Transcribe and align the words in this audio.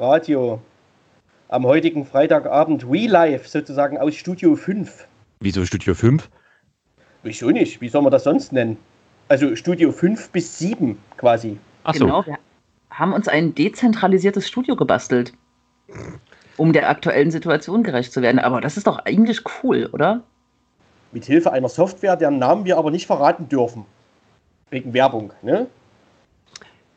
Radio 0.00 0.60
am 1.48 1.66
heutigen 1.66 2.04
Freitagabend 2.04 2.88
Real 2.88 3.10
Life 3.10 3.48
sozusagen 3.48 3.98
aus 3.98 4.14
Studio 4.14 4.54
5. 4.54 5.06
Wieso 5.40 5.64
Studio 5.64 5.94
5? 5.94 6.28
Wieso 7.22 7.50
nicht? 7.50 7.80
Wie 7.80 7.88
soll 7.88 8.02
man 8.02 8.12
das 8.12 8.24
sonst 8.24 8.52
nennen? 8.52 8.76
Also 9.28 9.56
Studio 9.56 9.92
5 9.92 10.30
bis 10.30 10.58
7 10.58 10.98
quasi. 11.16 11.58
Ach 11.84 11.94
so. 11.94 12.06
Genau, 12.06 12.26
wir 12.26 12.38
haben 12.90 13.12
uns 13.12 13.28
ein 13.28 13.54
dezentralisiertes 13.54 14.48
Studio 14.48 14.76
gebastelt, 14.76 15.32
um 16.56 16.72
der 16.72 16.88
aktuellen 16.88 17.30
Situation 17.30 17.82
gerecht 17.82 18.12
zu 18.12 18.22
werden. 18.22 18.38
Aber 18.38 18.60
das 18.60 18.76
ist 18.76 18.86
doch 18.86 18.98
eigentlich 19.00 19.42
cool, 19.62 19.88
oder? 19.92 20.22
Mit 21.12 21.24
Hilfe 21.24 21.52
einer 21.52 21.68
Software, 21.68 22.16
deren 22.16 22.38
Namen 22.38 22.64
wir 22.64 22.78
aber 22.78 22.90
nicht 22.90 23.06
verraten 23.06 23.48
dürfen. 23.48 23.84
Wegen 24.70 24.92
Werbung, 24.92 25.32
ne? 25.42 25.66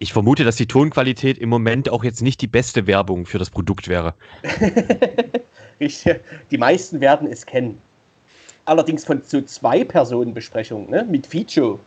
Ich 0.02 0.14
vermute, 0.14 0.44
dass 0.44 0.56
die 0.56 0.66
Tonqualität 0.66 1.38
im 1.38 1.50
Moment 1.50 1.88
auch 1.88 2.04
jetzt 2.04 2.24
nicht 2.24 2.42
die 2.42 2.48
beste 2.48 2.88
Werbung 2.88 3.28
für 3.28 3.38
das 3.38 3.52
Produkt 3.52 3.88
wäre. 3.88 4.16
die 5.80 6.58
meisten 6.58 7.00
werden 7.00 7.32
es 7.32 7.46
kennen. 7.46 7.80
Allerdings 8.66 9.06
von 9.06 9.22
so 9.22 9.44
zwei 9.44 9.84
Personen 9.84 10.34
Besprechungen, 10.34 10.90
ne? 10.90 11.06
Mit 11.08 11.28
Feature. 11.28 11.78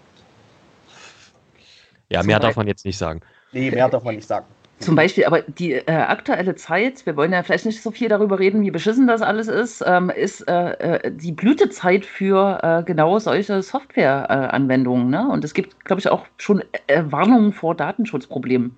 Ja, 2.08 2.22
mehr 2.22 2.38
darf 2.38 2.54
man 2.54 2.68
jetzt 2.68 2.84
nicht 2.84 2.96
sagen. 2.96 3.20
Nee, 3.50 3.72
mehr 3.72 3.88
darf 3.88 4.04
man 4.04 4.14
nicht 4.14 4.28
sagen. 4.28 4.46
Zum 4.80 4.96
Beispiel, 4.96 5.24
aber 5.24 5.42
die 5.42 5.72
äh, 5.72 5.92
aktuelle 5.92 6.56
Zeit, 6.56 7.06
wir 7.06 7.16
wollen 7.16 7.32
ja 7.32 7.42
vielleicht 7.42 7.64
nicht 7.64 7.80
so 7.80 7.90
viel 7.90 8.08
darüber 8.08 8.38
reden, 8.38 8.62
wie 8.62 8.70
beschissen 8.70 9.06
das 9.06 9.22
alles 9.22 9.48
ist, 9.48 9.82
ähm, 9.86 10.10
ist 10.10 10.46
äh, 10.48 10.72
äh 10.72 11.10
die 11.12 11.32
Blütezeit 11.32 12.04
für 12.04 12.58
äh, 12.62 12.82
genau 12.82 13.18
solche 13.18 13.62
Softwareanwendungen. 13.62 15.08
ne? 15.08 15.28
Und 15.28 15.44
es 15.44 15.54
gibt, 15.54 15.84
glaube 15.84 16.00
ich, 16.00 16.08
auch 16.08 16.26
schon 16.38 16.62
äh, 16.88 17.02
Warnungen 17.06 17.52
vor 17.52 17.74
Datenschutzproblemen. 17.74 18.76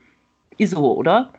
ISO, 0.58 0.92
oder? 0.92 1.30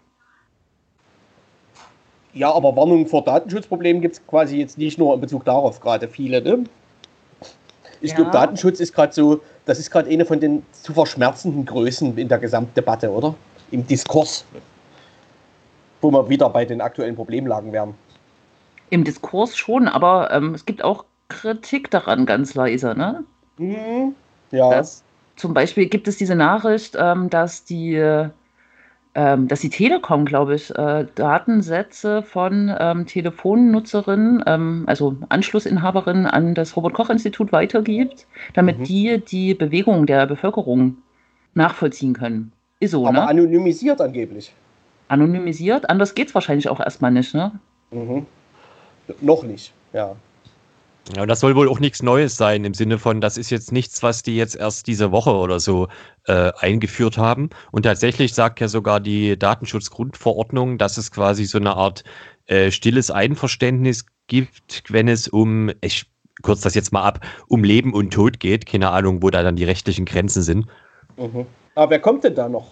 Ja, 2.34 2.54
aber 2.54 2.76
Warnungen 2.76 3.08
vor 3.08 3.24
Datenschutzproblemen 3.24 4.02
gibt 4.02 4.16
es 4.16 4.28
quasi 4.28 4.58
jetzt 4.58 4.78
nicht 4.78 5.00
nur 5.00 5.14
in 5.14 5.22
Bezug 5.22 5.46
darauf 5.46 5.80
gerade 5.80 6.08
viele. 6.08 6.42
Ne? 6.42 6.66
Ich 8.02 8.12
ja. 8.12 8.18
glaube, 8.18 8.32
Datenschutz 8.32 8.80
ist 8.80 8.94
gerade 8.94 9.14
so, 9.14 9.42
das 9.66 9.80
ist 9.80 9.90
gerade 9.90 10.10
eine 10.10 10.26
von 10.26 10.40
den 10.40 10.64
zu 10.72 10.94
verschmerzenden 10.94 11.66
Größen 11.66 12.18
in 12.18 12.28
der 12.28 12.38
Gesamtdebatte, 12.38 13.10
oder? 13.12 13.34
Im 13.72 13.86
Diskurs, 13.86 14.46
wo 16.02 16.12
wir 16.12 16.30
wieder 16.30 16.50
bei 16.50 16.66
den 16.66 16.82
aktuellen 16.82 17.16
Problemlagen 17.16 17.72
wären. 17.72 17.94
Im 18.90 19.04
Diskurs 19.04 19.58
schon, 19.58 19.88
aber 19.88 20.32
ähm, 20.32 20.54
es 20.54 20.66
gibt 20.66 20.84
auch 20.84 21.06
Kritik 21.30 21.92
daran 21.92 22.26
ganz 22.26 22.56
leise, 22.56 22.96
ne? 22.96 23.24
Mhm. 23.58 24.16
Ja. 24.52 24.70
Das, 24.70 25.04
zum 25.36 25.54
Beispiel 25.54 25.88
gibt 25.88 26.08
es 26.08 26.18
diese 26.18 26.36
Nachricht, 26.36 26.96
ähm, 26.98 27.30
dass 27.30 27.66
die 27.66 28.02
ähm, 29.18 29.48
dass 29.48 29.62
die 29.62 29.72
Telekom, 29.72 30.26
glaube 30.26 30.54
ich, 30.54 30.70
äh, 30.78 31.08
Datensätze 31.16 32.22
von 32.22 32.72
ähm, 32.80 33.08
Telefonnutzerinnen, 33.08 34.44
ähm, 34.46 34.84
also 34.86 35.18
Anschlussinhaberinnen 35.30 36.28
an 36.28 36.54
das 36.54 36.76
Robert-Koch-Institut 36.76 37.52
weitergibt, 37.52 38.28
damit 38.54 38.78
mhm. 38.78 38.84
die 38.84 39.24
die 39.26 39.54
Bewegung 39.56 40.06
der 40.06 40.28
Bevölkerung 40.28 40.98
nachvollziehen 41.56 42.14
können. 42.14 42.52
Ist 42.80 42.92
so, 42.92 43.08
Aber 43.08 43.20
ne? 43.20 43.28
anonymisiert 43.28 44.02
angeblich. 44.02 44.54
Anonymisiert? 45.08 45.90
Anders 45.90 46.16
geht 46.16 46.30
es 46.30 46.36
wahrscheinlich 46.36 46.70
auch 46.70 46.80
erstmal 46.80 47.12
nicht, 47.12 47.34
ne? 47.34 47.52
Mhm. 47.92 48.26
Noch 49.22 49.44
nicht, 49.44 49.74
ja. 49.94 50.16
Ja, 51.16 51.22
und 51.22 51.30
das 51.30 51.40
soll 51.40 51.56
wohl 51.56 51.70
auch 51.70 51.80
nichts 51.80 52.04
Neues 52.04 52.36
sein, 52.36 52.66
im 52.66 52.74
Sinne 52.74 53.00
von, 53.00 53.22
das 53.22 53.38
ist 53.38 53.50
jetzt 53.50 53.72
nichts, 53.72 54.04
was 54.04 54.24
die 54.24 54.36
jetzt 54.36 54.56
erst 54.58 54.88
diese 54.88 55.12
Woche 55.12 55.32
oder 55.32 55.62
so 55.62 55.88
äh, 56.26 56.52
eingeführt 56.58 57.18
haben. 57.18 57.50
Und 57.72 57.84
tatsächlich 57.84 58.34
sagt 58.34 58.60
ja 58.60 58.68
sogar 58.68 59.00
die 59.00 59.40
Datenschutzgrundverordnung, 59.40 60.78
dass 60.78 60.98
es 60.98 61.12
quasi 61.12 61.46
so 61.46 61.60
eine 61.60 61.76
Art 61.76 62.04
äh, 62.48 62.72
stilles 62.72 63.10
Einverständnis 63.10 64.06
gibt, 64.28 64.84
wenn 64.90 65.08
es 65.08 65.30
um, 65.30 65.72
ich 65.80 66.08
kürze 66.44 66.64
das 66.64 66.76
jetzt 66.76 66.92
mal 66.92 67.04
ab, 67.04 67.26
um 67.48 67.64
Leben 67.64 67.94
und 67.94 68.12
Tod 68.12 68.42
geht. 68.42 68.66
Keine 68.66 68.90
Ahnung, 68.90 69.24
wo 69.24 69.30
da 69.30 69.44
dann 69.44 69.56
die 69.56 69.64
rechtlichen 69.64 70.04
Grenzen 70.04 70.42
sind. 70.42 70.68
Mhm. 71.16 71.46
Aber 71.78 71.92
wer 71.92 72.00
kommt 72.00 72.24
denn 72.24 72.34
da 72.36 72.50
noch? 72.50 72.72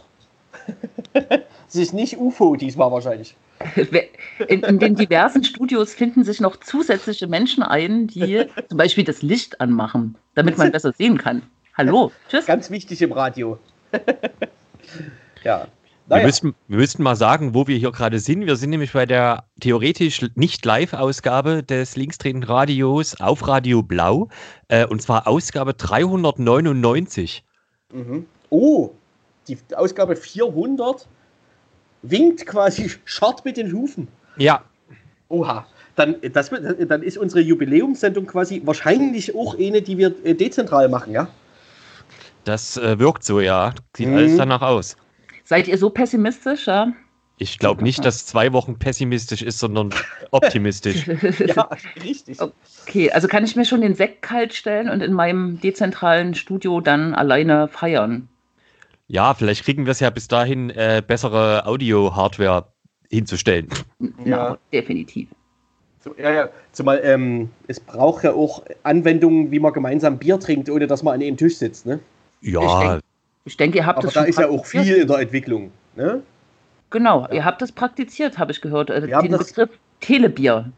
Es 1.67 1.75
ist 1.75 1.93
nicht 1.93 2.17
UFO 2.17 2.55
diesmal 2.55 2.91
wahrscheinlich. 2.91 3.35
In, 4.47 4.63
in, 4.63 4.79
den 4.79 4.95
diversen 4.95 5.43
Studios 5.43 5.93
finden 5.93 6.23
sich 6.23 6.39
noch 6.39 6.57
zusätzliche 6.57 7.27
Menschen 7.27 7.63
ein, 7.63 8.07
die 8.07 8.45
zum 8.69 8.77
Beispiel 8.77 9.03
das 9.03 9.21
Licht 9.23 9.59
anmachen, 9.61 10.15
damit 10.35 10.57
man 10.57 10.71
besser 10.71 10.93
sehen 10.93 11.17
kann. 11.17 11.41
Hallo, 11.75 12.11
tschüss. 12.29 12.45
Ganz 12.45 12.69
wichtig 12.69 13.01
im 13.01 13.11
Radio. 13.11 13.57
ja. 15.43 15.67
Naja. 16.07 16.21
Wir, 16.21 16.25
müssten, 16.25 16.55
wir 16.67 16.77
müssten 16.77 17.03
mal 17.03 17.15
sagen, 17.15 17.55
wo 17.55 17.67
wir 17.67 17.77
hier 17.77 17.91
gerade 17.91 18.19
sind. 18.19 18.45
Wir 18.45 18.55
sind 18.55 18.69
nämlich 18.69 18.93
bei 18.93 19.07
der 19.07 19.45
theoretisch 19.59 20.21
nicht 20.35 20.63
Live-Ausgabe 20.65 21.63
des 21.63 21.95
linksdrehenden 21.95 22.43
Radios 22.43 23.19
auf 23.19 23.47
Radio 23.47 23.81
Blau. 23.81 24.29
Äh, 24.67 24.85
und 24.85 25.01
zwar 25.01 25.27
Ausgabe 25.27 25.73
399. 25.73 27.43
Mhm. 27.91 28.27
Oh, 28.49 28.91
die 29.47 29.57
Ausgabe 29.75 30.15
400 30.15 31.07
winkt 32.01 32.45
quasi 32.45 32.91
schart 33.05 33.45
mit 33.45 33.57
den 33.57 33.71
Hufen. 33.71 34.07
Ja. 34.37 34.63
Oha. 35.29 35.65
Dann, 35.95 36.17
das, 36.33 36.49
dann 36.49 37.03
ist 37.03 37.17
unsere 37.17 37.39
Jubiläumssendung 37.39 38.25
quasi 38.25 38.61
wahrscheinlich 38.65 39.33
auch 39.33 39.57
eine, 39.57 39.81
die 39.81 39.97
wir 39.97 40.13
äh, 40.25 40.33
dezentral 40.33 40.89
machen, 40.89 41.13
ja? 41.13 41.29
Das 42.43 42.75
äh, 42.75 42.99
wirkt 42.99 43.23
so, 43.23 43.39
ja. 43.39 43.73
Sieht 43.95 44.09
mhm. 44.09 44.17
alles 44.17 44.37
danach 44.37 44.61
aus. 44.61 44.97
Seid 45.45 45.69
ihr 45.69 45.77
so 45.77 45.89
pessimistisch, 45.89 46.67
ja? 46.67 46.91
Ich 47.37 47.59
glaube 47.59 47.83
nicht, 47.83 48.05
dass 48.05 48.25
zwei 48.25 48.53
Wochen 48.53 48.79
pessimistisch 48.79 49.41
ist, 49.41 49.59
sondern 49.59 49.93
optimistisch. 50.31 51.05
ja, 51.07 51.69
richtig. 52.03 52.39
Okay, 52.41 53.11
also 53.11 53.27
kann 53.27 53.43
ich 53.43 53.55
mir 53.55 53.65
schon 53.65 53.81
den 53.81 53.93
Sekt 53.93 54.21
kalt 54.21 54.53
stellen 54.53 54.89
und 54.89 55.01
in 55.01 55.13
meinem 55.13 55.59
dezentralen 55.59 56.33
Studio 56.33 56.79
dann 56.79 57.13
alleine 57.13 57.67
feiern. 57.67 58.29
Ja, 59.07 59.33
vielleicht 59.33 59.63
kriegen 59.63 59.85
wir 59.85 59.91
es 59.91 59.99
ja 59.99 60.09
bis 60.09 60.27
dahin, 60.27 60.69
äh, 60.71 61.03
bessere 61.05 61.65
Audio-Hardware 61.65 62.67
hinzustellen. 63.09 63.69
Ja, 64.25 64.57
definitiv. 64.73 65.29
So, 66.03 66.13
ja, 66.17 66.31
ja. 66.31 66.49
Zumal 66.71 67.01
ähm, 67.03 67.49
es 67.67 67.79
braucht 67.79 68.23
ja 68.23 68.33
auch 68.33 68.63
Anwendungen, 68.83 69.51
wie 69.51 69.59
man 69.59 69.73
gemeinsam 69.73 70.17
Bier 70.17 70.39
trinkt, 70.39 70.69
ohne 70.69 70.87
dass 70.87 71.03
man 71.03 71.15
an 71.15 71.21
einem 71.21 71.37
Tisch 71.37 71.57
sitzt, 71.57 71.85
ne? 71.85 71.99
Ja. 72.41 72.61
Ich 72.61 72.79
denke, 72.79 73.01
ich 73.45 73.57
denk, 73.57 73.75
ihr 73.75 73.85
habt 73.85 73.99
Aber 73.99 74.07
das 74.07 74.13
da 74.13 74.23
ist 74.23 74.39
ja 74.39 74.49
auch 74.49 74.65
viel 74.65 74.95
in 74.95 75.07
der 75.07 75.19
Entwicklung, 75.19 75.71
ne? 75.95 76.21
Genau, 76.91 77.27
ihr 77.31 77.43
habt 77.43 77.61
das 77.61 77.71
praktiziert, 77.71 78.37
habe 78.37 78.51
ich 78.51 78.61
gehört. 78.61 78.89
Äh, 78.89 79.01
den 79.01 79.31
Begriff 79.31 79.69
Telebier 79.99 80.71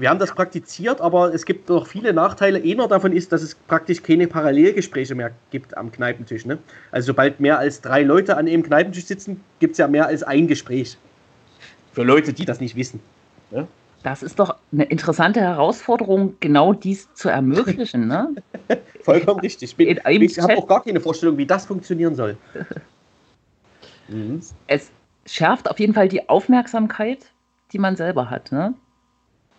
wir 0.00 0.10
haben 0.10 0.18
das 0.18 0.34
praktiziert, 0.34 1.00
aber 1.00 1.34
es 1.34 1.44
gibt 1.44 1.68
noch 1.68 1.86
viele 1.86 2.12
Nachteile. 2.12 2.62
Einer 2.62 2.88
davon 2.88 3.12
ist, 3.12 3.32
dass 3.32 3.42
es 3.42 3.54
praktisch 3.54 4.02
keine 4.02 4.26
Parallelgespräche 4.26 5.14
mehr 5.14 5.32
gibt 5.50 5.76
am 5.76 5.92
Kneipentisch. 5.92 6.46
Ne? 6.46 6.58
Also 6.90 7.08
sobald 7.08 7.40
mehr 7.40 7.58
als 7.58 7.80
drei 7.80 8.02
Leute 8.02 8.36
an 8.36 8.46
einem 8.46 8.62
Kneipentisch 8.62 9.06
sitzen, 9.06 9.40
gibt 9.58 9.72
es 9.72 9.78
ja 9.78 9.88
mehr 9.88 10.06
als 10.06 10.22
ein 10.22 10.46
Gespräch. 10.46 10.96
Für 11.92 12.02
Leute, 12.02 12.32
die 12.32 12.44
das 12.44 12.60
nicht 12.60 12.76
wissen. 12.76 13.00
Ne? 13.50 13.66
Das 14.02 14.22
ist 14.22 14.38
doch 14.38 14.54
eine 14.72 14.84
interessante 14.84 15.40
Herausforderung, 15.40 16.36
genau 16.40 16.72
dies 16.72 17.12
zu 17.14 17.28
ermöglichen. 17.28 18.06
Ne? 18.06 18.34
Vollkommen 19.02 19.40
richtig. 19.40 19.74
Ich, 19.78 19.88
ich 20.04 20.38
habe 20.38 20.56
auch 20.56 20.68
gar 20.68 20.84
keine 20.84 21.00
Vorstellung, 21.00 21.36
wie 21.38 21.46
das 21.46 21.66
funktionieren 21.66 22.14
soll. 22.14 22.36
mhm. 24.08 24.40
Es 24.66 24.90
schärft 25.26 25.68
auf 25.70 25.80
jeden 25.80 25.94
Fall 25.94 26.08
die 26.08 26.28
Aufmerksamkeit, 26.28 27.26
die 27.72 27.78
man 27.78 27.96
selber 27.96 28.30
hat. 28.30 28.52
Ne? 28.52 28.74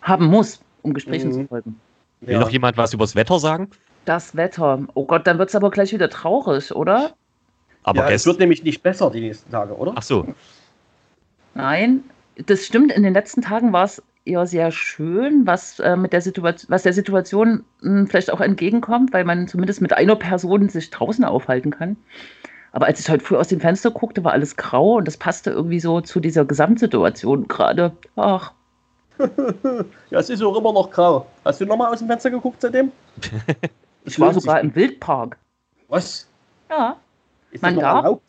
Haben 0.08 0.26
muss, 0.26 0.62
um 0.82 0.94
Gesprächen 0.94 1.30
mhm. 1.30 1.34
zu 1.34 1.48
folgen. 1.48 1.80
Will 2.22 2.34
ja. 2.34 2.40
noch 2.40 2.50
jemand 2.50 2.78
was 2.78 2.94
übers 2.94 3.16
Wetter 3.16 3.40
sagen? 3.40 3.70
Das 4.06 4.36
Wetter. 4.36 4.80
Oh 4.94 5.06
Gott, 5.06 5.28
dann 5.28 5.38
wird 5.38 5.50
es 5.50 5.56
aber 5.56 5.70
gleich 5.70 5.92
wieder 5.94 6.10
traurig, 6.10 6.74
oder? 6.74 7.14
Aber 7.84 8.10
ja, 8.10 8.10
es 8.10 8.26
wird 8.26 8.40
nämlich 8.40 8.64
nicht 8.64 8.84
besser 8.84 9.12
die 9.12 9.22
nächsten 9.22 9.52
Tage, 9.52 9.76
oder? 9.76 9.94
Ach 9.96 10.04
so. 10.04 10.28
Nein, 11.54 12.04
das 12.46 12.66
stimmt. 12.66 12.92
In 12.92 13.04
den 13.04 13.14
letzten 13.14 13.42
Tagen 13.42 13.74
war 13.74 13.86
es 13.86 14.02
eher 14.26 14.46
sehr 14.46 14.72
schön, 14.72 15.48
was, 15.48 15.80
äh, 15.80 15.96
mit 15.96 16.14
der 16.14 16.22
Situation, 16.22 16.70
was 16.70 16.84
der 16.84 16.94
Situation 16.94 17.64
mh, 17.82 18.00
hm, 18.00 18.08
vielleicht 18.08 18.32
auch 18.32 18.42
entgegenkommt, 18.42 19.14
weil 19.14 19.24
man 19.24 19.48
zumindest 19.48 19.82
mit 19.82 19.94
einer 19.94 20.16
Person 20.16 20.70
sich 20.70 20.90
draußen 20.90 21.24
aufhalten 21.24 21.72
kann. 21.72 21.98
Aber 22.74 22.86
als 22.86 23.00
ich 23.00 23.10
heute 23.10 23.24
früh 23.24 23.38
aus 23.38 23.48
dem 23.48 23.60
Fenster 23.60 23.92
guckte, 23.92 24.24
war 24.24 24.34
alles 24.34 24.56
grau 24.58 24.98
und 24.98 25.08
das 25.08 25.18
passte 25.18 25.52
irgendwie 25.52 25.80
so 25.80 26.02
zu 26.02 26.20
dieser 26.20 26.46
Gesamtsituation 26.46 27.48
gerade. 27.48 27.94
Ach, 28.16 28.52
ja, 30.10 30.20
es 30.20 30.30
ist 30.30 30.42
auch 30.44 30.58
immer 30.58 30.74
noch 30.74 30.90
grau. 30.90 31.26
Hast 31.44 31.62
du 31.62 31.66
nochmal 31.66 31.92
aus 31.92 32.00
dem 32.00 32.08
Fenster 32.08 32.30
geguckt 32.30 32.62
seitdem? 32.62 32.92
ich 34.06 34.20
war 34.20 34.34
sogar 34.34 34.62
im 34.62 34.74
Wildpark. 34.76 35.38
Was? 35.88 36.28
Ja. 36.70 36.98
Ist 37.52 37.62
man 37.62 37.80
darf, 37.80 38.20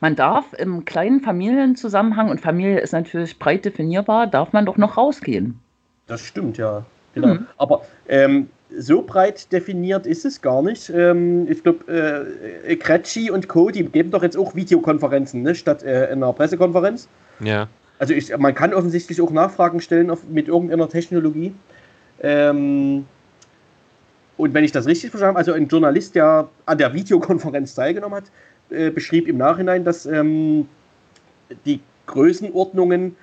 man 0.00 0.16
darf 0.16 0.52
im 0.54 0.84
kleinen 0.84 1.20
Familienzusammenhang, 1.20 2.30
und 2.30 2.40
Familie 2.40 2.80
ist 2.80 2.92
natürlich 2.92 3.38
breit 3.38 3.64
definierbar, 3.64 4.26
darf 4.26 4.52
man 4.52 4.66
doch 4.66 4.76
noch 4.76 4.96
rausgehen. 4.96 5.60
Das 6.06 6.20
stimmt, 6.22 6.58
ja. 6.58 6.84
Genau. 7.14 7.34
Mhm. 7.34 7.46
Aber 7.58 7.82
ähm, 8.08 8.48
so 8.76 9.02
breit 9.02 9.52
definiert 9.52 10.06
ist 10.06 10.24
es 10.24 10.42
gar 10.42 10.62
nicht. 10.62 10.90
Ähm, 10.90 11.50
ich 11.50 11.62
glaube, 11.62 11.84
äh, 12.66 12.72
äh, 12.72 12.76
Kretschi 12.76 13.30
und 13.30 13.48
Co., 13.48 13.70
die 13.70 13.84
geben 13.84 14.10
doch 14.10 14.22
jetzt 14.22 14.36
auch 14.36 14.54
Videokonferenzen, 14.54 15.42
ne, 15.42 15.54
statt 15.54 15.82
äh, 15.82 16.08
einer 16.10 16.32
Pressekonferenz. 16.32 17.08
Ja. 17.40 17.68
Also 17.98 18.12
ich, 18.12 18.36
man 18.36 18.54
kann 18.54 18.74
offensichtlich 18.74 19.20
auch 19.20 19.30
Nachfragen 19.30 19.80
stellen 19.80 20.10
auf, 20.10 20.24
mit 20.28 20.48
irgendeiner 20.48 20.88
Technologie. 20.88 21.54
Ähm, 22.20 23.06
und 24.36 24.52
wenn 24.52 24.64
ich 24.64 24.72
das 24.72 24.86
richtig 24.86 25.10
verstanden 25.10 25.36
habe, 25.36 25.38
also 25.38 25.52
ein 25.52 25.68
Journalist, 25.68 26.14
der 26.14 26.48
an 26.66 26.78
der 26.78 26.92
Videokonferenz 26.92 27.74
teilgenommen 27.74 28.16
hat, 28.16 28.24
äh, 28.70 28.90
beschrieb 28.90 29.28
im 29.28 29.36
Nachhinein, 29.36 29.84
dass 29.84 30.06
ähm, 30.06 30.68
die 31.64 31.80
Größenordnungen 32.06 33.16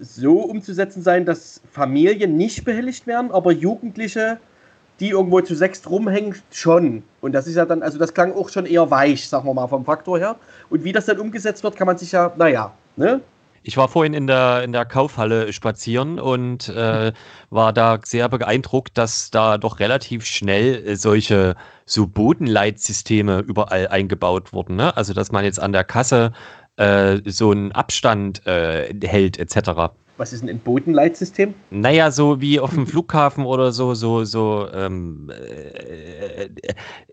so 0.00 0.40
umzusetzen 0.40 1.02
seien, 1.02 1.24
dass 1.24 1.60
Familien 1.70 2.36
nicht 2.36 2.64
behelligt 2.64 3.06
werden, 3.06 3.30
aber 3.30 3.52
Jugendliche, 3.52 4.38
die 5.00 5.10
irgendwo 5.10 5.40
zu 5.40 5.54
sechs 5.54 5.88
rumhängen, 5.88 6.34
schon. 6.50 7.02
Und 7.20 7.32
das 7.32 7.46
ist 7.46 7.54
ja 7.54 7.64
dann, 7.64 7.82
also 7.82 7.98
das 7.98 8.12
klang 8.12 8.32
auch 8.34 8.48
schon 8.48 8.66
eher 8.66 8.90
weich, 8.90 9.28
sagen 9.28 9.46
wir 9.46 9.54
mal, 9.54 9.68
vom 9.68 9.84
Faktor 9.84 10.18
her. 10.18 10.36
Und 10.70 10.84
wie 10.84 10.92
das 10.92 11.06
dann 11.06 11.18
umgesetzt 11.18 11.62
wird, 11.62 11.76
kann 11.76 11.86
man 11.86 11.98
sich 11.98 12.12
ja, 12.12 12.32
naja, 12.36 12.72
ne? 12.96 13.20
Ich 13.66 13.76
war 13.76 13.88
vorhin 13.88 14.14
in 14.14 14.28
der, 14.28 14.62
in 14.62 14.70
der 14.70 14.84
Kaufhalle 14.84 15.52
spazieren 15.52 16.20
und 16.20 16.68
äh, 16.68 17.12
war 17.50 17.72
da 17.72 17.98
sehr 18.04 18.28
beeindruckt, 18.28 18.96
dass 18.96 19.32
da 19.32 19.58
doch 19.58 19.80
relativ 19.80 20.24
schnell 20.24 20.86
äh, 20.86 20.94
solche 20.94 21.56
so 21.84 22.06
Bodenleitsysteme 22.06 23.40
überall 23.40 23.88
eingebaut 23.88 24.52
wurden. 24.52 24.76
Ne? 24.76 24.96
Also 24.96 25.14
dass 25.14 25.32
man 25.32 25.44
jetzt 25.44 25.58
an 25.58 25.72
der 25.72 25.82
Kasse 25.82 26.30
äh, 26.76 27.18
so 27.24 27.50
einen 27.50 27.72
Abstand 27.72 28.46
äh, 28.46 28.94
hält 29.02 29.36
etc. 29.36 29.90
Was 30.16 30.32
ist 30.32 30.44
ein 30.44 30.60
Bodenleitsystem? 30.60 31.52
Naja, 31.70 32.12
so 32.12 32.40
wie 32.40 32.60
auf 32.60 32.70
dem 32.70 32.86
Flughafen 32.86 33.44
oder 33.44 33.72
so, 33.72 33.94
so, 33.94 34.22
so 34.22 34.68
ähm, 34.72 35.28
äh, 35.30 36.48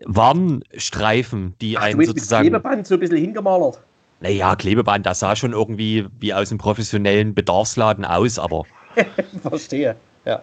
Warnstreifen, 0.04 1.56
die 1.60 1.78
Ach, 1.78 1.82
einen 1.82 1.98
du 1.98 2.06
sozusagen. 2.06 2.44
Mit 2.44 2.52
Klebeband 2.52 2.86
so 2.86 2.94
ein 2.94 3.00
bisschen 3.00 3.18
hingemalert. 3.18 3.80
Naja, 4.24 4.56
Klebeband, 4.56 5.04
das 5.04 5.20
sah 5.20 5.36
schon 5.36 5.52
irgendwie 5.52 6.06
wie 6.18 6.32
aus 6.32 6.50
einem 6.50 6.56
professionellen 6.56 7.34
Bedarfsladen 7.34 8.06
aus, 8.06 8.38
aber. 8.38 8.64
Verstehe, 9.42 9.96
ja. 10.24 10.40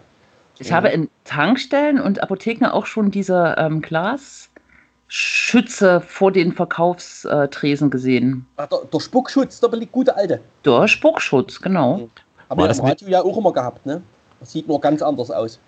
Ich 0.60 0.68
ja. 0.68 0.76
habe 0.76 0.90
in 0.90 1.10
Tankstellen 1.24 2.00
und 2.00 2.22
Apotheken 2.22 2.66
auch 2.66 2.86
schon 2.86 3.10
diese 3.10 3.56
ähm, 3.58 3.82
Glasschütze 3.82 6.00
vor 6.00 6.30
den 6.30 6.52
Verkaufstresen 6.52 7.90
gesehen. 7.90 8.46
Ach, 8.56 8.68
der, 8.68 8.82
der, 8.92 9.00
Spuckschutz, 9.00 9.58
der 9.58 9.70
liegt 9.70 9.90
gute 9.90 10.16
alte. 10.16 10.40
Der 10.64 10.86
Spuckschutz, 10.86 11.60
genau. 11.60 12.08
Haben 12.48 12.60
wir 12.60 12.70
im 12.70 12.80
Radio 12.80 13.08
ja 13.08 13.22
auch 13.22 13.36
immer 13.36 13.52
gehabt, 13.52 13.84
ne? 13.84 14.00
Das 14.38 14.52
sieht 14.52 14.68
nur 14.68 14.80
ganz 14.80 15.02
anders 15.02 15.32
aus. 15.32 15.58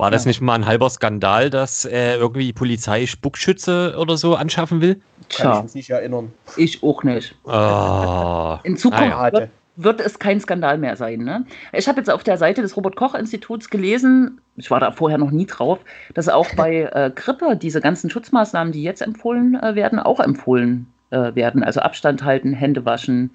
War 0.00 0.10
das 0.10 0.24
ja. 0.24 0.30
nicht 0.30 0.40
mal 0.40 0.54
ein 0.54 0.64
halber 0.64 0.88
Skandal, 0.88 1.50
dass 1.50 1.84
äh, 1.84 2.14
irgendwie 2.14 2.46
die 2.46 2.52
Polizei 2.54 3.04
Spuckschütze 3.04 3.96
oder 3.98 4.16
so 4.16 4.34
anschaffen 4.34 4.80
will? 4.80 4.98
Kann 5.28 5.58
ich 5.58 5.62
mich 5.64 5.74
nicht 5.74 5.90
erinnern. 5.90 6.32
Ich 6.56 6.82
auch 6.82 7.02
nicht. 7.02 7.34
Oh. 7.44 8.56
In 8.62 8.78
Zukunft 8.78 9.12
ah, 9.12 9.26
ja. 9.26 9.32
wird, 9.34 9.50
wird, 9.76 10.00
es 10.00 10.18
kein 10.18 10.40
Skandal 10.40 10.78
mehr 10.78 10.96
sein. 10.96 11.20
Ne? 11.20 11.44
Ich 11.74 11.86
habe 11.86 11.98
jetzt 11.98 12.08
auf 12.08 12.24
der 12.24 12.38
Seite 12.38 12.62
des 12.62 12.78
Robert-Koch-Instituts 12.78 13.68
gelesen, 13.68 14.40
ich 14.56 14.70
war 14.70 14.80
da 14.80 14.90
vorher 14.90 15.18
noch 15.18 15.32
nie 15.32 15.44
drauf, 15.44 15.80
dass 16.14 16.30
auch 16.30 16.48
bei 16.56 16.88
äh, 16.94 17.10
Grippe 17.14 17.58
diese 17.58 17.82
ganzen 17.82 18.08
Schutzmaßnahmen, 18.08 18.72
die 18.72 18.82
jetzt 18.82 19.02
empfohlen 19.02 19.54
äh, 19.62 19.74
werden, 19.74 19.98
auch 19.98 20.20
empfohlen 20.20 20.86
äh, 21.10 21.34
werden. 21.34 21.62
Also 21.62 21.80
Abstand 21.80 22.24
halten, 22.24 22.54
Hände 22.54 22.86
waschen 22.86 23.28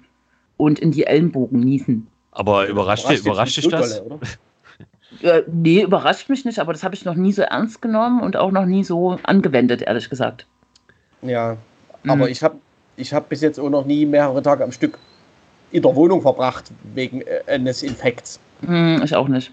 und 0.56 0.80
in 0.80 0.90
die 0.90 1.06
Ellenbogen 1.06 1.60
niesen. 1.60 2.08
Aber 2.32 2.66
überrascht, 2.66 3.08
überrascht 3.08 3.56
dich 3.56 3.68
das? 3.68 4.02
Dolle, 4.02 4.18
äh, 5.22 5.42
nee, 5.46 5.82
überrascht 5.82 6.28
mich 6.28 6.44
nicht, 6.44 6.58
aber 6.58 6.72
das 6.72 6.82
habe 6.82 6.94
ich 6.94 7.04
noch 7.04 7.14
nie 7.14 7.32
so 7.32 7.42
ernst 7.42 7.82
genommen 7.82 8.22
und 8.22 8.36
auch 8.36 8.50
noch 8.50 8.66
nie 8.66 8.84
so 8.84 9.18
angewendet, 9.22 9.82
ehrlich 9.82 10.10
gesagt. 10.10 10.46
Ja, 11.22 11.56
aber 12.06 12.26
mhm. 12.26 12.32
ich 12.32 12.42
habe 12.42 12.56
ich 12.96 13.12
hab 13.12 13.28
bis 13.28 13.40
jetzt 13.40 13.58
auch 13.58 13.70
noch 13.70 13.84
nie 13.84 14.06
mehrere 14.06 14.42
Tage 14.42 14.64
am 14.64 14.72
Stück 14.72 14.98
in 15.70 15.82
der 15.82 15.94
Wohnung 15.94 16.22
verbracht 16.22 16.70
wegen 16.94 17.22
äh, 17.22 17.40
eines 17.46 17.82
Infekts. 17.82 18.40
Mhm, 18.62 19.02
ich 19.04 19.14
auch 19.14 19.28
nicht. 19.28 19.52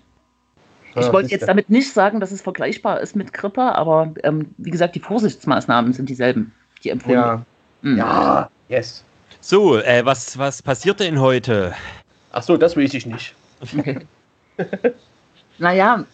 Ich 0.95 1.12
wollte 1.12 1.31
jetzt 1.31 1.48
damit 1.48 1.71
nicht 1.71 1.92
sagen, 1.92 2.19
dass 2.19 2.31
es 2.31 2.42
vergleichbar 2.42 3.01
ist 3.01 3.15
mit 3.15 3.33
Grippe, 3.33 3.62
aber 3.62 4.13
ähm, 4.24 4.54
wie 4.57 4.69
gesagt, 4.69 4.94
die 4.94 5.00
Vorsichtsmaßnahmen 5.00 5.92
sind 5.94 6.07
dieselben, 6.07 6.54
die 6.83 6.89
empfohlen 6.92 7.18
Ja, 7.18 7.45
mhm. 7.81 7.98
ja 7.98 8.50
yes. 8.69 9.04
So, 9.42 9.77
äh, 9.77 10.06
was, 10.06 10.38
was 10.38 10.62
passiert 10.62 11.00
denn 11.00 11.19
heute? 11.19 11.74
Ach 12.31 12.44
so, 12.44 12.57
das 12.57 12.77
weiß 12.77 12.94
ich 12.94 13.07
nicht. 13.07 13.33
naja, 15.57 16.05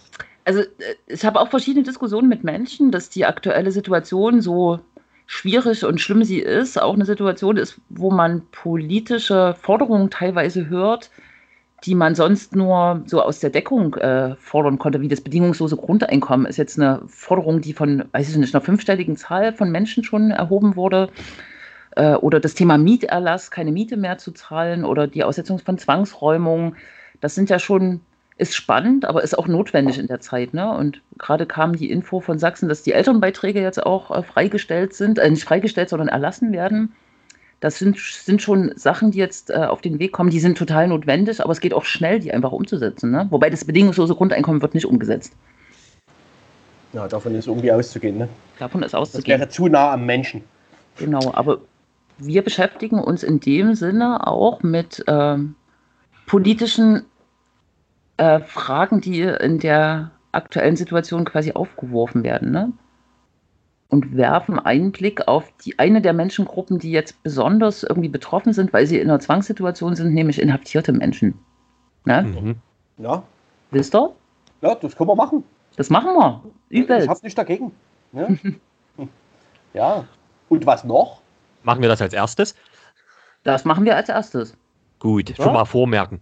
also 0.45 0.62
äh, 0.62 0.65
ich 1.07 1.25
habe 1.25 1.39
auch 1.39 1.50
verschiedene 1.50 1.83
Diskussionen 1.83 2.30
mit 2.30 2.44
Menschen, 2.44 2.91
dass 2.91 3.09
die 3.09 3.25
aktuelle 3.25 3.71
Situation 3.71 4.41
so 4.41 4.80
schwierig 5.27 5.86
und 5.86 6.01
schlimm 6.01 6.24
sie 6.24 6.39
ist, 6.39 6.81
auch 6.81 6.95
eine 6.95 7.06
Situation 7.06 7.57
ist, 7.57 7.80
wo 7.89 8.09
man 8.09 8.41
politische 8.51 9.56
Forderungen 9.62 10.09
teilweise 10.09 10.69
hört, 10.69 11.12
die 11.86 11.94
man 11.95 12.15
sonst 12.15 12.56
nur 12.56 13.03
so 13.06 13.21
aus 13.21 13.39
der 13.39 13.51
Deckung 13.51 13.94
äh, 13.95 14.36
fordern 14.38 14.80
konnte, 14.80 15.01
wie 15.01 15.07
das 15.07 15.21
bedingungslose 15.21 15.77
Grundeinkommen 15.77 16.47
ist 16.47 16.57
jetzt 16.57 16.80
eine 16.80 17.01
Forderung, 17.07 17.62
die 17.62 17.74
von, 17.74 18.06
weiß 18.12 18.30
ich 18.30 18.38
nicht, 18.38 18.53
einer 18.56 18.63
fünfstelligen 18.63 19.18
Zahl 19.18 19.53
von 19.53 19.71
Menschen 19.71 20.03
schon 20.03 20.31
erhoben 20.31 20.75
wurde. 20.75 21.09
Äh, 21.95 22.15
oder 22.15 22.39
das 22.39 22.56
Thema 22.56 22.77
Mieterlass, 22.77 23.51
keine 23.51 23.71
Miete 23.71 23.97
mehr 23.97 24.18
zu 24.18 24.31
zahlen 24.31 24.83
oder 24.83 25.07
die 25.07 25.24
Aussetzung 25.24 25.59
von 25.59 25.77
Zwangsräumungen. 25.77 26.75
Das 27.21 27.36
sind 27.36 27.50
ja 27.50 27.59
schon 27.59 28.01
ist 28.39 28.56
spannend, 28.56 29.06
aber 29.06 29.21
ist 29.21 29.38
auch 29.38 29.47
notwendig 29.47 30.00
in 30.00 30.07
der 30.07 30.21
Zeit. 30.21 30.53
Ne? 30.53 30.71
Und 30.74 31.01
gerade 31.18 31.45
kam 31.45 31.75
die 31.75 31.91
Info 31.91 32.21
von 32.21 32.39
Sachsen, 32.39 32.69
dass 32.69 32.83
die 32.83 32.94
Elternbeiträge 32.94 33.62
jetzt 33.62 33.83
auch 33.86 34.12
äh, 34.12 34.24
freigestellt 34.24 34.94
sind, 34.94 35.19
äh, 35.19 35.30
nicht 35.30 35.44
freigestellt, 35.44 35.89
sondern 35.89 36.07
erlassen 36.07 36.53
werden. 36.53 36.94
Das 37.59 37.77
sind, 37.77 38.00
sind 38.00 38.41
schon 38.41 38.71
Sachen, 38.75 39.12
die 39.12 39.18
jetzt 39.18 39.50
äh, 39.50 39.56
auf 39.56 39.81
den 39.81 40.00
Weg 40.00 40.13
kommen, 40.13 40.30
die 40.30 40.39
sind 40.39 40.57
total 40.57 40.88
notwendig, 40.88 41.41
aber 41.41 41.51
es 41.51 41.59
geht 41.59 41.74
auch 41.74 41.83
schnell, 41.83 42.19
die 42.19 42.31
einfach 42.31 42.53
umzusetzen. 42.53 43.12
Ne? 43.12 43.27
Wobei 43.30 43.50
das 43.50 43.65
bedingungslose 43.65 44.15
Grundeinkommen 44.15 44.62
wird 44.62 44.74
nicht 44.74 44.86
umgesetzt. 44.86 45.34
Ja, 46.93 47.08
davon 47.08 47.36
ist 47.36 47.48
irgendwie 47.48 47.72
auszugehen. 47.72 48.17
Ne? 48.17 48.29
Davon 48.58 48.81
ist 48.84 48.96
auszugehen. 48.96 49.39
Das 49.39 49.48
wäre 49.48 49.50
zu 49.50 49.67
nah 49.67 49.91
am 49.91 50.05
Menschen. 50.05 50.41
Genau, 50.98 51.34
aber 51.34 51.60
wir 52.17 52.41
beschäftigen 52.41 53.00
uns 53.00 53.24
in 53.24 53.41
dem 53.41 53.75
Sinne 53.75 54.25
auch 54.25 54.63
mit 54.63 55.03
ähm, 55.08 55.55
politischen 56.25 57.03
äh, 58.19 58.41
Fragen, 58.41 58.99
die 59.01 59.21
in 59.21 59.59
der 59.59 60.11
aktuellen 60.31 60.75
Situation 60.75 61.25
quasi 61.25 61.53
aufgeworfen 61.53 62.23
werden. 62.23 62.51
Ne? 62.51 62.73
Und 63.88 64.15
werfen 64.15 64.59
einen 64.59 64.91
Blick 64.91 65.27
auf 65.27 65.51
die 65.63 65.79
eine 65.79 66.01
der 66.01 66.13
Menschengruppen, 66.13 66.79
die 66.79 66.91
jetzt 66.91 67.23
besonders 67.23 67.83
irgendwie 67.83 68.09
betroffen 68.09 68.53
sind, 68.53 68.73
weil 68.73 68.85
sie 68.85 68.99
in 68.99 69.09
einer 69.09 69.19
Zwangssituation 69.19 69.95
sind, 69.95 70.13
nämlich 70.13 70.41
inhaftierte 70.41 70.91
Menschen. 70.91 71.39
Ne? 72.05 72.23
Mhm. 72.23 72.55
Ja. 72.97 73.23
Wisst 73.71 73.95
ihr? 73.95 74.11
Ja, 74.61 74.75
das 74.75 74.95
können 74.95 75.09
wir 75.09 75.15
machen. 75.15 75.43
Das 75.77 75.89
machen 75.89 76.13
wir. 76.13 76.43
Übelst. 76.67 77.05
Ich 77.05 77.09
habe 77.09 77.19
nichts 77.23 77.35
dagegen. 77.35 77.71
Ja. 78.11 78.27
ja. 79.73 80.05
Und 80.49 80.65
was 80.65 80.83
noch? 80.83 81.21
Machen 81.63 81.81
wir 81.81 81.89
das 81.89 82.01
als 82.01 82.13
erstes? 82.13 82.55
Das 83.43 83.63
machen 83.63 83.85
wir 83.85 83.95
als 83.95 84.09
erstes. 84.09 84.57
Gut, 84.99 85.29
ja? 85.29 85.35
schon 85.43 85.53
mal 85.53 85.65
vormerken. 85.65 86.19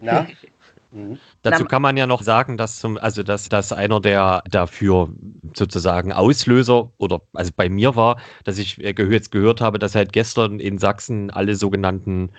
Ja. 0.00 0.26
Mhm. 0.96 1.18
Dazu 1.42 1.64
kann 1.66 1.82
man 1.82 1.96
ja 1.96 2.06
noch 2.06 2.22
sagen, 2.22 2.56
dass 2.56 2.78
zum, 2.78 2.96
also 2.96 3.22
dass, 3.22 3.48
dass 3.48 3.72
einer 3.72 4.00
der 4.00 4.42
dafür 4.50 5.10
sozusagen 5.54 6.12
Auslöser 6.12 6.90
oder 6.96 7.20
also 7.34 7.52
bei 7.54 7.68
mir 7.68 7.96
war, 7.96 8.18
dass 8.44 8.56
ich 8.58 8.82
äh, 8.82 8.94
jetzt 9.10 9.30
gehört 9.30 9.60
habe, 9.60 9.78
dass 9.78 9.94
halt 9.94 10.12
gestern 10.12 10.58
in 10.58 10.78
Sachsen 10.78 11.30
alle 11.30 11.54
sogenannten 11.54 12.30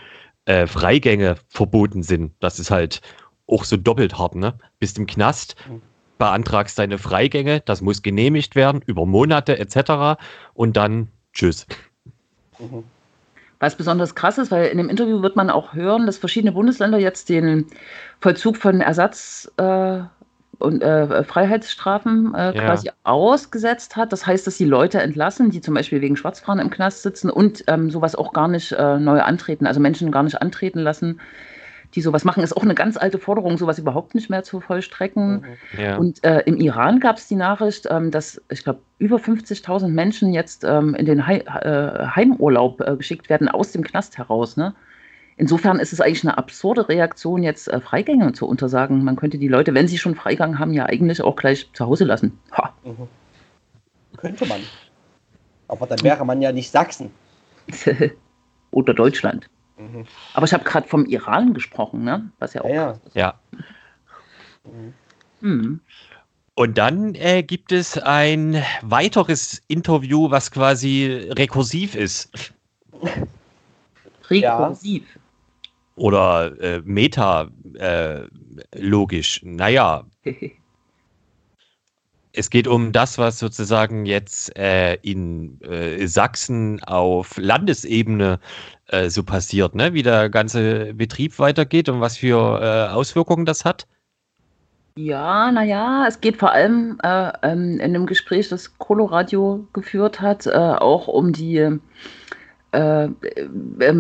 äh, 0.45 0.65
Freigänge 0.65 1.35
verboten 1.49 2.01
sind. 2.01 2.33
Das 2.39 2.57
ist 2.57 2.71
halt 2.71 3.01
auch 3.45 3.63
so 3.63 3.77
doppelt 3.77 4.17
hart, 4.17 4.35
ne? 4.35 4.57
Bist 4.79 4.97
im 4.97 5.05
Knast, 5.05 5.55
mhm. 5.69 5.81
beantragst 6.17 6.79
deine 6.79 6.97
Freigänge, 6.97 7.61
das 7.61 7.81
muss 7.81 8.01
genehmigt 8.01 8.55
werden 8.55 8.81
über 8.85 9.05
Monate 9.05 9.59
etc. 9.59 10.19
Und 10.55 10.75
dann 10.77 11.09
tschüss. 11.31 11.67
Mhm. 12.57 12.83
Was 13.59 13.75
besonders 13.75 14.13
krass 14.13 14.37
ist, 14.37 14.51
weil 14.51 14.67
in 14.67 14.77
dem 14.77 14.89
Interview 14.89 15.21
wird 15.21 15.35
man 15.35 15.49
auch 15.49 15.73
hören, 15.73 16.05
dass 16.05 16.17
verschiedene 16.17 16.51
Bundesländer 16.51 16.99
jetzt 16.99 17.29
den 17.29 17.65
Vollzug 18.19 18.57
von 18.57 18.81
Ersatz 18.81 19.51
äh, 19.57 19.99
und 20.59 20.81
äh, 20.81 21.23
Freiheitsstrafen 21.23 22.35
äh, 22.35 22.55
ja. 22.55 22.65
quasi 22.65 22.91
ausgesetzt 23.03 23.95
hat. 23.95 24.11
Das 24.11 24.25
heißt, 24.25 24.45
dass 24.45 24.57
die 24.57 24.65
Leute 24.65 25.01
entlassen, 25.01 25.49
die 25.49 25.61
zum 25.61 25.73
Beispiel 25.73 26.01
wegen 26.01 26.15
Schwarzfahren 26.15 26.59
im 26.59 26.69
Knast 26.69 27.03
sitzen 27.03 27.29
und 27.29 27.63
ähm, 27.67 27.89
sowas 27.89 28.15
auch 28.15 28.33
gar 28.33 28.47
nicht 28.47 28.71
äh, 28.73 28.99
neu 28.99 29.21
antreten, 29.21 29.65
also 29.65 29.79
Menschen 29.79 30.11
gar 30.11 30.23
nicht 30.23 30.41
antreten 30.41 30.79
lassen 30.79 31.19
die 31.95 32.01
sowas 32.01 32.23
machen. 32.23 32.43
Ist 32.43 32.55
auch 32.55 32.63
eine 32.63 32.75
ganz 32.75 32.97
alte 32.97 33.17
Forderung, 33.17 33.57
sowas 33.57 33.79
überhaupt 33.79 34.15
nicht 34.15 34.29
mehr 34.29 34.43
zu 34.43 34.59
vollstrecken. 34.59 35.41
Mhm. 35.73 35.81
Ja. 35.81 35.97
Und 35.97 36.23
äh, 36.23 36.41
im 36.41 36.57
Iran 36.57 36.99
gab 36.99 37.17
es 37.17 37.27
die 37.27 37.35
Nachricht, 37.35 37.87
ähm, 37.89 38.11
dass 38.11 38.41
ich 38.49 38.63
glaube 38.63 38.81
über 38.99 39.17
50.000 39.17 39.87
Menschen 39.87 40.33
jetzt 40.33 40.63
ähm, 40.63 40.95
in 40.95 41.05
den 41.05 41.25
He 41.25 41.39
äh, 41.39 42.07
Heimurlaub 42.07 42.81
äh, 42.81 42.95
geschickt 42.95 43.29
werden 43.29 43.47
aus 43.47 43.71
dem 43.71 43.83
Knast 43.83 44.17
heraus. 44.17 44.57
Ne? 44.57 44.73
Insofern 45.37 45.79
ist 45.79 45.93
es 45.93 46.01
eigentlich 46.01 46.23
eine 46.23 46.37
absurde 46.37 46.89
Reaktion, 46.89 47.43
jetzt 47.43 47.67
äh, 47.67 47.79
Freigänge 47.79 48.33
zu 48.33 48.47
untersagen. 48.47 49.03
Man 49.03 49.15
könnte 49.15 49.37
die 49.37 49.47
Leute, 49.47 49.73
wenn 49.73 49.87
sie 49.87 49.97
schon 49.97 50.15
Freigang 50.15 50.59
haben, 50.59 50.73
ja 50.73 50.87
eigentlich 50.87 51.21
auch 51.21 51.35
gleich 51.35 51.69
zu 51.73 51.85
Hause 51.85 52.05
lassen. 52.05 52.37
Mhm. 52.83 53.07
Könnte 54.17 54.45
man. 54.47 54.61
Aber 55.67 55.85
dann 55.85 56.01
wäre 56.01 56.25
man 56.25 56.41
ja 56.41 56.51
nicht 56.51 56.71
Sachsen. 56.71 57.11
Oder 58.71 58.93
Deutschland. 58.93 59.47
Mhm. 59.77 60.05
Aber 60.33 60.45
ich 60.45 60.53
habe 60.53 60.63
gerade 60.63 60.87
vom 60.87 61.05
Iran 61.05 61.53
gesprochen, 61.53 62.03
ne? 62.03 62.31
Was 62.39 62.53
ja 62.53 62.63
auch. 62.63 62.69
Ja. 62.69 62.99
ja. 63.13 63.39
Mhm. 65.41 65.81
Und 66.55 66.77
dann 66.77 67.13
äh, 67.15 67.43
gibt 67.43 67.71
es 67.71 67.97
ein 67.99 68.63
weiteres 68.81 69.61
Interview, 69.67 70.31
was 70.31 70.51
quasi 70.51 71.29
rekursiv 71.37 71.95
ist. 71.95 72.53
Rekursiv. 74.29 75.03
Ja. 75.03 75.21
Oder 75.95 76.59
äh, 76.59 76.81
meta-logisch. 76.83 79.43
Äh, 79.43 79.47
naja. 79.47 80.05
es 82.37 82.49
geht 82.49 82.67
um 82.67 82.91
das, 82.91 83.17
was 83.17 83.39
sozusagen 83.39 84.05
jetzt 84.05 84.55
äh, 84.57 84.95
in 85.01 85.59
äh, 85.61 86.05
Sachsen 86.07 86.81
auf 86.83 87.35
Landesebene 87.37 88.39
äh, 88.87 89.09
so 89.09 89.23
passiert, 89.23 89.75
ne? 89.75 89.93
wie 89.93 90.03
der 90.03 90.29
ganze 90.29 90.93
Betrieb 90.93 91.39
weitergeht 91.39 91.89
und 91.89 91.99
was 91.99 92.17
für 92.17 92.61
äh, 92.61 92.93
Auswirkungen 92.93 93.45
das 93.45 93.65
hat. 93.65 93.87
Ja, 94.95 95.51
naja, 95.51 96.05
es 96.07 96.21
geht 96.21 96.37
vor 96.37 96.51
allem 96.51 96.99
äh, 97.03 97.31
ähm, 97.43 97.79
in 97.79 97.93
dem 97.93 98.05
Gespräch, 98.05 98.49
das 98.49 98.77
Coloradio 98.77 99.67
geführt 99.73 100.21
hat, 100.21 100.47
äh, 100.47 100.51
auch 100.51 101.07
um 101.07 101.33
die, 101.33 101.57
äh, 102.71 103.03
äh, 103.03 103.09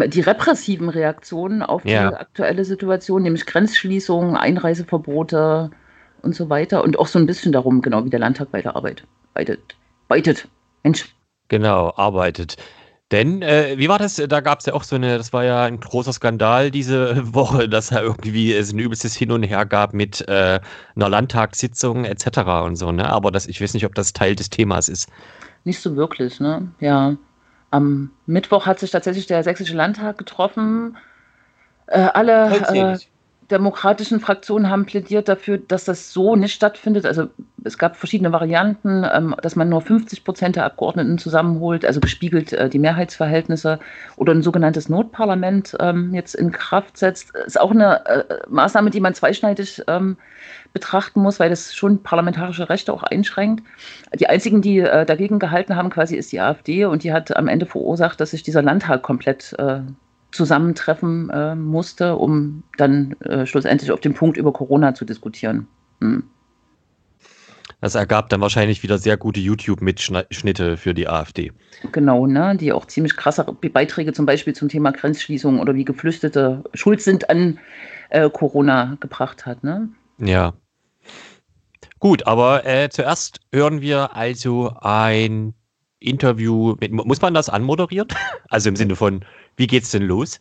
die 0.09 0.21
repressiven 0.21 0.89
Reaktionen 0.89 1.61
auf 1.61 1.85
ja. 1.85 2.09
die 2.09 2.15
aktuelle 2.15 2.65
Situation, 2.65 3.23
nämlich 3.23 3.45
Grenzschließungen, 3.45 4.35
Einreiseverbote 4.35 5.71
und 6.27 6.35
so 6.35 6.49
weiter. 6.49 6.83
Und 6.83 6.99
auch 6.99 7.07
so 7.07 7.17
ein 7.17 7.25
bisschen 7.25 7.51
darum, 7.53 7.81
genau 7.81 8.03
wie 8.03 8.09
der 8.09 8.19
Landtag 8.19 8.49
weiterarbeitet. 8.51 9.07
Arbeitet. 10.09 10.47
Mensch. 10.83 11.15
Genau, 11.47 11.93
arbeitet. 11.95 12.57
Denn, 13.11 13.41
äh, 13.41 13.75
wie 13.77 13.87
war 13.87 13.99
das? 13.99 14.15
Da 14.15 14.41
gab 14.41 14.59
es 14.59 14.65
ja 14.65 14.73
auch 14.73 14.83
so 14.83 14.97
eine, 14.97 15.17
das 15.17 15.31
war 15.31 15.45
ja 15.45 15.63
ein 15.63 15.79
großer 15.79 16.11
Skandal 16.11 16.71
diese 16.71 17.15
Woche, 17.33 17.69
dass 17.69 17.87
da 17.87 18.01
irgendwie 18.01 18.53
es 18.53 18.73
ein 18.73 18.79
übelstes 18.79 19.15
Hin 19.15 19.31
und 19.31 19.43
Her 19.43 19.65
gab 19.65 19.93
mit 19.93 20.27
äh, 20.27 20.59
einer 20.95 21.09
Landtagssitzung 21.09 22.03
etc. 22.03 22.39
und 22.65 22.75
so, 22.75 22.91
ne? 22.91 23.09
Aber 23.09 23.31
das, 23.31 23.47
ich 23.47 23.61
weiß 23.61 23.73
nicht, 23.73 23.85
ob 23.85 23.95
das 23.95 24.11
Teil 24.11 24.35
des 24.35 24.49
Themas 24.49 24.89
ist. 24.89 25.09
Nicht 25.63 25.79
so 25.79 25.95
wirklich, 25.95 26.41
ne? 26.41 26.67
Ja. 26.81 27.15
Am 27.71 28.11
Mittwoch 28.25 28.65
hat 28.65 28.79
sich 28.79 28.91
tatsächlich 28.91 29.27
der 29.27 29.43
Sächsische 29.43 29.75
Landtag 29.75 30.17
getroffen. 30.17 30.97
Äh, 31.87 32.09
alle 32.13 32.49
demokratischen 33.49 34.19
Fraktionen 34.19 34.69
haben 34.69 34.85
plädiert 34.85 35.29
dafür, 35.29 35.57
dass 35.57 35.85
das 35.85 36.11
so 36.11 36.35
nicht 36.35 36.53
stattfindet. 36.53 37.05
Also 37.05 37.27
es 37.63 37.77
gab 37.77 37.95
verschiedene 37.95 38.31
Varianten, 38.31 39.05
ähm, 39.09 39.35
dass 39.41 39.55
man 39.55 39.69
nur 39.69 39.81
50 39.81 40.23
Prozent 40.23 40.55
der 40.57 40.65
Abgeordneten 40.65 41.17
zusammenholt, 41.17 41.85
also 41.85 41.99
gespiegelt 41.99 42.51
äh, 42.53 42.69
die 42.69 42.79
Mehrheitsverhältnisse 42.79 43.79
oder 44.17 44.33
ein 44.33 44.41
sogenanntes 44.41 44.89
Notparlament 44.89 45.75
ähm, 45.79 46.13
jetzt 46.13 46.35
in 46.35 46.51
Kraft 46.51 46.97
setzt. 46.97 47.33
Ist 47.35 47.59
auch 47.59 47.71
eine 47.71 48.05
äh, 48.05 48.23
Maßnahme, 48.49 48.89
die 48.89 48.99
man 48.99 49.13
zweischneidig 49.13 49.81
ähm, 49.87 50.17
betrachten 50.73 51.21
muss, 51.21 51.39
weil 51.39 51.49
das 51.49 51.73
schon 51.73 52.03
parlamentarische 52.03 52.69
Rechte 52.69 52.91
auch 52.91 53.03
einschränkt. 53.03 53.63
Die 54.19 54.27
einzigen, 54.27 54.61
die 54.61 54.79
äh, 54.79 55.05
dagegen 55.05 55.39
gehalten 55.39 55.75
haben, 55.75 55.89
quasi 55.89 56.17
ist 56.17 56.31
die 56.33 56.41
AfD 56.41 56.85
und 56.85 57.03
die 57.03 57.13
hat 57.13 57.35
am 57.35 57.47
Ende 57.47 57.65
verursacht, 57.65 58.19
dass 58.19 58.31
sich 58.31 58.43
dieser 58.43 58.61
Landtag 58.61 59.03
komplett 59.03 59.55
zusammentreffen 60.31 61.29
äh, 61.29 61.55
musste, 61.55 62.15
um 62.15 62.63
dann 62.77 63.13
äh, 63.21 63.45
schlussendlich 63.45 63.91
auf 63.91 63.99
den 63.99 64.13
Punkt 64.13 64.37
über 64.37 64.53
Corona 64.53 64.93
zu 64.93 65.05
diskutieren. 65.05 65.67
Hm. 66.01 66.23
Das 67.79 67.93
ergab 67.93 68.29
dann 68.29 68.41
wahrscheinlich 68.41 68.81
wieder 68.81 68.97
sehr 68.97 69.17
gute 69.17 69.39
YouTube-Mitschnitte 69.39 70.77
für 70.77 70.93
die 70.95 71.07
AfD. 71.07 71.51
Genau, 71.91 72.25
ne, 72.25 72.57
die 72.57 72.73
auch 72.73 72.85
ziemlich 72.85 73.15
krasse 73.15 73.43
Beiträge 73.43 74.13
zum 74.13 74.25
Beispiel 74.25 74.53
zum 74.53 74.67
Thema 74.67 74.91
Grenzschließung 74.91 75.59
oder 75.59 75.75
wie 75.75 75.85
Geflüchtete 75.85 76.63
schuld 76.73 77.01
sind 77.01 77.29
an 77.29 77.59
äh, 78.09 78.29
Corona 78.31 78.97
gebracht 78.99 79.45
hat. 79.45 79.63
Ne? 79.63 79.89
Ja. 80.17 80.53
Gut, 81.99 82.25
aber 82.25 82.65
äh, 82.65 82.89
zuerst 82.89 83.41
hören 83.51 83.81
wir 83.81 84.15
also 84.15 84.73
ein 84.81 85.53
Interview 85.99 86.75
mit, 86.79 86.91
muss 86.91 87.21
man 87.21 87.33
das 87.33 87.49
anmoderieren? 87.49 88.07
Also 88.49 88.69
im 88.69 88.75
Sinne 88.75 88.95
von, 88.95 89.25
wie 89.57 89.67
geht's 89.67 89.91
denn 89.91 90.03
los? 90.03 90.39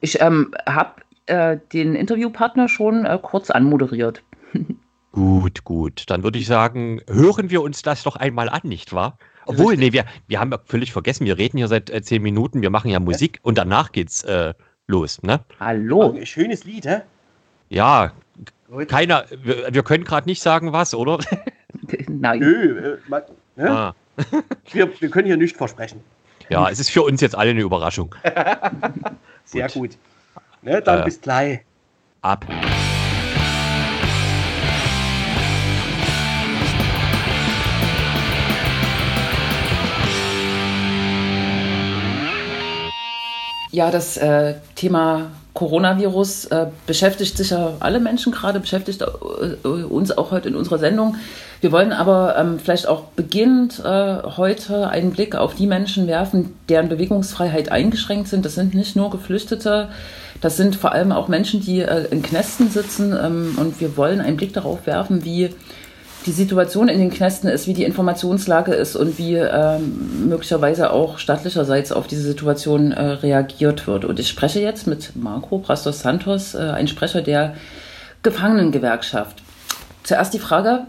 Ich 0.00 0.20
ähm, 0.20 0.54
habe 0.66 1.00
äh, 1.26 1.56
den 1.72 1.94
Interviewpartner 1.94 2.68
schon 2.68 3.06
äh, 3.06 3.18
kurz 3.22 3.50
anmoderiert. 3.50 4.22
gut, 5.12 5.64
gut. 5.64 6.04
Dann 6.08 6.22
würde 6.22 6.38
ich 6.38 6.46
sagen, 6.46 7.00
hören 7.08 7.50
wir 7.50 7.62
uns 7.62 7.82
das 7.82 8.02
doch 8.02 8.16
einmal 8.16 8.48
an, 8.50 8.60
nicht 8.64 8.92
wahr? 8.92 9.16
Obwohl, 9.46 9.76
nee, 9.76 9.92
wir, 9.92 10.04
wir 10.28 10.38
haben 10.38 10.52
völlig 10.66 10.92
vergessen, 10.92 11.24
wir 11.24 11.38
reden 11.38 11.56
hier 11.56 11.68
seit 11.68 11.88
äh, 11.90 12.02
zehn 12.02 12.22
Minuten, 12.22 12.60
wir 12.62 12.70
machen 12.70 12.90
ja 12.90 13.00
Musik 13.00 13.38
und 13.42 13.56
danach 13.56 13.90
geht's 13.90 14.22
äh, 14.24 14.52
los, 14.86 15.22
ne? 15.22 15.40
Hallo. 15.58 16.12
Ein 16.12 16.26
schönes 16.26 16.64
Lied, 16.64 16.86
hä? 16.86 17.00
Ja, 17.70 18.12
keiner, 18.88 19.24
wir, 19.42 19.72
wir 19.72 19.82
können 19.82 20.04
gerade 20.04 20.28
nicht 20.28 20.42
sagen, 20.42 20.72
was, 20.72 20.94
oder? 20.94 21.18
Nein. 22.08 22.40
Nö, 22.40 22.94
äh, 22.94 22.98
man, 23.08 23.22
ne? 23.56 23.70
ah. 23.70 23.94
wir, 24.72 25.00
wir 25.00 25.10
können 25.10 25.26
hier 25.26 25.36
nichts 25.36 25.56
versprechen. 25.56 26.02
Ja, 26.48 26.68
es 26.68 26.80
ist 26.80 26.90
für 26.90 27.02
uns 27.02 27.20
jetzt 27.20 27.36
alle 27.36 27.50
eine 27.50 27.60
Überraschung. 27.60 28.14
Sehr 29.44 29.66
gut. 29.68 29.72
gut. 29.74 29.90
Ne, 30.62 30.82
dann 30.82 31.00
äh, 31.00 31.04
bis 31.04 31.20
gleich. 31.20 31.60
Ab. 32.22 32.44
Ja, 43.72 43.90
das 43.92 44.16
äh, 44.16 44.56
Thema 44.74 45.30
Coronavirus 45.54 46.46
äh, 46.46 46.66
beschäftigt 46.86 47.36
sicher 47.36 47.74
alle 47.80 48.00
Menschen 48.00 48.32
gerade, 48.32 48.60
beschäftigt 48.60 49.02
äh, 49.02 49.66
uns 49.66 50.16
auch 50.16 50.30
heute 50.30 50.48
in 50.48 50.54
unserer 50.54 50.78
Sendung. 50.78 51.16
Wir 51.60 51.72
wollen 51.72 51.92
aber 51.92 52.36
ähm, 52.38 52.58
vielleicht 52.58 52.86
auch 52.86 53.04
beginnend 53.16 53.82
äh, 53.84 54.22
heute 54.36 54.88
einen 54.88 55.10
Blick 55.10 55.34
auf 55.34 55.54
die 55.54 55.66
Menschen 55.66 56.06
werfen, 56.06 56.54
deren 56.68 56.88
Bewegungsfreiheit 56.88 57.70
eingeschränkt 57.72 58.28
sind. 58.28 58.44
Das 58.44 58.54
sind 58.54 58.74
nicht 58.74 58.94
nur 58.96 59.10
Geflüchtete, 59.10 59.88
das 60.40 60.56
sind 60.56 60.76
vor 60.76 60.92
allem 60.92 61.12
auch 61.12 61.28
Menschen, 61.28 61.60
die 61.60 61.80
in 62.10 62.22
Knästen 62.22 62.70
sitzen. 62.70 63.12
Ähm, 63.12 63.58
und 63.58 63.80
wir 63.80 63.96
wollen 63.96 64.20
einen 64.20 64.36
Blick 64.36 64.52
darauf 64.52 64.86
werfen, 64.86 65.24
wie 65.24 65.50
die 66.26 66.32
Situation 66.32 66.88
in 66.88 66.98
den 66.98 67.10
Knästen 67.10 67.48
ist, 67.48 67.66
wie 67.66 67.72
die 67.72 67.84
Informationslage 67.84 68.72
ist 68.74 68.94
und 68.94 69.18
wie 69.18 69.36
ähm, 69.36 70.28
möglicherweise 70.28 70.92
auch 70.92 71.18
staatlicherseits 71.18 71.92
auf 71.92 72.06
diese 72.06 72.22
Situation 72.22 72.92
äh, 72.92 73.02
reagiert 73.02 73.86
wird. 73.86 74.04
Und 74.04 74.20
ich 74.20 74.28
spreche 74.28 74.60
jetzt 74.60 74.86
mit 74.86 75.16
Marco 75.16 75.58
Brastos 75.58 76.00
Santos, 76.00 76.54
äh, 76.54 76.58
ein 76.58 76.88
Sprecher 76.88 77.22
der 77.22 77.54
Gefangenengewerkschaft. 78.22 79.42
Zuerst 80.02 80.34
die 80.34 80.38
Frage, 80.38 80.82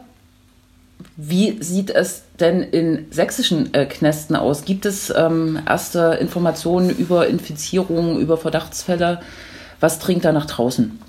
wie 1.15 1.61
sieht 1.61 1.89
es 1.89 2.23
denn 2.39 2.61
in 2.61 3.05
sächsischen 3.11 3.73
äh, 3.73 3.85
Knästen 3.85 4.35
aus? 4.35 4.65
Gibt 4.65 4.85
es 4.85 5.13
ähm, 5.15 5.59
erste 5.67 6.17
Informationen 6.19 6.89
über 6.89 7.27
Infizierungen, 7.27 8.19
über 8.19 8.37
Verdachtsfälle? 8.37 9.21
Was 9.79 9.99
dringt 9.99 10.25
da 10.25 10.31
nach 10.31 10.45
draußen? 10.45 10.99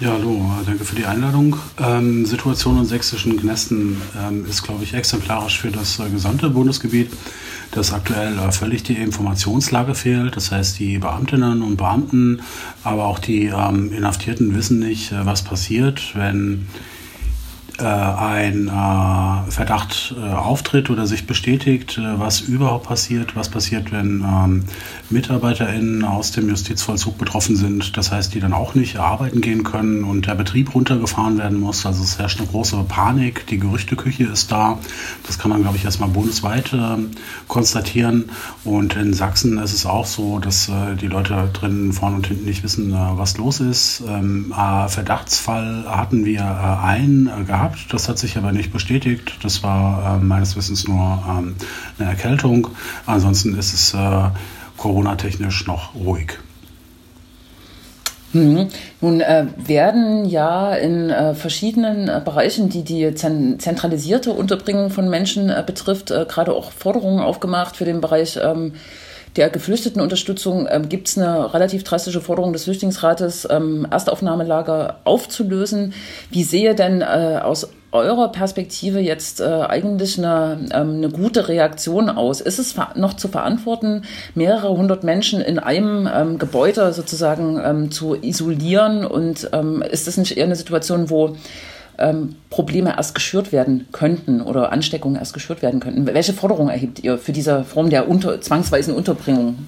Ja, 0.00 0.10
hallo, 0.10 0.50
danke 0.66 0.84
für 0.84 0.96
die 0.96 1.06
Einladung. 1.06 1.56
Ähm, 1.80 2.26
Situation 2.26 2.78
in 2.78 2.84
sächsischen 2.84 3.36
Knästen 3.36 4.02
ähm, 4.20 4.44
ist, 4.44 4.64
glaube 4.64 4.82
ich, 4.82 4.92
exemplarisch 4.92 5.60
für 5.60 5.70
das 5.70 6.00
äh, 6.00 6.10
gesamte 6.10 6.50
Bundesgebiet, 6.50 7.12
dass 7.70 7.92
aktuell 7.92 8.36
äh, 8.36 8.50
völlig 8.50 8.82
die 8.82 8.94
Informationslage 8.94 9.94
fehlt. 9.94 10.34
Das 10.36 10.50
heißt, 10.50 10.80
die 10.80 10.98
Beamtinnen 10.98 11.62
und 11.62 11.76
Beamten, 11.76 12.42
aber 12.82 13.04
auch 13.04 13.20
die 13.20 13.46
ähm, 13.46 13.92
Inhaftierten 13.92 14.56
wissen 14.56 14.80
nicht, 14.80 15.12
äh, 15.12 15.24
was 15.26 15.44
passiert, 15.44 16.16
wenn 16.16 16.66
äh, 17.78 17.84
ein 17.84 18.68
äh, 18.68 19.50
Verdacht 19.50 20.14
äh, 20.16 20.32
auftritt 20.32 20.90
oder 20.90 21.06
sich 21.06 21.26
bestätigt, 21.26 21.98
äh, 21.98 22.20
was 22.20 22.40
überhaupt 22.40 22.86
passiert, 22.86 23.34
was 23.34 23.48
passiert, 23.48 23.90
wenn 23.90 24.24
ähm, 24.24 24.64
MitarbeiterInnen 25.10 26.04
aus 26.04 26.30
dem 26.30 26.48
Justizvollzug 26.48 27.18
betroffen 27.18 27.56
sind, 27.56 27.96
das 27.96 28.12
heißt, 28.12 28.32
die 28.32 28.38
dann 28.38 28.52
auch 28.52 28.76
nicht 28.76 28.98
arbeiten 28.98 29.40
gehen 29.40 29.64
können 29.64 30.04
und 30.04 30.26
der 30.26 30.36
Betrieb 30.36 30.72
runtergefahren 30.74 31.38
werden 31.38 31.58
muss. 31.58 31.84
Also 31.84 32.04
es 32.04 32.18
herrscht 32.18 32.38
eine 32.38 32.48
große 32.48 32.84
Panik, 32.88 33.46
die 33.48 33.58
Gerüchteküche 33.58 34.24
ist 34.24 34.52
da. 34.52 34.78
Das 35.26 35.38
kann 35.38 35.50
man, 35.50 35.62
glaube 35.62 35.76
ich, 35.76 35.84
erstmal 35.84 36.10
bundesweit 36.10 36.72
äh, 36.72 36.96
konstatieren. 37.48 38.30
Und 38.62 38.94
in 38.94 39.14
Sachsen 39.14 39.58
ist 39.58 39.72
es 39.72 39.84
auch 39.84 40.06
so, 40.06 40.38
dass 40.38 40.68
äh, 40.68 40.94
die 40.94 41.08
Leute 41.08 41.50
drinnen 41.52 41.92
vorne 41.92 42.16
und 42.16 42.26
hinten 42.28 42.44
nicht 42.44 42.62
wissen, 42.62 42.94
was 42.94 43.36
los 43.36 43.60
ist. 43.60 44.02
Ähm, 44.06 44.52
Verdachtsfall 44.54 45.84
hatten 45.88 46.24
wir 46.24 46.44
einen 46.82 47.30
gehabt 47.46 47.63
gehabt. 47.64 47.92
Das 47.92 48.08
hat 48.08 48.18
sich 48.18 48.36
aber 48.36 48.52
nicht 48.52 48.72
bestätigt. 48.72 49.38
Das 49.42 49.62
war 49.62 50.16
äh, 50.16 50.24
meines 50.24 50.56
Wissens 50.56 50.86
nur 50.86 51.22
ähm, 51.28 51.56
eine 51.98 52.08
Erkältung. 52.10 52.68
Ansonsten 53.06 53.58
ist 53.58 53.72
es 53.72 53.94
äh, 53.94 54.30
Corona-technisch 54.76 55.66
noch 55.66 55.94
ruhig. 55.94 56.38
Mhm. 58.32 58.68
Nun 59.00 59.20
äh, 59.20 59.46
werden 59.56 60.24
ja 60.24 60.74
in 60.74 61.08
äh, 61.08 61.34
verschiedenen 61.34 62.08
äh, 62.08 62.20
Bereichen, 62.24 62.68
die 62.68 62.82
die 62.82 63.14
zentralisierte 63.14 64.32
Unterbringung 64.32 64.90
von 64.90 65.08
Menschen 65.08 65.50
äh, 65.50 65.62
betrifft, 65.64 66.10
äh, 66.10 66.26
gerade 66.28 66.52
auch 66.52 66.72
Forderungen 66.72 67.20
aufgemacht 67.20 67.76
für 67.76 67.84
den 67.84 68.00
Bereich 68.00 68.38
ähm, 68.42 68.74
der 69.36 69.50
Geflüchtetenunterstützung 69.50 70.68
ähm, 70.70 70.88
gibt 70.88 71.08
es 71.08 71.18
eine 71.18 71.52
relativ 71.52 71.82
drastische 71.82 72.20
Forderung 72.20 72.52
des 72.52 72.64
Flüchtlingsrates, 72.64 73.48
ähm, 73.50 73.86
Erstaufnahmelager 73.90 75.00
aufzulösen. 75.04 75.92
Wie 76.30 76.44
sehe 76.44 76.74
denn 76.74 77.00
äh, 77.00 77.40
aus 77.42 77.68
eurer 77.90 78.30
Perspektive 78.32 79.00
jetzt 79.00 79.40
äh, 79.40 79.44
eigentlich 79.44 80.18
eine, 80.18 80.58
ähm, 80.72 80.96
eine 80.96 81.08
gute 81.08 81.48
Reaktion 81.48 82.10
aus? 82.10 82.40
Ist 82.40 82.58
es 82.58 82.74
noch 82.94 83.14
zu 83.14 83.28
verantworten, 83.28 84.02
mehrere 84.34 84.76
hundert 84.76 85.04
Menschen 85.04 85.40
in 85.40 85.58
einem 85.58 86.08
ähm, 86.12 86.38
Gebäude 86.38 86.92
sozusagen 86.92 87.60
ähm, 87.64 87.90
zu 87.90 88.14
isolieren? 88.14 89.04
Und 89.04 89.48
ähm, 89.52 89.82
ist 89.82 90.06
das 90.06 90.16
nicht 90.16 90.36
eher 90.36 90.44
eine 90.44 90.56
Situation, 90.56 91.10
wo 91.10 91.36
ähm, 91.98 92.36
Probleme 92.50 92.94
erst 92.96 93.14
geschürt 93.14 93.52
werden 93.52 93.86
könnten 93.92 94.40
oder 94.40 94.72
Ansteckungen 94.72 95.16
erst 95.16 95.34
geschürt 95.34 95.62
werden 95.62 95.80
könnten? 95.80 96.06
Welche 96.06 96.32
Forderungen 96.32 96.70
erhebt 96.70 97.02
ihr 97.02 97.18
für 97.18 97.32
diese 97.32 97.64
Form 97.64 97.90
der 97.90 98.08
unter, 98.08 98.40
zwangsweisen 98.40 98.94
Unterbringung? 98.94 99.58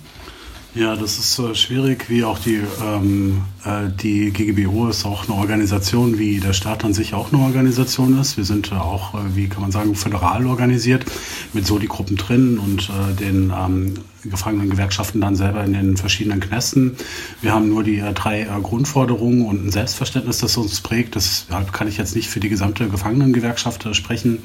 Ja, 0.76 0.95
das 0.95 1.16
ist 1.16 1.38
äh, 1.38 1.54
schwierig, 1.54 2.11
wie 2.11 2.23
auch 2.23 2.38
die, 2.38 2.61
ähm, 2.85 3.40
äh, 3.64 3.88
die 3.88 4.30
GGBO 4.30 4.88
ist 4.88 5.06
auch 5.06 5.26
eine 5.26 5.38
Organisation, 5.38 6.18
wie 6.18 6.38
der 6.38 6.52
Staat 6.52 6.85
an 6.85 6.92
sich 6.92 7.14
auch 7.14 7.33
eine 7.33 7.42
Organisation 7.42 8.21
ist. 8.21 8.37
Wir 8.37 8.45
sind 8.45 8.73
äh, 8.73 8.75
auch, 8.75 9.14
äh, 9.14 9.35
wie 9.35 9.49
kann 9.49 9.62
man 9.62 9.73
sagen, 9.73 9.95
föderal 9.95 10.47
organisiert 10.47 11.06
mit 11.54 11.66
Soli-Gruppen 11.66 12.16
drin 12.18 12.59
und 12.59 12.90
äh, 12.90 13.14
den 13.14 13.54
ähm, 13.59 13.95
Gefangenengewerkschaften 14.25 15.18
dann 15.18 15.35
selber 15.35 15.64
in 15.64 15.73
den 15.73 15.97
verschiedenen 15.97 16.40
Knästen. 16.40 16.97
Wir 17.40 17.54
haben 17.54 17.71
nur 17.71 17.83
die 17.83 18.00
äh, 18.00 18.12
drei 18.12 18.47
Grundforderungen 18.62 19.47
und 19.47 19.64
ein 19.64 19.71
Selbstverständnis, 19.71 20.40
das 20.40 20.59
uns 20.59 20.83
prägt. 20.83 21.14
Deshalb 21.14 21.73
kann 21.73 21.88
ich 21.88 21.97
jetzt 21.97 22.14
nicht 22.14 22.28
für 22.28 22.40
die 22.40 22.50
gesamte 22.50 22.87
Gefangenengewerkschaft 22.90 23.97
sprechen. 23.97 24.40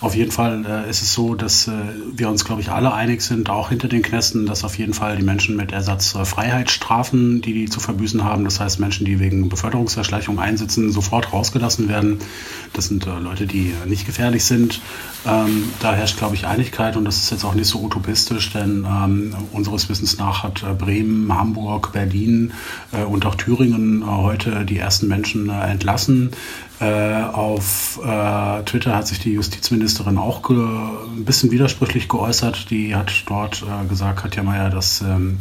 Auf 0.00 0.14
jeden 0.14 0.32
Fall 0.32 0.64
äh, 0.66 0.90
ist 0.90 1.02
es 1.02 1.14
so, 1.14 1.34
dass 1.34 1.68
äh, 1.68 1.72
wir 2.12 2.28
uns, 2.28 2.44
glaube 2.44 2.60
ich, 2.60 2.70
alle 2.70 2.92
einig 2.92 3.22
sind, 3.22 3.48
auch 3.48 3.68
hinter 3.68 3.88
den 3.88 4.02
Knästen, 4.02 4.44
dass 4.44 4.64
auf 4.64 4.76
jeden 4.76 4.92
Fall 4.92 5.16
die 5.16 5.22
Menschen 5.22 5.56
mit 5.56 5.72
Ersatzfreiheitsstrafen, 5.72 7.40
die 7.40 7.54
die 7.54 7.64
zu 7.66 7.80
verbüßen 7.80 8.24
haben, 8.24 8.44
das 8.44 8.60
heißt 8.60 8.80
Menschen, 8.80 9.06
die 9.06 9.18
wegen 9.20 9.48
Beförderungserschleichung 9.48 10.38
einsitzen, 10.38 10.90
sofort 10.90 11.32
rausgelassen 11.32 11.88
werden. 11.88 12.18
Das 12.72 12.86
sind 12.86 13.06
äh, 13.06 13.18
Leute, 13.18 13.46
die 13.46 13.72
nicht 13.86 14.04
gefährlich 14.04 14.44
sind. 14.44 14.80
Ähm, 15.26 15.70
da 15.80 15.94
herrscht, 15.94 16.18
glaube 16.18 16.34
ich, 16.34 16.46
Einigkeit 16.46 16.96
und 16.96 17.04
das 17.04 17.18
ist 17.18 17.30
jetzt 17.30 17.44
auch 17.44 17.54
nicht 17.54 17.68
so 17.68 17.80
utopistisch, 17.80 18.52
denn 18.52 18.84
ähm, 18.86 19.34
unseres 19.52 19.88
Wissens 19.88 20.18
nach 20.18 20.42
hat 20.42 20.62
äh, 20.62 20.74
Bremen, 20.74 21.32
Hamburg, 21.32 21.92
Berlin 21.92 22.52
äh, 22.92 23.04
und 23.04 23.24
auch 23.26 23.36
Thüringen 23.36 24.02
äh, 24.02 24.06
heute 24.06 24.64
die 24.64 24.78
ersten 24.78 25.08
Menschen 25.08 25.48
entlassen. 25.48 26.32
Äh, 26.84 27.22
auf 27.32 27.98
äh, 28.04 28.62
Twitter 28.64 28.94
hat 28.94 29.08
sich 29.08 29.18
die 29.18 29.32
Justizministerin 29.32 30.18
auch 30.18 30.42
ein 30.50 31.24
bisschen 31.24 31.50
widersprüchlich 31.50 32.08
geäußert. 32.08 32.68
Die 32.68 32.94
hat 32.94 33.10
dort 33.26 33.62
äh, 33.62 33.88
gesagt, 33.88 34.20
Katja 34.20 34.42
Mayer, 34.42 34.68
dass 34.68 35.00
ähm, 35.00 35.38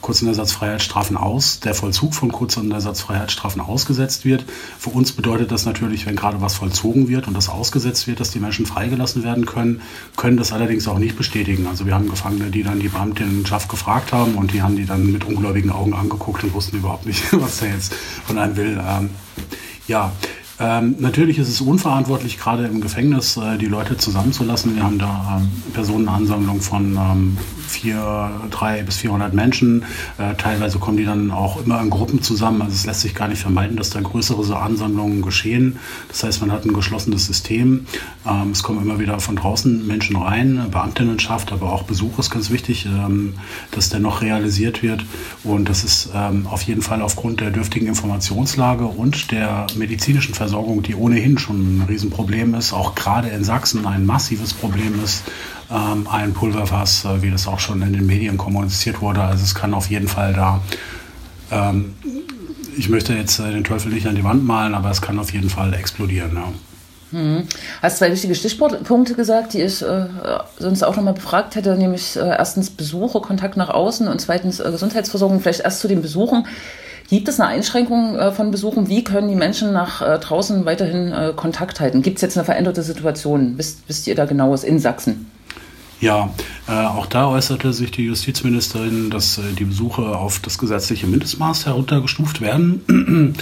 Kurz- 0.00 0.22
aus, 0.22 1.60
der 1.60 1.74
Vollzug 1.74 2.14
von 2.14 2.32
Kurz- 2.32 2.56
ausgesetzt 2.56 4.24
wird. 4.24 4.46
Für 4.78 4.88
uns 4.90 5.12
bedeutet 5.12 5.52
das 5.52 5.66
natürlich, 5.66 6.06
wenn 6.06 6.16
gerade 6.16 6.40
was 6.40 6.54
vollzogen 6.54 7.08
wird 7.08 7.28
und 7.28 7.34
das 7.34 7.50
ausgesetzt 7.50 8.06
wird, 8.06 8.18
dass 8.18 8.30
die 8.30 8.38
Menschen 8.38 8.64
freigelassen 8.64 9.22
werden 9.22 9.44
können, 9.44 9.82
können 10.16 10.38
das 10.38 10.52
allerdings 10.52 10.88
auch 10.88 10.98
nicht 10.98 11.18
bestätigen. 11.18 11.66
Also 11.66 11.84
wir 11.84 11.94
haben 11.94 12.08
Gefangene, 12.08 12.50
die 12.50 12.62
dann 12.62 12.80
die 12.80 12.88
Beamtin 12.88 13.44
Schaff 13.44 13.68
gefragt 13.68 14.12
haben 14.14 14.36
und 14.36 14.54
die 14.54 14.62
haben 14.62 14.76
die 14.76 14.86
dann 14.86 15.12
mit 15.12 15.24
ungläubigen 15.26 15.70
Augen 15.70 15.92
angeguckt 15.92 16.42
und 16.42 16.54
wussten 16.54 16.78
überhaupt 16.78 17.04
nicht, 17.04 17.22
was 17.32 17.60
er 17.60 17.74
jetzt 17.74 17.92
von 18.24 18.38
einem 18.38 18.56
will. 18.56 18.80
Ähm, 18.82 19.10
ja, 19.86 20.12
ähm, 20.60 20.96
natürlich 20.98 21.38
ist 21.38 21.48
es 21.48 21.62
unverantwortlich, 21.62 22.38
gerade 22.38 22.66
im 22.66 22.82
Gefängnis 22.82 23.38
äh, 23.38 23.56
die 23.56 23.66
Leute 23.66 23.96
zusammenzulassen. 23.96 24.76
Wir 24.76 24.82
haben 24.82 24.98
da 24.98 25.38
ähm, 25.40 25.48
Personenansammlung 25.72 26.60
von 26.60 26.96
ähm, 26.96 27.38
vier, 27.66 28.30
drei 28.50 28.82
bis 28.82 28.98
400 28.98 29.32
Menschen. 29.32 29.84
Äh, 30.18 30.34
teilweise 30.34 30.78
kommen 30.78 30.98
die 30.98 31.06
dann 31.06 31.30
auch 31.30 31.64
immer 31.64 31.80
in 31.80 31.88
Gruppen 31.88 32.20
zusammen. 32.20 32.60
Also 32.60 32.74
es 32.74 32.84
lässt 32.84 33.00
sich 33.00 33.14
gar 33.14 33.28
nicht 33.28 33.40
vermeiden, 33.40 33.78
dass 33.78 33.88
da 33.88 34.02
größere 34.02 34.44
so 34.44 34.54
Ansammlungen 34.54 35.22
geschehen. 35.22 35.78
Das 36.08 36.24
heißt, 36.24 36.42
man 36.42 36.52
hat 36.52 36.66
ein 36.66 36.74
geschlossenes 36.74 37.24
System. 37.24 37.86
Ähm, 38.26 38.50
es 38.50 38.62
kommen 38.62 38.82
immer 38.82 38.98
wieder 38.98 39.18
von 39.20 39.36
draußen 39.36 39.86
Menschen 39.86 40.16
rein, 40.16 40.66
Beamtinnenschaft, 40.70 41.52
aber 41.52 41.72
auch 41.72 41.84
Besuch 41.84 42.18
ist 42.18 42.30
ganz 42.30 42.50
wichtig, 42.50 42.84
ähm, 42.84 43.32
dass 43.70 43.88
der 43.88 44.00
noch 44.00 44.20
realisiert 44.20 44.82
wird. 44.82 45.06
Und 45.42 45.70
das 45.70 45.84
ist 45.84 46.10
ähm, 46.14 46.46
auf 46.46 46.62
jeden 46.62 46.82
Fall 46.82 47.00
aufgrund 47.00 47.40
der 47.40 47.50
dürftigen 47.50 47.86
Informationslage 47.86 48.84
und 48.84 49.30
der 49.30 49.66
medizinischen 49.76 50.34
Versorgung 50.34 50.49
Versorgung, 50.50 50.82
die 50.82 50.96
ohnehin 50.96 51.38
schon 51.38 51.78
ein 51.78 51.86
Riesenproblem 51.88 52.54
ist, 52.54 52.72
auch 52.72 52.96
gerade 52.96 53.28
in 53.28 53.44
Sachsen 53.44 53.86
ein 53.86 54.04
massives 54.04 54.52
Problem 54.52 55.00
ist, 55.04 55.22
ähm, 55.70 56.08
ein 56.10 56.32
Pulverfass, 56.32 57.04
äh, 57.04 57.22
wie 57.22 57.30
das 57.30 57.46
auch 57.46 57.60
schon 57.60 57.82
in 57.82 57.92
den 57.92 58.04
Medien 58.04 58.36
kommuniziert 58.36 59.00
wurde. 59.00 59.22
Also 59.22 59.44
es 59.44 59.54
kann 59.54 59.74
auf 59.74 59.88
jeden 59.88 60.08
Fall 60.08 60.32
da, 60.32 60.60
ähm, 61.52 61.94
ich 62.76 62.88
möchte 62.88 63.14
jetzt 63.14 63.38
äh, 63.38 63.52
den 63.52 63.62
Teufel 63.62 63.92
nicht 63.92 64.08
an 64.08 64.16
die 64.16 64.24
Wand 64.24 64.44
malen, 64.44 64.74
aber 64.74 64.90
es 64.90 65.00
kann 65.00 65.20
auf 65.20 65.32
jeden 65.32 65.50
Fall 65.50 65.72
explodieren. 65.72 66.32
Ja. 66.34 66.48
Hm. 67.12 67.44
Hast 67.80 67.98
zwei 67.98 68.10
wichtige 68.10 68.34
Stichpunkte 68.34 69.14
gesagt, 69.14 69.52
die 69.52 69.62
ich 69.62 69.82
äh, 69.82 70.06
sonst 70.58 70.82
auch 70.82 70.96
nochmal 70.96 71.14
befragt 71.14 71.54
hätte, 71.54 71.76
nämlich 71.76 72.16
äh, 72.16 72.20
erstens 72.20 72.70
Besuche, 72.70 73.20
Kontakt 73.20 73.56
nach 73.56 73.68
außen 73.68 74.08
und 74.08 74.20
zweitens 74.20 74.58
äh, 74.58 74.68
Gesundheitsversorgung. 74.68 75.38
Vielleicht 75.38 75.60
erst 75.60 75.78
zu 75.78 75.86
den 75.86 76.02
Besuchen. 76.02 76.44
Gibt 77.10 77.26
es 77.26 77.40
eine 77.40 77.48
Einschränkung 77.48 78.14
äh, 78.14 78.30
von 78.30 78.52
Besuchen? 78.52 78.88
Wie 78.88 79.02
können 79.02 79.28
die 79.28 79.34
Menschen 79.34 79.72
nach 79.72 80.00
äh, 80.00 80.16
draußen 80.20 80.64
weiterhin 80.64 81.10
äh, 81.10 81.32
Kontakt 81.34 81.80
halten? 81.80 82.02
Gibt 82.02 82.18
es 82.18 82.22
jetzt 82.22 82.38
eine 82.38 82.44
veränderte 82.44 82.84
Situation? 82.84 83.58
Wisst, 83.58 83.80
wisst 83.88 84.06
ihr 84.06 84.14
da 84.14 84.26
genaues 84.26 84.62
in 84.62 84.78
Sachsen? 84.78 85.26
Ja, 86.00 86.30
auch 86.66 87.04
da 87.04 87.28
äußerte 87.28 87.74
sich 87.74 87.90
die 87.90 88.06
Justizministerin, 88.06 89.10
dass 89.10 89.38
die 89.58 89.64
Besuche 89.64 90.16
auf 90.16 90.38
das 90.38 90.56
gesetzliche 90.56 91.06
Mindestmaß 91.06 91.66
heruntergestuft 91.66 92.40
werden. 92.40 93.34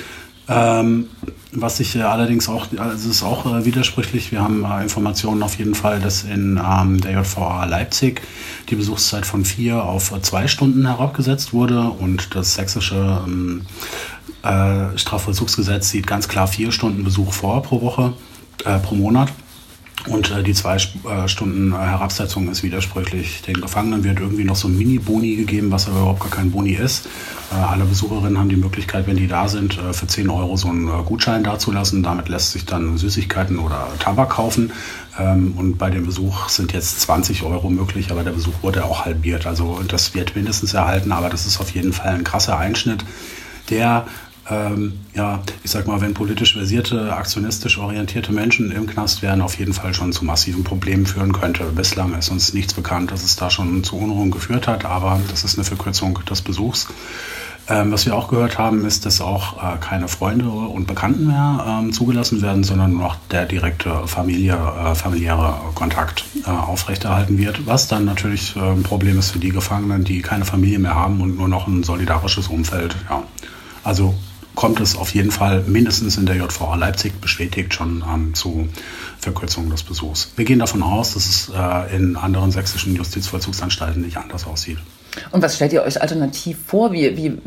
Ähm, 0.49 1.09
was 1.53 1.79
sich 1.79 1.97
äh, 1.97 2.03
allerdings 2.03 2.49
auch, 2.49 2.67
also 2.77 2.95
es 2.95 3.05
ist 3.05 3.23
auch 3.23 3.47
äh, 3.47 3.65
widersprüchlich. 3.65 4.33
Wir 4.33 4.43
haben 4.43 4.65
äh, 4.65 4.83
Informationen 4.83 5.43
auf 5.43 5.59
jeden 5.59 5.75
Fall, 5.75 6.01
dass 6.01 6.25
in 6.25 6.59
ähm, 6.63 7.01
der 7.01 7.13
JVA 7.13 7.65
Leipzig 7.65 8.23
die 8.69 8.77
Besuchszeit 8.77 9.27
von 9.27 9.45
vier 9.45 9.85
auf 9.85 10.13
äh, 10.13 10.21
zwei 10.23 10.47
Stunden 10.47 10.87
herabgesetzt 10.87 11.53
wurde 11.53 11.83
und 11.83 12.35
das 12.35 12.55
sächsische 12.55 13.23
ähm, 13.27 13.63
äh, 14.43 14.97
Strafvollzugsgesetz 14.97 15.91
sieht 15.91 16.07
ganz 16.07 16.29
klar 16.29 16.47
vier 16.47 16.73
Stunden 16.73 17.05
Besuch 17.05 17.33
vor 17.33 17.63
pro 17.63 17.83
Woche, 17.83 18.13
äh, 18.65 18.79
pro 18.79 18.95
Monat. 18.95 19.29
Und 20.07 20.31
äh, 20.31 20.43
die 20.43 20.55
zwei 20.55 20.77
äh, 20.77 21.29
Stunden 21.29 21.77
Herabsetzung 21.77 22.49
ist 22.51 22.63
widersprüchlich. 22.63 23.43
Den 23.43 23.61
Gefangenen 23.61 24.05
wird 24.05 24.21
irgendwie 24.21 24.45
noch 24.45 24.57
so 24.57 24.69
ein 24.69 24.79
Mini-Boni 24.79 25.37
gegeben, 25.37 25.71
was 25.71 25.89
aber 25.89 25.99
überhaupt 25.99 26.21
gar 26.21 26.31
kein 26.31 26.51
Boni 26.53 26.73
ist. 26.73 27.07
Äh, 27.51 27.57
alle 27.57 27.85
Besucherinnen 27.85 28.39
haben 28.39 28.49
die 28.49 28.57
Möglichkeit, 28.57 29.07
wenn 29.07 29.17
die 29.17 29.27
da 29.27 29.49
sind, 29.49 29.77
äh, 29.77 29.93
für 29.93 30.07
10 30.07 30.31
Euro 30.31 30.57
so 30.57 30.69
einen 30.69 30.89
äh, 30.89 31.03
Gutschein 31.05 31.43
dazulassen. 31.43 32.03
Damit 32.03 32.29
lässt 32.29 32.53
sich 32.53 32.65
dann 32.65 32.97
Süßigkeiten 32.97 33.59
oder 33.59 33.89
Tabak 33.99 34.31
kaufen. 34.31 34.73
Ähm, 35.19 35.55
und 35.57 35.79
bei 35.79 35.91
dem 35.91 36.07
Besuch 36.07 36.49
sind 36.49 36.73
jetzt 36.73 37.01
20 37.01 37.43
Euro 37.43 37.69
möglich, 37.69 38.11
aber 38.11 38.23
der 38.23 38.33
Besuch 38.33 38.63
wurde 38.63 38.85
auch 38.85 39.05
halbiert. 39.05 39.47
Also 39.47 39.81
das 39.87 40.15
wird 40.15 40.37
mindestens 40.37 40.75
erhalten, 40.75 41.11
aber 41.11 41.29
das 41.29 41.45
ist 41.45 41.61
auf 41.61 41.71
jeden 41.71 41.93
Fall 41.93 42.15
ein 42.15 42.25
krasser 42.25 42.57
Einschnitt, 42.57 43.05
der 43.69 44.07
ähm, 44.51 45.01
ja, 45.15 45.41
ich 45.63 45.71
sag 45.71 45.87
mal, 45.87 46.01
wenn 46.01 46.15
politisch 46.15 46.55
versierte, 46.55 47.15
aktionistisch 47.15 47.79
orientierte 47.79 48.33
Menschen 48.33 48.71
im 48.71 48.87
Knast 48.87 49.23
wären, 49.23 49.43
auf 49.43 49.59
jeden 49.59 49.73
Fall 49.73 49.95
schon 49.95 50.13
zu 50.13 50.25
massiven 50.25 50.65
Problemen 50.65 51.07
führen 51.07 51.33
könnte. 51.33 51.65
Bislang 51.65 52.15
ist 52.15 52.31
uns 52.31 52.55
nichts 52.55 52.75
bekannt, 52.75 53.11
dass 53.11 53.25
es 53.25 53.37
da 53.37 53.51
schon 53.51 53.85
zu 53.85 53.97
Unruhen 53.97 54.31
geführt 54.31 54.67
hat, 54.67 54.85
aber 54.85 55.21
das 55.31 55.45
ist 55.45 55.59
eine 55.59 55.65
Verkürzung 55.65 56.19
des 56.29 56.43
Besuchs. 56.43 56.89
Ähm, 57.71 57.93
was 57.93 58.07
wir 58.07 58.17
auch 58.17 58.29
gehört 58.29 58.57
haben, 58.57 58.87
ist, 58.87 59.05
dass 59.05 59.21
auch 59.21 59.63
äh, 59.63 59.77
keine 59.79 60.09
Freunde 60.09 60.49
und 60.49 60.87
Bekannten 60.87 61.27
mehr 61.27 61.65
ähm, 61.69 61.93
zugelassen 61.93 62.41
werden, 62.41 62.65
sondern 62.65 62.93
nur 62.93 63.03
noch 63.03 63.17
der 63.31 63.45
direkte 63.45 64.07
Familie, 64.07 64.55
äh, 64.55 64.95
familiäre 64.95 65.55
Kontakt 65.75 66.25
äh, 66.47 66.51
aufrechterhalten 66.51 67.37
wird, 67.37 67.67
was 67.67 67.87
dann 67.87 68.07
natürlich 68.07 68.57
äh, 68.57 68.61
ein 68.61 68.85
Problem 68.85 69.19
ist 69.19 69.33
für 69.33 69.39
die 69.39 69.51
Gefangenen, 69.51 70.05
die 70.05 70.23
keine 70.23 70.47
Familie 70.47 70.79
mehr 70.79 70.95
haben 70.95 71.21
und 71.21 71.37
nur 71.37 71.49
noch 71.49 71.67
ein 71.67 71.83
solidarisches 71.83 72.49
Umfeld. 72.49 72.97
Ja. 73.11 73.23
Also 73.85 74.15
kommt 74.59 74.81
es 74.81 74.97
auf 74.97 75.15
jeden 75.15 75.31
Fall 75.31 75.63
mindestens 75.69 76.17
in 76.17 76.27
der 76.27 76.35
JVA 76.35 76.75
Leipzig 76.75 77.21
bestätigt 77.21 77.73
schon 77.73 78.03
ähm, 78.13 78.35
zu 78.35 78.69
Verkürzung 79.21 79.71
des 79.71 79.85
Besuchs. 79.85 80.33
Wir 80.35 80.45
gehen 80.45 80.59
davon 80.59 80.83
aus, 80.83 81.15
dass 81.15 81.27
es 81.27 81.53
äh, 81.57 81.95
in 81.95 82.17
anderen 82.17 82.51
sächsischen 82.51 82.97
Justizvollzugsanstalten 82.97 84.03
nicht 84.03 84.17
anders 84.17 84.49
aussieht. 84.49 84.79
Und 85.31 85.43
was 85.43 85.55
stellt 85.55 85.73
ihr 85.73 85.85
euch 85.85 86.03
alternativ 86.03 86.57
vor? 86.67 86.91
Wie, 86.91 87.17
wie 87.17 87.39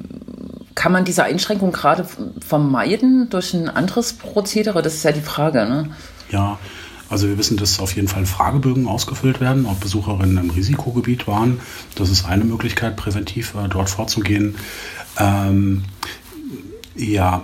kann 0.74 0.94
man 0.94 1.04
diese 1.04 1.26
Einschränkung 1.26 1.74
gerade 1.74 2.08
vermeiden 2.40 3.30
durch 3.30 3.54
ein 3.54 3.68
anderes 3.68 4.14
Prozedere? 4.14 4.82
Das 4.82 4.94
ist 4.94 5.04
ja 5.04 5.12
die 5.12 5.20
Frage. 5.20 5.66
Ne? 5.66 5.90
Ja, 6.30 6.60
also 7.10 7.28
wir 7.28 7.38
wissen, 7.38 7.58
dass 7.58 7.82
auf 7.82 7.94
jeden 7.94 8.08
Fall 8.08 8.26
Fragebögen 8.26 8.88
ausgefüllt 8.88 9.42
werden, 9.42 9.66
ob 9.66 9.82
Besucherinnen 9.82 10.38
im 10.38 10.50
Risikogebiet 10.50 11.28
waren. 11.28 11.60
Das 11.96 12.10
ist 12.10 12.24
eine 12.24 12.46
Möglichkeit, 12.46 12.96
präventiv 12.96 13.54
äh, 13.56 13.68
dort 13.68 13.90
vorzugehen. 13.90 14.56
Ähm, 15.20 15.84
ja, 16.96 17.44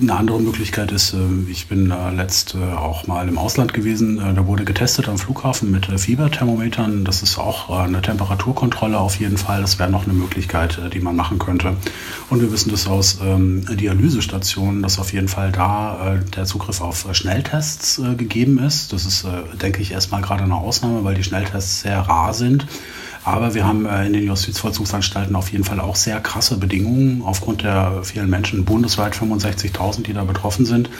Eine 0.00 0.14
andere 0.14 0.40
Möglichkeit 0.40 0.92
ist, 0.92 1.14
äh, 1.14 1.50
ich 1.50 1.68
bin 1.68 1.92
letzt 2.16 2.56
auch 2.56 3.06
mal 3.06 3.28
im 3.28 3.38
Ausland 3.38 3.72
gewesen. 3.72 4.16
Da 4.16 4.46
wurde 4.46 4.64
getestet 4.64 5.08
am 5.08 5.18
Flughafen 5.18 5.70
mit 5.70 5.86
Fieberthermometern. 5.86 7.04
Das 7.04 7.22
ist 7.22 7.38
auch 7.38 7.70
eine 7.70 8.02
Temperaturkontrolle 8.02 8.98
auf 8.98 9.18
jeden 9.20 9.38
Fall. 9.38 9.60
Das 9.60 9.78
wäre 9.78 9.90
noch 9.90 10.04
eine 10.04 10.12
Möglichkeit, 10.12 10.80
die 10.92 11.00
man 11.00 11.16
machen 11.16 11.38
könnte. 11.38 11.76
Und 12.30 12.40
wir 12.40 12.52
wissen 12.52 12.70
das 12.70 12.86
aus 12.86 13.18
ähm, 13.22 13.64
Dialysestationen, 13.76 14.82
dass 14.82 14.98
auf 14.98 15.12
jeden 15.12 15.28
Fall 15.28 15.52
da 15.52 16.18
der 16.36 16.44
Zugriff 16.44 16.80
auf 16.80 17.06
Schnelltests 17.12 18.00
gegeben 18.18 18.58
ist. 18.58 18.92
Das 18.92 19.06
ist, 19.06 19.26
denke 19.60 19.80
ich, 19.80 19.92
erstmal 19.92 20.22
gerade 20.22 20.44
eine 20.44 20.56
Ausnahme, 20.56 21.04
weil 21.04 21.14
die 21.14 21.24
Schnelltests 21.24 21.82
sehr 21.82 22.00
rar 22.00 22.34
sind. 22.34 22.66
Aber 23.24 23.54
wir 23.54 23.66
haben 23.66 23.86
äh, 23.86 24.06
in 24.06 24.12
den 24.12 24.24
Justizvollzugsanstalten 24.24 25.34
auf 25.34 25.50
jeden 25.50 25.64
Fall 25.64 25.80
auch 25.80 25.96
sehr 25.96 26.20
krasse 26.20 26.58
Bedingungen 26.58 27.22
aufgrund 27.24 27.62
der 27.62 28.02
vielen 28.04 28.28
Menschen, 28.28 28.64
bundesweit 28.64 29.14
65.000, 29.14 30.02
die 30.02 30.12
da 30.12 30.24
betroffen 30.24 30.66
sind, 30.66 30.90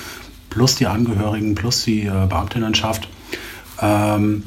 plus 0.48 0.74
die 0.74 0.86
Angehörigen, 0.86 1.54
plus 1.54 1.84
die 1.84 2.06
äh, 2.06 2.26
Beamtinnenschaft. 2.26 3.08
Ähm, 3.80 4.44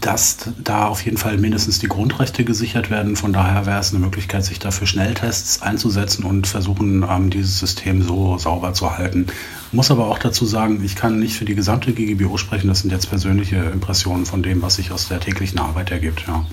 dass 0.00 0.36
da 0.62 0.86
auf 0.86 1.04
jeden 1.04 1.16
Fall 1.16 1.38
mindestens 1.38 1.78
die 1.78 1.88
Grundrechte 1.88 2.44
gesichert 2.44 2.90
werden. 2.90 3.16
Von 3.16 3.32
daher 3.32 3.66
wäre 3.66 3.80
es 3.80 3.90
eine 3.90 4.04
Möglichkeit, 4.04 4.44
sich 4.44 4.58
dafür 4.58 4.86
Schnelltests 4.86 5.62
einzusetzen 5.62 6.24
und 6.24 6.46
versuchen, 6.46 7.04
ähm, 7.08 7.30
dieses 7.30 7.58
System 7.58 8.02
so 8.02 8.38
sauber 8.38 8.74
zu 8.74 8.96
halten. 8.96 9.26
Muss 9.72 9.90
aber 9.90 10.08
auch 10.08 10.18
dazu 10.18 10.44
sagen, 10.46 10.84
ich 10.84 10.94
kann 10.94 11.18
nicht 11.18 11.36
für 11.36 11.46
die 11.46 11.54
gesamte 11.54 11.92
GGBO 11.92 12.36
sprechen. 12.36 12.68
Das 12.68 12.80
sind 12.80 12.90
jetzt 12.90 13.08
persönliche 13.08 13.56
Impressionen 13.56 14.26
von 14.26 14.42
dem, 14.42 14.62
was 14.62 14.76
sich 14.76 14.92
aus 14.92 15.08
der 15.08 15.20
täglichen 15.20 15.58
Arbeit 15.58 15.90
ergibt. 15.90 16.24
Ja. 16.28 16.44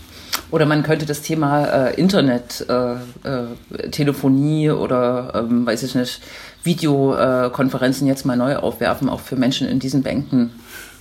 Oder 0.51 0.65
man 0.65 0.83
könnte 0.83 1.05
das 1.05 1.21
Thema 1.21 1.65
äh, 1.65 1.99
Internet, 1.99 2.65
äh, 2.69 2.93
äh, 2.93 3.89
Telefonie 3.91 4.69
oder, 4.69 5.33
ähm, 5.35 5.65
weiß 5.65 5.83
ich 5.83 5.95
nicht, 5.95 6.21
Videokonferenzen 6.63 8.07
jetzt 8.07 8.25
mal 8.25 8.37
neu 8.37 8.57
aufwerfen, 8.57 9.09
auch 9.09 9.19
für 9.19 9.35
Menschen 9.35 9.67
in 9.67 9.79
diesen 9.79 10.03
Bänken. 10.03 10.51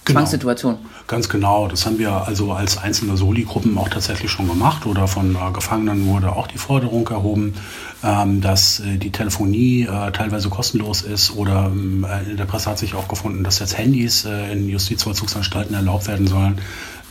Genau. 0.04 0.20
Zwangssituation. 0.20 0.76
Ganz 1.06 1.30
genau. 1.30 1.66
Das 1.66 1.86
haben 1.86 1.98
wir 1.98 2.12
also 2.12 2.52
als 2.52 2.76
einzelne 2.76 3.16
Soli-Gruppen 3.16 3.78
auch 3.78 3.88
tatsächlich 3.88 4.30
schon 4.30 4.48
gemacht 4.48 4.84
oder 4.84 5.08
von 5.08 5.34
äh, 5.34 5.52
Gefangenen 5.52 6.06
wurde 6.06 6.32
auch 6.32 6.46
die 6.46 6.58
Forderung 6.58 7.08
erhoben, 7.08 7.54
ähm, 8.02 8.42
dass 8.42 8.80
äh, 8.80 8.98
die 8.98 9.12
Telefonie 9.12 9.84
äh, 9.84 10.12
teilweise 10.12 10.50
kostenlos 10.50 11.00
ist 11.00 11.34
oder 11.36 11.70
ähm, 11.72 12.06
in 12.28 12.36
der 12.36 12.44
Presse 12.44 12.70
hat 12.70 12.78
sich 12.78 12.94
auch 12.94 13.08
gefunden, 13.08 13.44
dass 13.44 13.60
jetzt 13.60 13.78
Handys 13.78 14.26
äh, 14.26 14.52
in 14.52 14.68
Justizvollzugsanstalten 14.68 15.74
erlaubt 15.74 16.06
werden 16.06 16.26
sollen. 16.26 16.58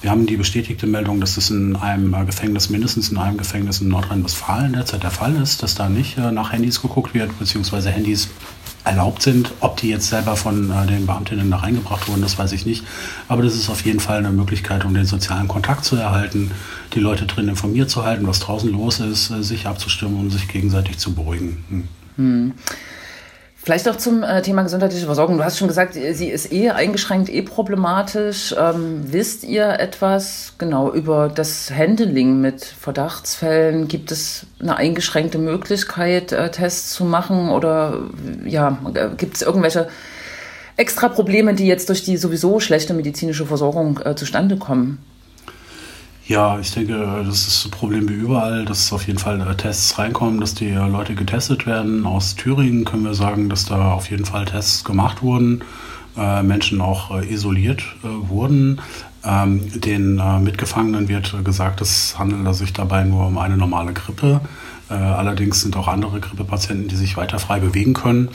Wir 0.04 0.12
haben 0.12 0.26
die 0.26 0.36
bestätigte 0.36 0.86
Meldung, 0.86 1.22
dass 1.22 1.38
es 1.38 1.50
in 1.50 1.78
einem 1.78 2.14
äh, 2.14 2.26
Gefängnis, 2.26 2.70
mindestens 2.70 3.08
in 3.08 3.18
einem 3.18 3.38
Gefängnis 3.38 3.80
in 3.80 3.88
Nordrhein-Westfalen 3.88 4.74
derzeit 4.74 5.02
der 5.02 5.12
Fall 5.12 5.34
ist, 5.38 5.64
dass 5.64 5.76
da 5.76 5.88
nicht 5.88 6.18
äh, 6.18 6.30
nach 6.30 6.52
Handys 6.52 6.82
geguckt 6.82 7.14
wird, 7.14 7.40
beziehungsweise 7.40 7.90
Handys 7.90 8.28
erlaubt 8.84 9.22
sind. 9.22 9.54
Ob 9.62 9.78
die 9.78 9.88
jetzt 9.88 10.10
selber 10.10 10.36
von 10.36 10.70
äh, 10.70 10.88
den 10.88 11.06
Beamtinnen 11.06 11.50
da 11.50 11.56
reingebracht 11.56 12.10
wurden, 12.10 12.22
das 12.22 12.38
weiß 12.38 12.52
ich 12.52 12.66
nicht. 12.66 12.84
Aber 13.30 13.44
das 13.44 13.56
ist 13.56 13.70
auf 13.70 13.86
jeden 13.86 14.02
Fall 14.02 14.18
eine 14.18 14.32
Möglichkeit, 14.32 14.84
um 14.84 14.94
den 14.94 15.06
sozialen 15.06 15.48
Kontakt 15.48 15.86
zu 15.86 15.96
erhalten, 15.96 16.52
die 16.94 17.00
Leute 17.00 17.26
drin 17.26 17.48
informiert 17.48 17.90
zu 17.90 18.04
halten, 18.04 18.28
was 18.28 18.42
draußen 18.42 18.70
los 18.74 19.00
ist, 19.00 19.28
sich 19.28 19.68
abzustimmen 19.68 20.20
und 20.20 20.32
sich 20.32 20.50
gegenseitig 20.50 20.98
zu 20.98 21.16
beruhigen. 21.16 21.64
Hm. 21.70 21.88
Hm. 22.18 22.54
Vielleicht 23.64 23.88
auch 23.88 23.96
zum 23.96 24.24
äh, 24.24 24.42
Thema 24.42 24.64
gesundheitliche 24.64 25.06
Versorgung. 25.06 25.38
Du 25.38 25.44
hast 25.46 25.58
schon 25.58 25.70
gesagt, 25.70 25.94
sie 25.94 26.28
ist 26.28 26.52
eh 26.52 26.72
eingeschränkt, 26.72 27.30
eh 27.30 27.42
problematisch. 27.42 28.54
Ähm, 28.60 29.06
wisst 29.06 29.46
ihr 29.46 29.80
etwas 29.80 30.56
genau 30.58 30.92
über 30.92 31.30
das 31.34 31.72
Handling 31.72 32.42
mit 32.42 32.66
Verdachtsfällen? 32.66 33.88
Gibt 33.88 34.12
es 34.12 34.48
eine 34.60 34.76
eingeschränkte 34.76 35.38
Möglichkeit, 35.38 36.34
äh, 36.34 36.52
Tests 36.52 36.92
zu 36.92 37.06
machen? 37.06 37.52
Oder 37.52 38.00
ja, 38.44 38.78
gibt 39.16 39.38
es 39.38 39.42
irgendwelche 39.42 39.88
extra 40.76 41.08
Probleme, 41.08 41.54
die 41.54 41.66
jetzt 41.66 41.88
durch 41.88 42.04
die 42.04 42.18
sowieso 42.18 42.60
schlechte 42.60 42.94
medizinische 42.94 43.46
Versorgung 43.46 43.98
äh, 44.04 44.14
zustande 44.14 44.58
kommen? 44.58 44.98
Ja, 46.26 46.58
ich 46.58 46.72
denke, 46.72 47.24
das 47.26 47.48
ist 47.48 47.66
ein 47.66 47.72
Problem 47.72 48.08
wie 48.08 48.14
überall, 48.14 48.64
dass 48.64 48.94
auf 48.94 49.08
jeden 49.08 49.20
Fall 49.20 49.42
äh, 49.42 49.56
Tests 49.56 50.00
reinkommen, 50.00 50.40
dass 50.40 50.56
die 50.56 50.70
äh, 50.70 50.88
Leute 50.88 51.16
getestet 51.16 51.66
werden. 51.66 52.06
Aus 52.06 52.36
Thüringen 52.36 52.86
können 52.86 53.04
wir 53.04 53.14
sagen, 53.14 53.50
dass 53.50 53.66
da 53.66 53.92
auf 53.92 54.10
jeden 54.10 54.24
Fall 54.24 54.46
Tests 54.46 54.86
gemacht 54.86 55.22
wurden, 55.22 55.66
äh, 56.18 56.42
Menschen 56.42 56.80
auch 56.80 57.22
isoliert 57.22 57.84
wurden. 58.04 58.80
Ähm, 59.26 59.82
den 59.82 60.22
Mitgefangenen 60.44 61.10
wird 61.10 61.44
gesagt, 61.44 61.82
es 61.82 62.18
handelt 62.18 62.56
sich 62.56 62.72
dabei 62.72 63.04
nur 63.04 63.28
um 63.28 63.38
eine 63.38 63.58
normale 63.58 63.94
Grippe. 63.94 64.42
allerdings 64.90 65.62
sind 65.62 65.76
auch 65.78 65.88
andere 65.88 66.20
Grippepatienten, 66.20 66.88
die 66.88 66.96
sich 66.96 67.18
weiter 67.18 67.40
frei 67.40 67.60
bewegen 67.60 67.94
können. 67.94 68.30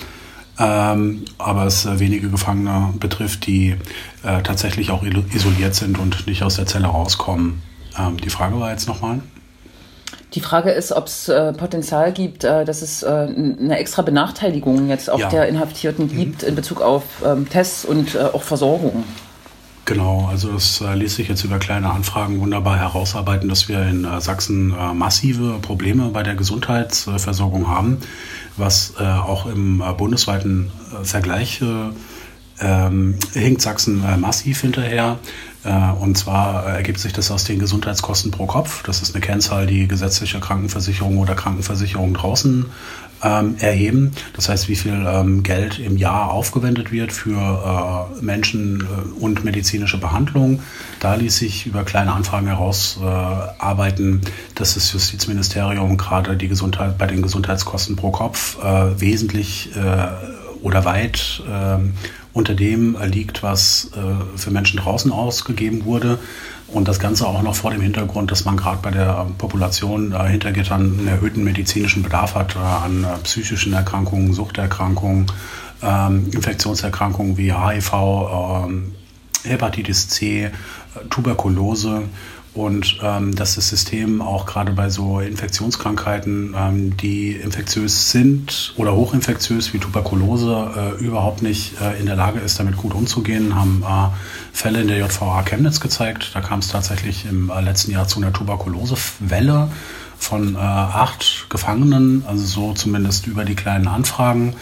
Ähm, 0.59 1.24
aber 1.37 1.66
es 1.66 1.87
wenige 2.01 2.31
Gefangene 2.31 2.94
betrifft, 2.98 3.46
die 3.46 3.77
tatsächlich 4.22 4.90
auch 4.90 5.03
isoliert 5.03 5.74
sind 5.74 5.98
und 5.98 6.27
nicht 6.27 6.42
aus 6.42 6.57
der 6.57 6.66
Zelle 6.66 6.87
rauskommen. 6.87 7.62
Ähm, 7.98 8.16
die 8.18 8.30
Frage 8.30 8.58
war 8.61 8.70
jetzt 8.70 8.88
nochmal. 8.88 9.20
Die 10.34 10.40
Frage 10.40 10.70
ist, 10.70 10.92
ob 10.92 11.06
es 11.06 11.28
äh, 11.28 11.52
Potenzial 11.54 12.12
gibt, 12.12 12.44
äh, 12.44 12.64
dass 12.64 12.82
es 12.82 13.02
äh, 13.02 13.08
eine 13.08 13.78
extra 13.78 14.02
Benachteiligung 14.02 14.88
jetzt 14.88 15.08
auch 15.08 15.18
ja. 15.18 15.28
der 15.30 15.48
Inhaftierten 15.48 16.06
mhm. 16.06 16.16
gibt 16.16 16.42
in 16.42 16.54
Bezug 16.54 16.82
auf 16.82 17.02
ähm, 17.24 17.48
Tests 17.48 17.84
und 17.84 18.14
äh, 18.14 18.18
auch 18.18 18.42
Versorgung. 18.42 19.04
Genau, 19.87 20.28
also 20.30 20.52
das 20.52 20.82
äh, 20.82 20.94
ließ 20.94 21.16
sich 21.16 21.28
jetzt 21.28 21.44
über 21.44 21.58
kleine 21.58 21.88
Anfragen 21.88 22.40
wunderbar 22.40 22.78
herausarbeiten, 22.78 23.48
dass 23.48 23.70
wir 23.70 23.82
in 23.87 24.04
äh, 24.04 24.20
Sachsen 24.20 24.74
massive 24.94 25.61
Probleme 25.62 26.11
bei 26.11 26.22
der 26.22 26.34
Gesundheitsversorgung 26.34 27.68
haben, 27.68 27.98
was 28.58 28.94
auch 28.98 29.46
im 29.46 29.82
bundesweiten 29.96 30.70
Vergleich 31.04 31.62
ähm, 32.61 33.14
hinkt 33.32 33.62
Sachsen 33.62 34.02
massiv 34.20 34.61
hinterher. 34.61 35.18
Äh, 35.68 35.92
und 36.00 36.16
zwar 36.16 36.66
äh, 36.66 36.76
ergibt 36.76 36.98
sich 36.98 37.12
das 37.12 37.31
aus 37.31 37.44
den 37.44 37.59
Gesundheitskosten 37.59 38.31
pro 38.31 38.46
Kopf. 38.46 38.83
Das 38.85 39.02
ist 39.02 39.14
eine 39.14 39.20
Kennzahl, 39.24 39.66
die 39.66 39.87
gesetzliche 39.87 40.40
Krankenversicherung 40.40 41.18
oder 41.18 41.35
Krankenversicherung 41.35 42.14
draußen 42.14 42.66
ähm, 43.22 43.57
erheben. 43.59 44.12
Das 44.33 44.48
heißt, 44.48 44.68
wie 44.68 44.76
viel 44.76 45.04
ähm, 45.07 45.42
Geld 45.42 45.78
im 45.78 45.98
Jahr 45.98 46.31
aufgewendet 46.31 46.90
wird 46.90 47.12
für 47.12 48.09
äh, 48.16 48.24
Menschen 48.24 48.81
äh, 48.81 49.22
und 49.22 49.44
medizinische 49.44 49.98
Behandlung. 49.98 50.62
Da 51.00 51.16
ließ 51.16 51.37
sich 51.37 51.66
über 51.66 51.85
kleine 51.85 52.12
Anfragen 52.12 52.46
herausarbeiten, 52.46 54.22
äh, 54.24 54.31
dass 54.54 54.74
das 54.74 54.90
Justizministerium 54.92 55.98
gerade 55.98 56.37
die 56.37 56.48
Gesundheit 56.48 56.96
bei 56.96 57.07
den 57.07 57.20
Gesundheitskosten 57.20 57.96
pro 57.96 58.11
Kopf 58.11 58.59
äh, 58.62 59.00
wesentlich 59.00 59.70
oder 60.62 60.85
weit 60.85 61.42
ähm, 61.48 61.94
unter 62.32 62.54
dem 62.54 62.96
liegt, 63.02 63.42
was 63.42 63.90
äh, 63.96 64.38
für 64.38 64.50
Menschen 64.50 64.78
draußen 64.78 65.10
ausgegeben 65.12 65.84
wurde. 65.84 66.18
Und 66.68 66.86
das 66.86 66.98
Ganze 66.98 67.26
auch 67.26 67.42
noch 67.42 67.54
vor 67.54 67.70
dem 67.70 67.80
Hintergrund, 67.80 68.30
dass 68.30 68.44
man 68.44 68.58
gerade 68.58 68.80
bei 68.82 68.90
der 68.90 69.26
Population 69.38 70.12
äh, 70.12 70.28
hinter 70.28 70.52
Gittern 70.52 70.98
einen 70.98 71.08
erhöhten 71.08 71.42
medizinischen 71.42 72.02
Bedarf 72.02 72.34
hat 72.34 72.56
äh, 72.56 72.58
an 72.58 73.04
äh, 73.04 73.16
psychischen 73.24 73.72
Erkrankungen, 73.72 74.34
Suchterkrankungen, 74.34 75.26
ähm, 75.82 76.30
Infektionserkrankungen 76.30 77.38
wie 77.38 77.54
HIV, 77.54 77.92
ähm, 77.92 78.92
Hepatitis 79.44 80.08
C, 80.08 80.44
äh, 80.44 80.50
Tuberkulose 81.08 82.02
und 82.58 82.98
ähm, 83.04 83.36
dass 83.36 83.54
das 83.54 83.68
System 83.68 84.20
auch 84.20 84.44
gerade 84.44 84.72
bei 84.72 84.90
so 84.90 85.20
Infektionskrankheiten, 85.20 86.56
ähm, 86.58 86.96
die 86.96 87.32
infektiös 87.32 88.10
sind 88.10 88.74
oder 88.76 88.96
hochinfektiös 88.96 89.72
wie 89.72 89.78
Tuberkulose, 89.78 90.96
äh, 90.98 91.04
überhaupt 91.04 91.40
nicht 91.40 91.80
äh, 91.80 92.00
in 92.00 92.06
der 92.06 92.16
Lage 92.16 92.40
ist, 92.40 92.58
damit 92.58 92.76
gut 92.76 92.94
umzugehen, 92.94 93.54
haben 93.54 93.84
äh, 93.86 94.08
Fälle 94.52 94.80
in 94.80 94.88
der 94.88 94.98
JVA 94.98 95.44
Chemnitz 95.44 95.78
gezeigt. 95.78 96.32
Da 96.34 96.40
kam 96.40 96.58
es 96.58 96.66
tatsächlich 96.66 97.26
im 97.30 97.48
äh, 97.48 97.60
letzten 97.60 97.92
Jahr 97.92 98.08
zu 98.08 98.18
einer 98.18 98.32
Tuberkulosewelle 98.32 99.68
von 100.18 100.56
äh, 100.56 100.58
acht 100.58 101.46
Gefangenen, 101.50 102.24
also 102.26 102.44
so 102.44 102.72
zumindest 102.72 103.28
über 103.28 103.44
die 103.44 103.54
kleinen 103.54 103.86
Anfragen. 103.86 104.54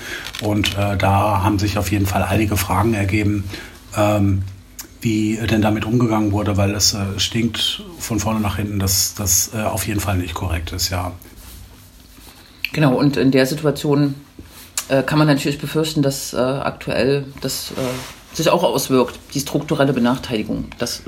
Und 0.43 0.77
äh, 0.77 0.99
da 0.99 1.43
haben 1.43 1.59
sich 1.59 1.79
auf 1.79 1.91
jeden 1.91 2.05
Fall 2.05 2.23
einige 2.23 2.59
Fragen 2.59 2.93
ergeben. 2.93 3.45
Ähm, 3.97 4.43
wie 5.07 5.37
denn 5.47 5.63
damit 5.63 5.85
umgegangen 5.85 6.33
wurde, 6.33 6.57
weil 6.57 6.75
es 6.75 6.93
äh, 6.93 7.19
stinkt 7.19 7.85
von 8.01 8.19
vorne 8.19 8.41
nach 8.41 8.57
hinten, 8.57 8.81
dass 8.81 9.15
das 9.15 9.53
äh, 9.55 9.63
auf 9.63 9.87
jeden 9.87 10.01
Fall 10.01 10.17
nicht 10.17 10.35
korrekt 10.35 10.73
ist, 10.73 10.91
ja. 10.91 11.13
Genau, 12.73 12.97
und 12.97 13.17
in 13.17 13.31
der 13.31 13.47
Situation 13.47 14.17
äh, 14.89 15.05
kann 15.05 15.19
man 15.19 15.29
natürlich 15.29 15.59
befürchten, 15.59 16.03
dass 16.03 16.35
äh, 16.35 16.39
aktuell 16.39 17.25
das 17.41 17.71
äh, 17.71 18.37
sich 18.37 18.51
auch 18.51 18.65
auswirkt, 18.65 19.21
die 19.33 19.41
strukturelle 19.41 19.93
Benachteiligung. 19.93 20.67
Das 20.79 21.05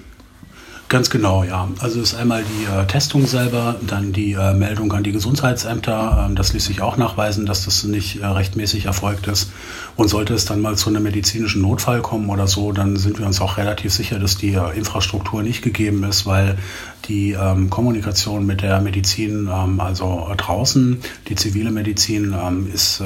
Ganz 0.88 1.10
genau, 1.10 1.44
ja. 1.44 1.68
Also 1.80 2.00
ist 2.00 2.14
einmal 2.14 2.42
die 2.44 2.64
äh, 2.64 2.86
Testung 2.86 3.26
selber, 3.26 3.76
dann 3.86 4.14
die 4.14 4.32
äh, 4.32 4.54
Meldung 4.54 4.90
an 4.94 5.02
die 5.02 5.12
Gesundheitsämter. 5.12 6.24
Ähm, 6.26 6.34
das 6.34 6.54
ließ 6.54 6.64
sich 6.64 6.80
auch 6.80 6.96
nachweisen, 6.96 7.44
dass 7.44 7.66
das 7.66 7.84
nicht 7.84 8.22
äh, 8.22 8.26
rechtmäßig 8.26 8.86
erfolgt 8.86 9.26
ist. 9.26 9.50
Und 9.96 10.08
sollte 10.08 10.32
es 10.32 10.46
dann 10.46 10.62
mal 10.62 10.76
zu 10.76 10.88
einem 10.88 11.02
medizinischen 11.02 11.60
Notfall 11.60 12.00
kommen 12.00 12.30
oder 12.30 12.46
so, 12.46 12.72
dann 12.72 12.96
sind 12.96 13.18
wir 13.18 13.26
uns 13.26 13.42
auch 13.42 13.58
relativ 13.58 13.92
sicher, 13.92 14.18
dass 14.18 14.38
die 14.38 14.54
äh, 14.54 14.78
Infrastruktur 14.78 15.42
nicht 15.42 15.60
gegeben 15.60 16.04
ist, 16.04 16.24
weil 16.24 16.56
die 17.04 17.32
ähm, 17.32 17.68
Kommunikation 17.68 18.46
mit 18.46 18.62
der 18.62 18.80
Medizin, 18.80 19.46
ähm, 19.52 19.80
also 19.80 20.26
draußen, 20.34 21.02
die 21.28 21.34
zivile 21.34 21.70
Medizin, 21.70 22.34
ähm, 22.34 22.66
ist, 22.72 23.00
äh, 23.00 23.04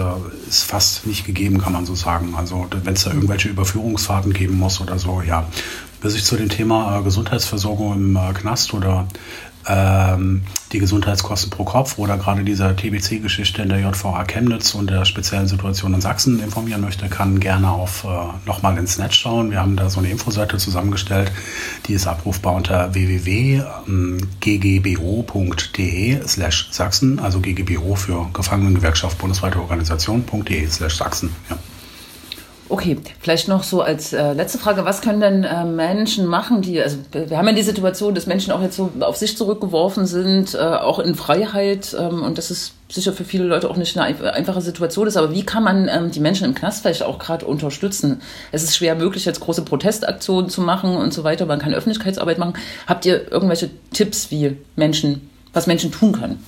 ist 0.48 0.62
fast 0.62 1.04
nicht 1.04 1.26
gegeben, 1.26 1.58
kann 1.58 1.72
man 1.72 1.84
so 1.84 1.96
sagen. 1.96 2.34
Also 2.36 2.68
wenn 2.84 2.94
es 2.94 3.02
da 3.02 3.10
irgendwelche 3.10 3.48
Überführungsfahrten 3.48 4.32
geben 4.32 4.56
muss 4.56 4.80
oder 4.80 5.00
so, 5.00 5.20
ja. 5.20 5.48
Bis 6.02 6.14
ich 6.14 6.24
zu 6.24 6.36
dem 6.36 6.48
Thema 6.48 6.98
äh, 6.98 7.02
Gesundheitsversorgung 7.02 7.94
im 7.94 8.16
äh, 8.16 8.32
Knast 8.32 8.74
oder 8.74 9.06
ähm, 9.68 10.42
die 10.72 10.80
Gesundheitskosten 10.80 11.50
pro 11.50 11.64
Kopf 11.64 11.98
oder 11.98 12.16
gerade 12.16 12.42
dieser 12.42 12.74
TBC-Geschichte 12.74 13.62
in 13.62 13.68
der 13.68 13.78
JVA 13.80 14.24
Chemnitz 14.24 14.74
und 14.74 14.90
der 14.90 15.04
speziellen 15.04 15.46
Situation 15.46 15.94
in 15.94 16.00
Sachsen 16.00 16.42
informieren 16.42 16.80
möchte, 16.80 17.08
kann 17.08 17.38
gerne 17.38 17.70
auf 17.70 18.02
äh, 18.04 18.08
nochmal 18.46 18.76
ins 18.78 18.98
Netz 18.98 19.14
schauen. 19.14 19.52
Wir 19.52 19.60
haben 19.60 19.76
da 19.76 19.88
so 19.90 20.00
eine 20.00 20.10
Infoseite 20.10 20.56
zusammengestellt, 20.56 21.30
die 21.86 21.92
ist 21.94 22.08
abrufbar 22.08 22.54
unter 22.54 22.92
www.ggbo.de 22.94 23.62
slash 26.26 26.68
Sachsen, 26.72 27.20
also 27.20 27.38
GGBO 27.40 27.94
für 27.94 28.28
Gefangenengewerkschaft 28.32 29.18
bundesweite 29.18 29.60
Organisation.de 29.60 30.66
slash 30.68 30.96
Sachsen. 30.96 31.30
Ja. 31.48 31.58
Okay, 32.72 32.96
vielleicht 33.20 33.48
noch 33.48 33.64
so 33.64 33.82
als 33.82 34.14
äh, 34.14 34.32
letzte 34.32 34.56
Frage, 34.56 34.86
was 34.86 35.02
können 35.02 35.20
denn 35.20 35.44
äh, 35.44 35.66
Menschen 35.66 36.24
machen, 36.24 36.62
die, 36.62 36.80
also 36.80 36.96
wir 37.12 37.36
haben 37.36 37.46
ja 37.46 37.52
die 37.52 37.62
Situation, 37.62 38.14
dass 38.14 38.24
Menschen 38.24 38.50
auch 38.50 38.62
jetzt 38.62 38.76
so 38.76 38.90
auf 39.00 39.18
sich 39.18 39.36
zurückgeworfen 39.36 40.06
sind, 40.06 40.54
äh, 40.54 40.56
auch 40.56 40.98
in 40.98 41.14
Freiheit 41.14 41.94
ähm, 42.00 42.22
und 42.22 42.38
das 42.38 42.50
ist 42.50 42.72
sicher 42.88 43.12
für 43.12 43.24
viele 43.24 43.44
Leute 43.44 43.68
auch 43.68 43.76
nicht 43.76 43.98
eine 43.98 44.32
einfache 44.32 44.62
Situation 44.62 45.06
ist, 45.06 45.18
aber 45.18 45.34
wie 45.34 45.44
kann 45.44 45.64
man 45.64 45.86
ähm, 45.86 46.12
die 46.12 46.20
Menschen 46.20 46.46
im 46.46 46.54
Knast 46.54 46.80
vielleicht 46.80 47.02
auch 47.02 47.18
gerade 47.18 47.44
unterstützen? 47.44 48.22
Es 48.52 48.62
ist 48.62 48.74
schwer 48.74 48.94
möglich, 48.94 49.26
jetzt 49.26 49.40
große 49.40 49.66
Protestaktionen 49.66 50.48
zu 50.48 50.62
machen 50.62 50.96
und 50.96 51.12
so 51.12 51.24
weiter, 51.24 51.44
man 51.44 51.58
kann 51.58 51.74
Öffentlichkeitsarbeit 51.74 52.38
machen. 52.38 52.54
Habt 52.86 53.04
ihr 53.04 53.30
irgendwelche 53.30 53.68
Tipps, 53.92 54.30
wie 54.30 54.56
Menschen, 54.76 55.28
was 55.52 55.66
Menschen 55.66 55.92
tun 55.92 56.12
können? 56.12 56.42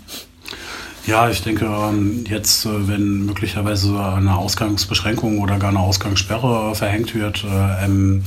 Ja, 1.06 1.28
ich 1.28 1.42
denke, 1.42 1.66
ähm, 1.66 2.24
jetzt, 2.26 2.64
äh, 2.64 2.88
wenn 2.88 3.26
möglicherweise 3.26 4.02
eine 4.02 4.36
Ausgangsbeschränkung 4.38 5.38
oder 5.38 5.58
gar 5.58 5.68
eine 5.68 5.80
Ausgangssperre 5.80 6.74
verhängt 6.74 7.14
wird, 7.14 7.44
äh, 7.44 7.84
ähm, 7.84 8.24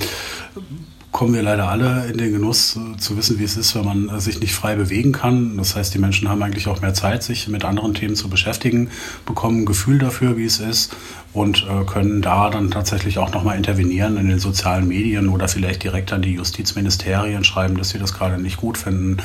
kommen 1.12 1.34
wir 1.34 1.42
leider 1.42 1.70
alle 1.70 2.06
in 2.06 2.20
den 2.20 2.34
Genuss 2.34 2.78
äh, 2.78 2.98
zu 2.98 3.18
wissen, 3.18 3.40
wie 3.40 3.46
es 3.46 3.58
ist, 3.58 3.74
wenn 3.74 3.86
man 3.86 4.20
sich 4.20 4.40
nicht 4.40 4.54
frei 4.54 4.76
bewegen 4.76 5.12
kann. 5.12 5.58
Das 5.58 5.76
heißt, 5.76 5.92
die 5.96 5.98
Menschen 5.98 6.30
haben 6.30 6.44
eigentlich 6.44 6.68
auch 6.68 6.80
mehr 6.80 6.94
Zeit, 6.94 7.24
sich 7.24 7.48
mit 7.48 7.66
anderen 7.66 7.96
Themen 7.96 8.16
zu 8.16 8.30
beschäftigen, 8.30 8.92
bekommen 9.26 9.62
ein 9.62 9.66
Gefühl 9.66 9.98
dafür, 9.98 10.38
wie 10.38 10.46
es 10.46 10.60
ist 10.60 10.96
und 11.38 11.68
äh, 11.70 11.86
können 11.86 12.24
da 12.24 12.50
dann 12.50 12.72
tatsächlich 12.72 13.20
auch 13.20 13.32
nochmal 13.32 13.58
intervenieren 13.58 14.18
in 14.18 14.28
den 14.28 14.40
sozialen 14.40 14.88
Medien 14.88 15.30
oder 15.30 15.48
vielleicht 15.48 15.84
direkt 15.84 16.12
an 16.12 16.24
die 16.24 16.34
Justizministerien 16.34 17.44
schreiben, 17.44 17.78
dass 17.78 17.90
sie 17.90 18.00
das 18.00 18.14
gerade 18.14 18.42
nicht 18.42 18.58
gut 18.58 18.78
finden, 18.78 19.18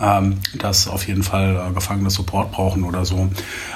ähm, 0.00 0.38
dass 0.58 0.88
auf 0.88 1.06
jeden 1.06 1.22
Fall 1.22 1.68
äh, 1.68 1.72
Gefangene 1.72 2.10
Support 2.10 2.50
brauchen 2.50 2.82
oder 2.82 3.04
so. 3.04 3.28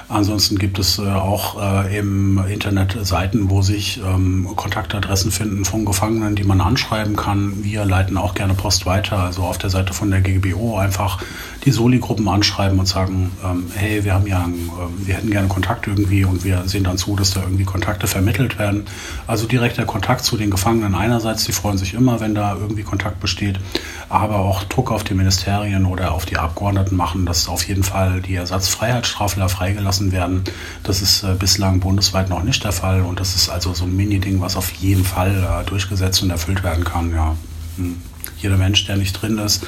Ansonsten 0.09 0.59
gibt 0.59 0.81
es 0.81 0.99
äh, 0.99 1.03
auch 1.03 1.85
äh, 1.85 1.97
im 1.97 2.45
Internet 2.49 2.99
Seiten, 3.03 3.49
wo 3.49 3.63
sich 3.63 4.01
ähm, 4.05 4.49
Kontaktadressen 4.57 5.31
finden 5.31 5.65
von 5.65 5.85
Gefangenen, 5.85 6.35
die 6.35 6.45
man 6.45 6.61
anschreiben 6.61 7.15
kann. 7.15 7.63
Wir 7.63 7.85
leiten 7.85 8.17
auch 8.17 8.35
gerne 8.35 8.55
Post 8.55 8.87
weiter, 8.87 9.19
also 9.19 9.43
auf 9.43 9.59
der 9.59 9.71
Seite 9.71 9.95
von 9.95 10.11
der 10.11 10.21
GGBO 10.21 10.79
einfach 10.79 11.23
die 11.65 11.71
Soli-Gruppen 11.71 12.29
anschreiben 12.29 12.79
und 12.79 12.87
sagen, 12.87 13.31
ähm, 13.45 13.67
hey, 13.75 14.05
wir 14.05 14.15
haben 14.15 14.27
ja, 14.27 14.43
einen, 14.43 14.69
äh, 14.69 15.07
wir 15.07 15.15
hätten 15.15 15.31
gerne 15.31 15.49
Kontakt 15.49 15.87
irgendwie 15.87 16.25
und 16.25 16.45
wir 16.45 16.65
sehen 16.67 16.85
dann 16.85 16.99
zu, 16.99 17.17
dass 17.17 17.31
da 17.31 17.43
irgendwie 17.43 17.65
Kontakte 17.85 18.07
vermittelt 18.07 18.59
werden. 18.59 18.87
Also 19.27 19.47
direkter 19.47 19.85
Kontakt 19.85 20.25
zu 20.25 20.39
den 20.39 20.51
Gefangenen 20.51 20.95
einerseits, 20.95 21.45
die 21.45 21.53
freuen 21.53 21.77
sich 21.77 21.93
immer, 21.93 22.19
wenn 22.19 22.35
da 22.35 22.57
irgendwie 22.57 22.83
Kontakt 22.83 23.21
besteht, 23.21 23.61
aber 24.09 24.37
auch 24.37 24.65
Druck 24.65 24.91
auf 24.91 25.05
die 25.05 25.13
Ministerien 25.13 25.85
oder 25.85 26.13
auf 26.13 26.25
die 26.25 26.39
Abgeordneten 26.39 26.97
machen, 26.97 27.27
dass 27.27 27.47
auf 27.47 27.69
jeden 27.69 27.83
Fall 27.83 28.23
die 28.23 28.37
Ersatzfreiheitsstrafler 28.37 29.51
freigelassen 29.51 30.13
werden. 30.13 30.45
Das 30.83 31.03
ist 31.03 31.25
äh, 31.25 31.35
bislang 31.39 31.81
bundesweit 31.81 32.31
noch 32.31 32.43
nicht 32.43 32.65
der 32.65 32.73
Fall 32.73 33.03
und 33.03 33.21
das 33.21 33.35
ist 33.35 33.51
also 33.51 33.75
so 33.75 33.85
ein 33.85 33.95
Mini-Ding, 33.95 34.41
was 34.41 34.57
auf 34.57 34.71
jeden 34.73 35.05
Fall 35.05 35.33
äh, 35.33 35.69
durchgesetzt 35.69 36.23
und 36.23 36.31
erfüllt 36.31 36.65
werden 36.65 36.85
kann. 36.85 37.13
Ja. 37.13 37.37
Hm. 37.77 38.01
Jeder 38.39 38.57
Mensch, 38.57 38.87
der 38.87 38.97
nicht 38.97 39.13
drin 39.13 39.39
ist, 39.39 39.67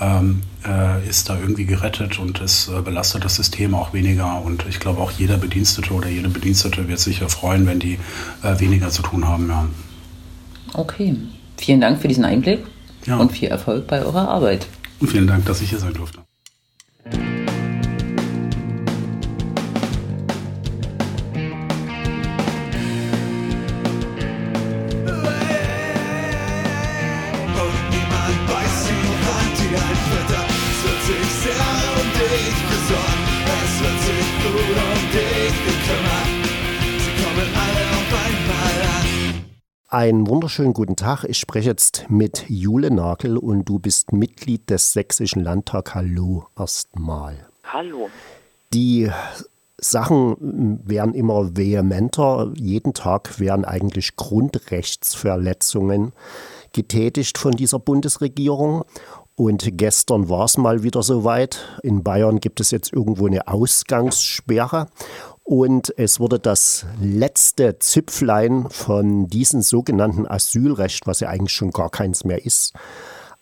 ähm, 0.00 0.42
äh, 0.66 1.08
ist 1.08 1.28
da 1.28 1.38
irgendwie 1.38 1.64
gerettet 1.64 2.18
und 2.18 2.40
es 2.40 2.68
äh, 2.68 2.80
belastet 2.82 3.24
das 3.24 3.36
System 3.36 3.74
auch 3.74 3.92
weniger. 3.92 4.42
Und 4.42 4.64
ich 4.68 4.80
glaube, 4.80 5.00
auch 5.00 5.10
jeder 5.10 5.38
Bedienstete 5.38 5.92
oder 5.92 6.08
jede 6.08 6.28
Bedienstete 6.28 6.88
wird 6.88 7.00
sich 7.00 7.18
freuen, 7.18 7.66
wenn 7.66 7.80
die 7.80 7.98
äh, 8.42 8.58
weniger 8.60 8.90
zu 8.90 9.02
tun 9.02 9.26
haben. 9.26 9.48
Ja. 9.48 9.68
Okay, 10.74 11.16
vielen 11.56 11.80
Dank 11.80 12.00
für 12.00 12.08
diesen 12.08 12.24
Einblick 12.24 12.64
ja. 13.06 13.16
und 13.16 13.32
viel 13.32 13.48
Erfolg 13.48 13.86
bei 13.86 14.04
eurer 14.04 14.28
Arbeit. 14.28 14.66
Und 15.00 15.10
vielen 15.10 15.26
Dank, 15.26 15.46
dass 15.46 15.60
ich 15.60 15.70
hier 15.70 15.78
sein 15.78 15.94
durfte. 15.94 16.27
Einen 39.90 40.26
wunderschönen 40.26 40.74
guten 40.74 40.96
Tag. 40.96 41.24
Ich 41.24 41.38
spreche 41.38 41.70
jetzt 41.70 42.10
mit 42.10 42.44
Jule 42.50 42.90
Nagel 42.90 43.38
und 43.38 43.64
du 43.64 43.78
bist 43.78 44.12
Mitglied 44.12 44.68
des 44.68 44.92
Sächsischen 44.92 45.42
Landtags. 45.42 45.94
Hallo 45.94 46.44
erstmal. 46.58 47.48
Hallo. 47.64 48.10
Die 48.74 49.10
Sachen 49.78 50.78
werden 50.84 51.14
immer 51.14 51.56
vehementer. 51.56 52.52
Jeden 52.54 52.92
Tag 52.92 53.40
werden 53.40 53.64
eigentlich 53.64 54.14
Grundrechtsverletzungen 54.16 56.12
getätigt 56.74 57.38
von 57.38 57.52
dieser 57.52 57.78
Bundesregierung. 57.78 58.84
Und 59.36 59.78
gestern 59.78 60.28
war 60.28 60.44
es 60.44 60.58
mal 60.58 60.82
wieder 60.82 61.02
soweit. 61.02 61.80
In 61.82 62.02
Bayern 62.02 62.40
gibt 62.40 62.60
es 62.60 62.72
jetzt 62.72 62.92
irgendwo 62.92 63.26
eine 63.26 63.48
Ausgangssperre. 63.48 64.88
Und 65.50 65.94
es 65.96 66.20
wurde 66.20 66.38
das 66.38 66.84
letzte 67.00 67.78
Zipflein 67.78 68.68
von 68.68 69.28
diesem 69.28 69.62
sogenannten 69.62 70.26
Asylrecht, 70.26 71.06
was 71.06 71.20
ja 71.20 71.30
eigentlich 71.30 71.54
schon 71.54 71.70
gar 71.70 71.88
keins 71.88 72.22
mehr 72.24 72.44
ist, 72.44 72.74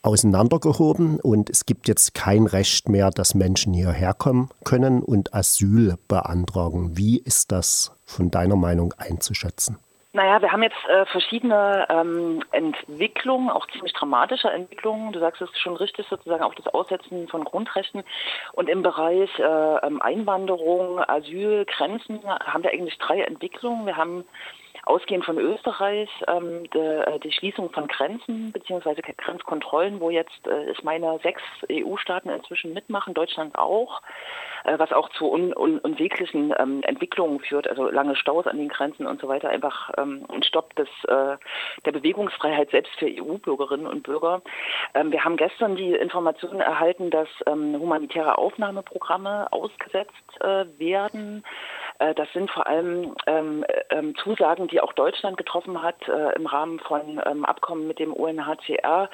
auseinandergehoben. 0.03 1.19
Und 1.19 1.49
es 1.49 1.65
gibt 1.65 1.89
jetzt 1.89 2.13
kein 2.13 2.45
Recht 2.45 2.87
mehr, 2.87 3.09
dass 3.09 3.35
Menschen 3.35 3.73
hierher 3.73 4.13
kommen 4.13 4.47
können 4.63 5.03
und 5.03 5.33
Asyl 5.33 5.97
beantragen. 6.07 6.95
Wie 6.95 7.17
ist 7.17 7.51
das 7.51 7.91
von 8.05 8.31
deiner 8.31 8.55
Meinung 8.55 8.93
einzuschätzen? 8.93 9.77
Naja, 10.13 10.41
wir 10.41 10.51
haben 10.51 10.63
jetzt 10.63 10.87
äh, 10.87 11.05
verschiedene 11.05 11.85
ähm, 11.89 12.41
Entwicklungen, 12.51 13.49
auch 13.49 13.67
ziemlich 13.67 13.93
dramatische 13.93 14.49
Entwicklungen. 14.49 15.11
Du 15.11 15.19
sagst 15.19 15.41
es 15.41 15.49
schon 15.59 15.75
richtig, 15.75 16.07
sozusagen 16.07 16.43
auch 16.43 16.55
das 16.55 16.67
Aussetzen 16.67 17.27
von 17.27 17.43
Grundrechten. 17.43 18.03
Und 18.53 18.69
im 18.69 18.83
Bereich 18.83 19.29
äh, 19.37 19.43
ähm, 19.43 20.01
Einwanderung, 20.01 20.99
Asyl, 20.99 21.65
Grenzen 21.65 22.23
haben 22.23 22.63
wir 22.63 22.71
eigentlich 22.71 22.97
drei 22.97 23.21
Entwicklungen. 23.21 23.85
Wir 23.85 23.97
haben 23.97 24.23
ausgehend 24.87 25.25
von 25.25 25.37
Österreich 25.37 26.09
ähm, 26.27 26.69
de, 26.71 27.01
äh, 27.01 27.19
die 27.19 27.31
Schließung 27.31 27.71
von 27.71 27.87
Grenzen 27.87 28.51
beziehungsweise 28.51 29.01
Grenzkontrollen, 29.01 29.99
wo 29.99 30.09
jetzt, 30.09 30.47
äh, 30.47 30.71
ich 30.71 30.83
meine, 30.83 31.19
sechs 31.23 31.41
EU-Staaten 31.71 32.29
inzwischen 32.29 32.73
mitmachen, 32.73 33.13
Deutschland 33.13 33.57
auch. 33.57 34.01
Äh, 34.67 34.79
was 34.79 34.91
auch 34.91 35.09
zu 35.09 35.31
un 35.31 35.53
un 35.53 35.79
unsäglichen 35.79 36.53
ähm, 36.57 36.81
Entwicklungen 36.83 37.39
führt, 37.39 37.67
also 37.69 37.89
lange 37.89 38.15
Staus 38.15 38.47
an 38.47 38.57
den 38.57 38.67
Grenzen 38.67 39.07
und 39.07 39.21
so 39.21 39.27
weiter, 39.27 39.49
einfach 39.49 39.91
ähm, 39.97 40.25
ein 40.29 40.43
Stopp 40.43 40.75
des, 40.75 40.89
äh, 41.07 41.37
der 41.85 41.91
Bewegungsfreiheit 41.91 42.71
selbst 42.71 42.91
für 42.99 43.07
EU-Bürgerinnen 43.07 43.87
und 43.87 44.03
Bürger. 44.03 44.41
Ähm, 44.93 45.11
wir 45.11 45.23
haben 45.23 45.37
gestern 45.37 45.77
die 45.77 45.93
Informationen 45.93 46.59
erhalten, 46.59 47.09
dass 47.09 47.29
ähm, 47.45 47.79
humanitäre 47.79 48.37
Aufnahmeprogramme 48.37 49.51
ausgesetzt 49.51 50.41
äh, 50.41 50.65
werden. 50.77 51.45
Äh, 51.99 52.13
das 52.13 52.31
sind 52.33 52.49
vor 52.51 52.67
allem 52.67 53.15
ähm, 53.25 53.65
ähm, 53.89 54.15
Zusagen, 54.23 54.67
die 54.67 54.81
auch 54.81 54.93
Deutschland 54.93 55.37
getroffen 55.37 55.81
hat 55.81 56.07
äh, 56.07 56.35
im 56.35 56.45
Rahmen 56.45 56.79
von 56.79 57.21
ähm, 57.25 57.45
Abkommen 57.45 57.87
mit 57.87 57.99
dem 57.99 58.13
UNHCR 58.13 59.09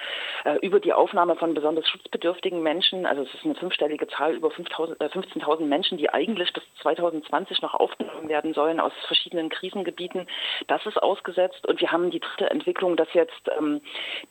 äh, 0.45 0.55
über 0.61 0.79
die 0.79 0.93
Aufnahme 0.93 1.35
von 1.35 1.53
besonders 1.53 1.87
schutzbedürftigen 1.89 2.61
Menschen. 2.61 3.05
Also 3.05 3.23
es 3.23 3.33
ist 3.33 3.45
eine 3.45 3.55
fünfstellige 3.55 4.07
Zahl 4.07 4.33
über 4.33 4.49
15.000 4.49 5.65
Menschen, 5.65 5.97
die 5.97 6.09
eigentlich 6.09 6.51
bis 6.53 6.63
2020 6.81 7.61
noch 7.61 7.73
aufgenommen 7.73 8.29
werden 8.29 8.53
sollen 8.53 8.79
aus 8.79 8.93
verschiedenen 9.07 9.49
Krisengebieten. 9.49 10.27
Das 10.67 10.85
ist 10.85 11.01
ausgesetzt 11.01 11.65
und 11.67 11.79
wir 11.81 11.91
haben 11.91 12.11
die 12.11 12.19
dritte 12.19 12.49
Entwicklung, 12.49 12.95
dass 12.95 13.11
jetzt 13.13 13.49
ähm, 13.57 13.81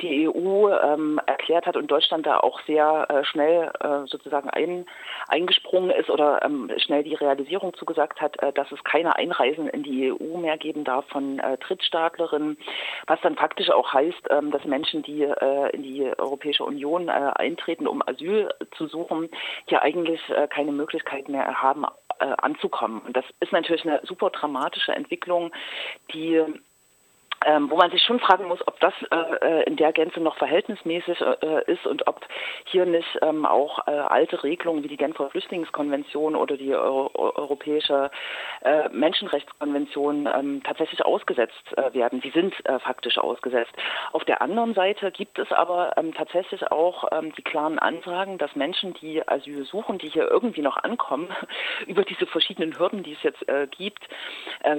die 0.01 0.29
EU 0.29 0.69
ähm, 0.71 1.21
erklärt 1.27 1.67
hat 1.67 1.77
und 1.77 1.91
Deutschland 1.91 2.27
da 2.27 2.39
auch 2.39 2.61
sehr 2.67 3.07
äh, 3.09 3.25
schnell 3.25 3.71
äh, 3.81 4.07
sozusagen 4.07 4.51
ein, 4.51 4.87
eingesprungen 5.29 5.91
ist 5.91 6.11
oder 6.11 6.43
ähm, 6.45 6.71
schnell 6.79 7.03
die 7.03 7.15
Realisierung 7.15 7.75
zugesagt 7.75 8.21
hat, 8.21 8.42
äh, 8.42 8.42
dass 8.53 8.73
es 8.73 8.83
keine 8.85 9.17
Einreisen 9.17 9.69
in 9.69 9.83
die 9.83 10.13
EU 10.13 10.39
mehr 10.39 10.59
geben 10.59 10.85
darf 10.85 11.07
von 11.09 11.39
äh, 11.39 11.59
Drittstaatlerinnen, 11.59 12.59
was 13.07 13.21
dann 13.21 13.37
faktisch 13.37 13.71
auch 13.71 13.93
heißt, 13.93 14.29
ähm, 14.31 14.51
dass 14.51 14.65
Menschen, 14.65 15.03
die 15.03 15.23
äh, 15.23 15.71
in 15.71 15.83
die 15.83 16.03
Europäische 16.19 16.65
Union 16.65 17.09
äh, 17.09 17.13
eintreten, 17.13 17.87
um 17.87 18.03
Asyl 18.07 18.53
zu 18.77 18.87
suchen, 18.87 19.29
hier 19.67 19.83
eigentlich 19.83 20.21
äh, 20.31 20.49
keine 20.49 20.73
Möglichkeit 20.73 21.29
mehr 21.29 21.63
haben, 21.63 21.85
anzukommen. 22.19 23.01
Und 23.01 23.17
das 23.17 23.25
ist 23.41 23.51
natürlich 23.51 23.85
eine 23.85 24.01
super 24.05 24.31
dramatische 24.31 24.93
Entwicklung, 24.93 25.51
die 26.13 26.41
ähm, 27.47 27.71
wo 27.71 27.77
man 27.77 27.91
sich 27.91 28.03
schon 28.03 28.21
fragen 28.21 28.47
muss, 28.47 28.67
ob 28.67 28.79
das 28.81 28.95
äh, 29.11 29.61
äh 29.61 29.63
in 29.65 29.77
der 29.77 29.93
Gänze 29.93 30.21
noch 30.21 30.37
verhältnismäßig 30.37 31.21
äh, 31.21 31.73
ist 31.73 31.87
und 31.87 32.07
ob 32.07 32.21
hier 32.65 32.87
nicht 32.87 33.19
ähm, 33.23 33.47
auch 33.47 33.87
äh, 33.87 33.91
alte 33.91 34.43
Regelungen 34.43 34.83
wie 34.83 34.89
die 34.89 34.97
Genfer 34.97 35.31
Flüchtlingskonvention 35.31 36.37
oder 36.37 36.57
die 36.57 36.75
Euro 36.75 37.11
Europäische 37.15 38.11
äh, 38.63 38.89
Menschenrechtskonvention 38.91 40.29
ähm, 40.33 40.63
tatsächlich 40.65 41.05
ausgesetzt 41.05 41.77
äh, 41.77 41.93
werden. 41.95 42.21
Sie 42.23 42.31
sind 42.31 42.55
faktisch 42.83 43.19
ausgesetzt. 43.19 43.73
Auf 44.13 44.25
der 44.25 44.43
anderen 44.43 44.75
Seite 44.75 45.11
gibt 45.11 45.39
es 45.39 45.51
aber 45.53 45.93
ähm, 45.97 46.15
tatsächlich 46.15 46.71
auch 46.71 47.05
ähm, 47.13 47.33
die 47.37 47.43
klaren 47.43 47.79
Ansagen, 47.79 48.39
dass 48.39 48.55
Menschen, 48.55 48.95
die 48.95 49.27
Asyl 49.27 49.65
suchen, 49.65 49.99
die 49.99 50.09
hier 50.09 50.29
irgendwie 50.29 50.63
noch 50.63 50.77
ankommen, 50.77 51.29
über 51.87 52.05
diese 52.05 52.27
verschiedenen 52.27 52.79
Hürden, 52.79 53.03
die 53.03 53.13
es 53.13 53.23
jetzt 53.23 53.45
gibt, 53.77 54.07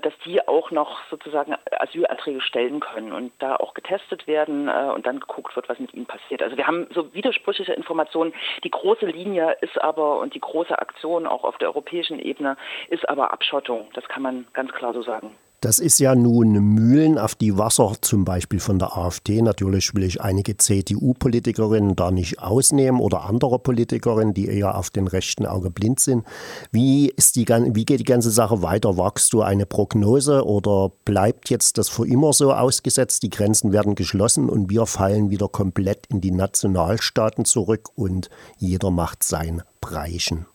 dass 0.01 0.13
die 0.25 0.45
auch 0.47 0.71
noch 0.71 0.99
sozusagen 1.09 1.55
Asylanträge 1.71 2.41
stellen 2.53 2.79
können 2.79 3.11
und 3.11 3.31
da 3.39 3.55
auch 3.55 3.73
getestet 3.73 4.27
werden 4.27 4.67
äh, 4.67 4.91
und 4.93 5.07
dann 5.07 5.19
geguckt 5.19 5.55
wird, 5.55 5.67
was 5.69 5.79
mit 5.79 5.93
ihnen 5.93 6.05
passiert. 6.05 6.43
Also 6.43 6.55
wir 6.55 6.67
haben 6.67 6.87
so 6.93 7.11
widersprüchliche 7.13 7.73
Informationen. 7.73 8.31
Die 8.63 8.69
große 8.69 9.07
Linie 9.07 9.57
ist 9.61 9.81
aber 9.81 10.19
und 10.19 10.35
die 10.35 10.39
große 10.39 10.77
Aktion 10.77 11.25
auch 11.25 11.43
auf 11.43 11.57
der 11.57 11.69
europäischen 11.69 12.19
Ebene 12.19 12.55
ist 12.89 13.09
aber 13.09 13.33
Abschottung. 13.33 13.87
Das 13.93 14.07
kann 14.07 14.21
man 14.21 14.45
ganz 14.53 14.71
klar 14.71 14.93
so 14.93 15.01
sagen. 15.01 15.35
Das 15.63 15.79
ist 15.79 15.99
ja 15.99 16.13
nun 16.13 16.51
Mühlen 16.51 17.17
auf 17.17 17.35
die 17.35 17.57
Wasser, 17.57 17.93
zum 18.01 18.25
Beispiel 18.25 18.59
von 18.59 18.79
der 18.79 18.97
AfD. 18.97 19.41
Natürlich 19.41 19.95
will 19.95 20.03
ich 20.03 20.19
einige 20.19 20.57
CDU-Politikerinnen 20.57 21.95
da 21.95 22.11
nicht 22.11 22.39
ausnehmen 22.39 22.99
oder 22.99 23.23
andere 23.23 23.59
Politikerinnen, 23.59 24.33
die 24.33 24.49
eher 24.49 24.77
auf 24.77 24.89
den 24.89 25.07
rechten 25.07 25.45
Auge 25.45 25.71
blind 25.71 26.01
sind. 26.01 26.25
Wie, 26.73 27.07
ist 27.07 27.37
die, 27.37 27.47
wie 27.47 27.85
geht 27.85 28.01
die 28.01 28.03
ganze 28.03 28.29
Sache 28.29 28.61
weiter? 28.61 28.97
Wagst 28.97 29.31
du 29.31 29.41
eine 29.41 29.65
Prognose 29.65 30.45
oder 30.45 30.91
bleibt 31.05 31.49
jetzt 31.49 31.77
das 31.77 31.87
für 31.87 32.05
immer 32.05 32.33
so 32.33 32.51
ausgesetzt? 32.51 33.23
Die 33.23 33.29
Grenzen 33.29 33.71
werden 33.71 33.95
geschlossen 33.95 34.49
und 34.49 34.69
wir 34.69 34.85
fallen 34.85 35.29
wieder 35.29 35.47
komplett 35.47 36.07
in 36.07 36.19
die 36.19 36.31
Nationalstaaten 36.31 37.45
zurück 37.45 37.87
und 37.95 38.29
jeder 38.57 38.91
macht 38.91 39.23
sein 39.23 39.61
Breichen. 39.79 40.45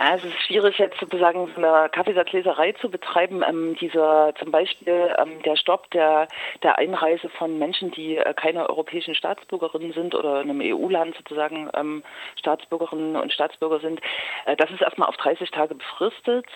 Ja, 0.00 0.14
es 0.14 0.24
ist 0.24 0.40
schwierig 0.46 0.78
jetzt 0.78 1.00
sozusagen 1.00 1.50
eine 1.56 1.88
Kaffeesatzleserei 1.88 2.70
zu 2.72 2.88
betreiben. 2.88 3.42
Ähm, 3.46 3.76
dieser 3.80 4.32
zum 4.38 4.52
Beispiel 4.52 5.12
ähm, 5.18 5.42
der 5.42 5.56
Stopp 5.56 5.90
der, 5.90 6.28
der 6.62 6.78
Einreise 6.78 7.28
von 7.30 7.58
Menschen, 7.58 7.90
die 7.90 8.16
äh, 8.16 8.32
keine 8.34 8.68
europäischen 8.70 9.16
Staatsbürgerinnen 9.16 9.92
sind 9.92 10.14
oder 10.14 10.40
in 10.40 10.50
einem 10.50 10.60
EU-Land 10.62 11.16
sozusagen 11.16 11.68
ähm, 11.74 12.04
Staatsbürgerinnen 12.38 13.16
und 13.16 13.32
Staatsbürger 13.32 13.80
sind, 13.80 14.00
äh, 14.46 14.54
das 14.54 14.70
ist 14.70 14.82
erstmal 14.82 15.08
auf 15.08 15.16
30 15.16 15.50
Tage 15.50 15.74
befristet. 15.74 16.46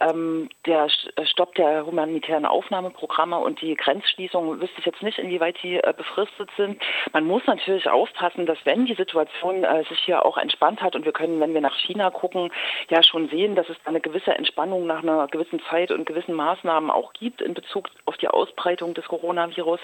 Ähm, 0.00 0.48
der 0.66 0.88
äh, 1.14 1.26
Stopp 1.26 1.54
der 1.54 1.86
humanitären 1.86 2.44
Aufnahmeprogramme 2.44 3.38
und 3.38 3.60
die 3.60 3.76
Grenzschließung 3.76 4.60
wüsste 4.60 4.80
ich 4.80 4.86
jetzt 4.86 5.02
nicht, 5.02 5.18
inwieweit 5.18 5.62
die 5.62 5.76
äh, 5.76 5.94
befristet 5.96 6.50
sind. 6.56 6.82
Man 7.12 7.24
muss 7.24 7.46
natürlich 7.46 7.88
aufpassen, 7.88 8.46
dass 8.46 8.58
wenn 8.64 8.86
die 8.86 8.94
Situation 8.94 9.62
äh, 9.62 9.84
sich 9.84 10.00
hier 10.00 10.26
auch 10.26 10.38
entspannt 10.38 10.82
hat 10.82 10.96
und 10.96 11.04
wir 11.04 11.12
können, 11.12 11.38
wenn 11.38 11.54
wir 11.54 11.60
nach 11.60 11.76
China 11.76 12.10
gucken, 12.10 12.50
ja 12.88 13.02
schon 13.02 13.28
sehen, 13.28 13.54
dass 13.54 13.68
es 13.68 13.76
eine 13.84 14.00
gewisse 14.00 14.32
Entspannung 14.32 14.86
nach 14.86 15.02
einer 15.02 15.26
gewissen 15.28 15.60
Zeit 15.68 15.90
und 15.90 16.06
gewissen 16.06 16.34
Maßnahmen 16.34 16.90
auch 16.90 17.12
gibt 17.12 17.42
in 17.42 17.54
Bezug 17.54 17.88
auf 18.06 18.16
die 18.16 18.28
Ausbreitung 18.28 18.94
des 18.94 19.06
Coronavirus. 19.06 19.80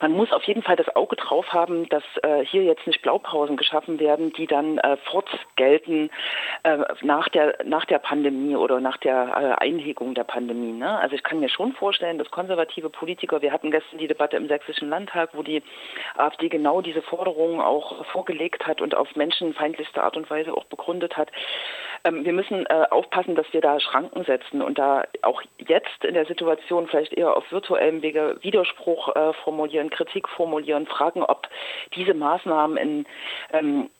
Man 0.00 0.12
muss 0.12 0.32
auf 0.32 0.44
jeden 0.44 0.62
Fall 0.62 0.76
das 0.76 0.94
Auge 0.96 1.16
drauf 1.16 1.52
haben, 1.52 1.88
dass 1.88 2.04
äh, 2.22 2.44
hier 2.44 2.62
jetzt 2.62 2.86
nicht 2.86 3.02
Blaupausen 3.02 3.56
geschaffen 3.56 3.98
werden, 3.98 4.32
die 4.32 4.46
dann 4.46 4.78
äh, 4.78 4.96
fortgelten 5.10 6.10
äh, 6.62 6.78
nach, 7.02 7.28
der, 7.28 7.58
nach 7.64 7.84
der 7.84 7.98
Pandemie 7.98 8.56
oder 8.56 8.80
nach 8.80 8.96
der 8.98 9.56
äh, 9.58 9.64
Einhegung 9.64 10.14
der 10.14 10.24
Pandemie. 10.24 10.72
Ne? 10.72 10.98
Also 10.98 11.14
ich 11.14 11.22
kann 11.22 11.40
mir 11.40 11.48
schon 11.48 11.72
vorstellen, 11.72 12.18
dass 12.18 12.30
konservative 12.30 12.90
Politiker, 12.90 13.42
wir 13.42 13.52
hatten 13.52 13.70
gestern 13.70 13.98
die 13.98 14.08
Debatte 14.08 14.36
im 14.36 14.48
Sächsischen 14.48 14.88
Landtag, 14.88 15.30
wo 15.32 15.42
die 15.42 15.62
AfD 16.16 16.48
genau 16.48 16.80
diese 16.80 17.02
Forderungen 17.02 17.60
auch 17.60 18.04
vorgelegt 18.06 18.66
hat 18.66 18.80
und 18.80 18.94
auf 18.94 19.14
menschenfeindlichste 19.16 20.02
Art 20.02 20.16
und 20.16 20.30
Weise 20.30 20.54
auch 20.54 20.64
begründet 20.64 21.16
hat, 21.16 21.30
ähm, 22.04 22.19
wir 22.24 22.32
müssen 22.32 22.66
äh, 22.66 22.86
aufpassen, 22.90 23.34
dass 23.34 23.52
wir 23.52 23.60
da 23.60 23.80
Schranken 23.80 24.24
setzen 24.24 24.62
und 24.62 24.78
da 24.78 25.04
auch 25.22 25.42
jetzt 25.58 26.04
in 26.04 26.14
der 26.14 26.26
Situation 26.26 26.86
vielleicht 26.86 27.12
eher 27.12 27.36
auf 27.36 27.50
virtuellem 27.50 28.02
Wege 28.02 28.38
Widerspruch 28.42 29.14
äh, 29.14 29.32
formulieren, 29.44 29.90
Kritik 29.90 30.28
formulieren, 30.28 30.86
fragen, 30.86 31.22
ob 31.22 31.48
diese 31.94 32.14
Maßnahmen 32.14 32.76
in 32.76 33.06
ähm, 33.52 33.90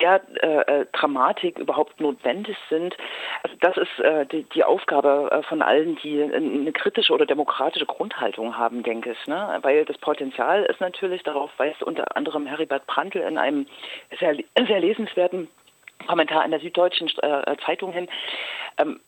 der 0.00 0.22
äh, 0.42 0.80
äh 0.80 0.86
Dramatik 0.92 1.58
überhaupt 1.58 2.00
notwendig 2.00 2.56
sind. 2.68 2.96
Also 3.42 3.56
das 3.60 3.76
ist 3.76 4.00
äh, 4.00 4.26
die, 4.26 4.42
die, 4.44 4.64
Aufgabe 4.64 5.30
äh, 5.30 5.42
von 5.44 5.62
allen, 5.62 5.96
die 6.02 6.22
eine 6.22 6.72
kritische 6.72 7.12
oder 7.12 7.26
demokratische 7.26 7.86
Grundhaltung 7.86 8.56
haben, 8.58 8.82
denke 8.82 9.12
ich. 9.12 9.26
Ne? 9.26 9.58
Weil 9.62 9.84
das 9.84 9.98
Potenzial 9.98 10.64
ist 10.64 10.80
natürlich, 10.80 11.22
darauf 11.22 11.50
weist 11.58 11.82
unter 11.82 12.16
anderem 12.16 12.46
Heribert 12.46 12.86
Prantl 12.86 13.18
in 13.18 13.38
einem 13.38 13.66
sehr, 14.18 14.36
sehr 14.66 14.80
lesenswerten 14.80 15.48
Kommentar 16.06 16.44
in 16.44 16.50
der 16.50 16.60
Süddeutschen 16.60 17.08
äh, 17.22 17.56
Zeitung 17.64 17.92
hin. 17.92 18.08
Ähm, 18.78 19.00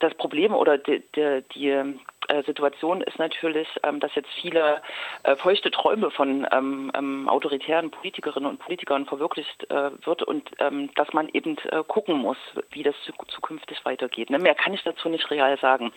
das 0.00 0.14
Problem 0.14 0.52
oder 0.52 0.78
die, 0.78 1.02
die, 1.14 1.44
die 1.54 1.68
äh, 1.68 2.42
Situation 2.44 3.00
ist 3.02 3.18
natürlich, 3.18 3.68
ähm, 3.82 4.00
dass 4.00 4.14
jetzt 4.14 4.30
viele 4.40 4.82
äh, 5.22 5.36
feuchte 5.36 5.70
Träume 5.70 6.10
von 6.10 6.46
ähm, 6.52 7.28
autoritären 7.28 7.90
Politikerinnen 7.90 8.48
und 8.48 8.58
Politikern 8.58 9.06
verwirklicht 9.06 9.70
äh, 9.70 9.90
wird 10.04 10.22
und 10.22 10.50
dass 10.96 11.12
man 11.12 11.28
eben 11.30 11.56
äh, 11.70 11.82
gucken 11.86 12.16
muss, 12.16 12.36
wie 12.70 12.82
das 12.82 12.94
zukünftig 13.28 13.84
weitergeht. 13.84 14.30
Ne? 14.30 14.38
Mehr 14.38 14.54
kann 14.54 14.74
ich 14.74 14.82
dazu 14.82 15.08
nicht 15.08 15.30
real 15.30 15.58
sagen. 15.58 15.92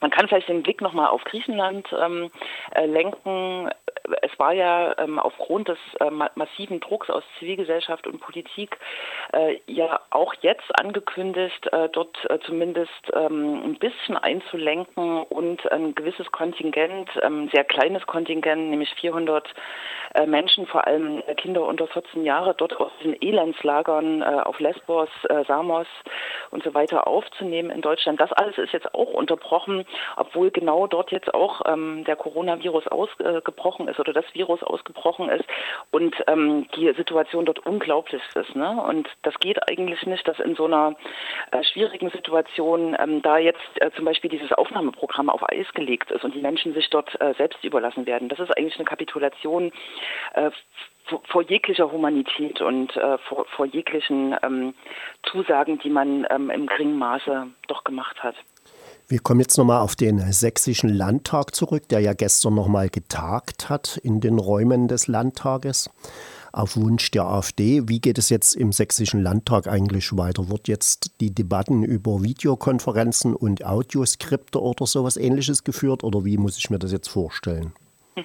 Man 0.00 0.10
kann 0.10 0.28
vielleicht 0.28 0.48
den 0.48 0.62
Blick 0.62 0.80
nochmal 0.80 1.08
auf 1.08 1.24
Griechenland 1.24 1.88
äh, 1.92 2.86
lenken 2.86 3.70
es 4.22 4.38
war 4.38 4.52
ja 4.52 4.96
ähm, 4.98 5.18
aufgrund 5.18 5.68
des 5.68 5.78
äh, 6.00 6.10
massiven 6.10 6.80
Drucks 6.80 7.10
aus 7.10 7.22
Zivilgesellschaft 7.38 8.06
und 8.06 8.20
Politik 8.20 8.78
äh, 9.32 9.58
ja 9.66 10.00
auch 10.10 10.34
jetzt 10.40 10.78
angekündigt, 10.80 11.72
äh, 11.72 11.88
dort 11.90 12.18
äh, 12.30 12.38
zumindest 12.40 12.90
ähm, 13.14 13.62
ein 13.64 13.78
bisschen 13.78 14.16
einzulenken 14.16 15.22
und 15.24 15.70
ein 15.70 15.94
gewisses 15.94 16.30
Kontingent, 16.32 17.10
ähm, 17.22 17.48
sehr 17.52 17.64
kleines 17.64 18.06
Kontingent, 18.06 18.70
nämlich 18.70 18.92
400 18.94 19.48
äh, 20.14 20.26
Menschen, 20.26 20.66
vor 20.66 20.86
allem 20.86 21.22
Kinder 21.36 21.62
unter 21.62 21.86
14 21.86 22.24
Jahre, 22.24 22.54
dort 22.54 22.78
aus 22.78 22.92
den 23.04 23.20
Elendslagern 23.20 24.22
äh, 24.22 24.24
auf 24.24 24.58
Lesbos, 24.58 25.08
Samos 25.46 25.86
und 26.50 26.62
so 26.62 26.74
weiter 26.74 27.06
aufzunehmen 27.06 27.70
in 27.70 27.80
Deutschland. 27.80 28.20
Das 28.20 28.32
alles 28.32 28.58
ist 28.58 28.72
jetzt 28.72 28.94
auch 28.94 29.12
unterbrochen, 29.12 29.84
obwohl 30.16 30.50
genau 30.50 30.86
dort 30.86 31.12
jetzt 31.12 31.32
auch 31.32 31.62
ähm, 31.66 32.04
der 32.04 32.16
Coronavirus 32.16 32.88
ausgebrochen 32.88 33.88
ist 33.88 33.91
oder 33.98 34.12
das 34.12 34.24
Virus 34.32 34.62
ausgebrochen 34.62 35.28
ist 35.28 35.44
und 35.90 36.14
ähm, 36.26 36.66
die 36.76 36.92
Situation 36.94 37.44
dort 37.44 37.60
unglaublich 37.66 38.22
ist. 38.34 38.54
Ne? 38.54 38.82
Und 38.82 39.08
das 39.22 39.38
geht 39.38 39.68
eigentlich 39.68 40.04
nicht, 40.06 40.26
dass 40.26 40.38
in 40.40 40.54
so 40.54 40.66
einer 40.66 40.96
äh, 41.50 41.62
schwierigen 41.64 42.10
Situation 42.10 42.96
ähm, 42.98 43.22
da 43.22 43.38
jetzt 43.38 43.60
äh, 43.76 43.90
zum 43.96 44.04
Beispiel 44.04 44.30
dieses 44.30 44.52
Aufnahmeprogramm 44.52 45.28
auf 45.28 45.48
Eis 45.50 45.72
gelegt 45.74 46.10
ist 46.10 46.24
und 46.24 46.34
die 46.34 46.40
Menschen 46.40 46.74
sich 46.74 46.88
dort 46.90 47.20
äh, 47.20 47.34
selbst 47.34 47.62
überlassen 47.64 48.06
werden. 48.06 48.28
Das 48.28 48.38
ist 48.38 48.56
eigentlich 48.56 48.76
eine 48.76 48.84
Kapitulation 48.84 49.72
äh, 50.34 50.50
vor 51.24 51.42
jeglicher 51.42 51.90
Humanität 51.90 52.60
und 52.60 52.96
äh, 52.96 53.18
vor, 53.18 53.44
vor, 53.46 53.66
jeglichen 53.66 54.36
ähm, 54.42 54.74
Zusagen, 55.24 55.78
die 55.78 55.90
man 55.90 56.26
ähm, 56.30 56.50
im 56.50 56.66
geringen 56.66 56.98
Maße 56.98 57.48
doch 57.66 57.84
gemacht 57.84 58.22
hat. 58.22 58.36
Wir 59.08 59.18
kommen 59.18 59.40
jetzt 59.40 59.58
nochmal 59.58 59.80
auf 59.80 59.96
den 59.96 60.32
Sächsischen 60.32 60.88
Landtag 60.88 61.54
zurück, 61.54 61.88
der 61.88 62.00
ja 62.00 62.14
gestern 62.14 62.54
nochmal 62.54 62.88
getagt 62.88 63.68
hat 63.68 63.98
in 64.02 64.20
den 64.20 64.38
Räumen 64.38 64.88
des 64.88 65.06
Landtages 65.06 65.90
auf 66.52 66.76
Wunsch 66.76 67.10
der 67.10 67.24
AfD. 67.24 67.88
Wie 67.88 68.00
geht 68.00 68.18
es 68.18 68.28
jetzt 68.28 68.54
im 68.54 68.72
Sächsischen 68.72 69.22
Landtag 69.22 69.66
eigentlich 69.66 70.16
weiter? 70.16 70.48
Wird 70.48 70.68
jetzt 70.68 71.12
die 71.20 71.34
Debatten 71.34 71.82
über 71.82 72.22
Videokonferenzen 72.22 73.34
und 73.34 73.64
Audioskripte 73.64 74.60
oder 74.60 74.86
sowas 74.86 75.16
ähnliches 75.16 75.64
geführt 75.64 76.04
oder 76.04 76.24
wie 76.24 76.38
muss 76.38 76.58
ich 76.58 76.70
mir 76.70 76.78
das 76.78 76.92
jetzt 76.92 77.08
vorstellen? 77.08 77.72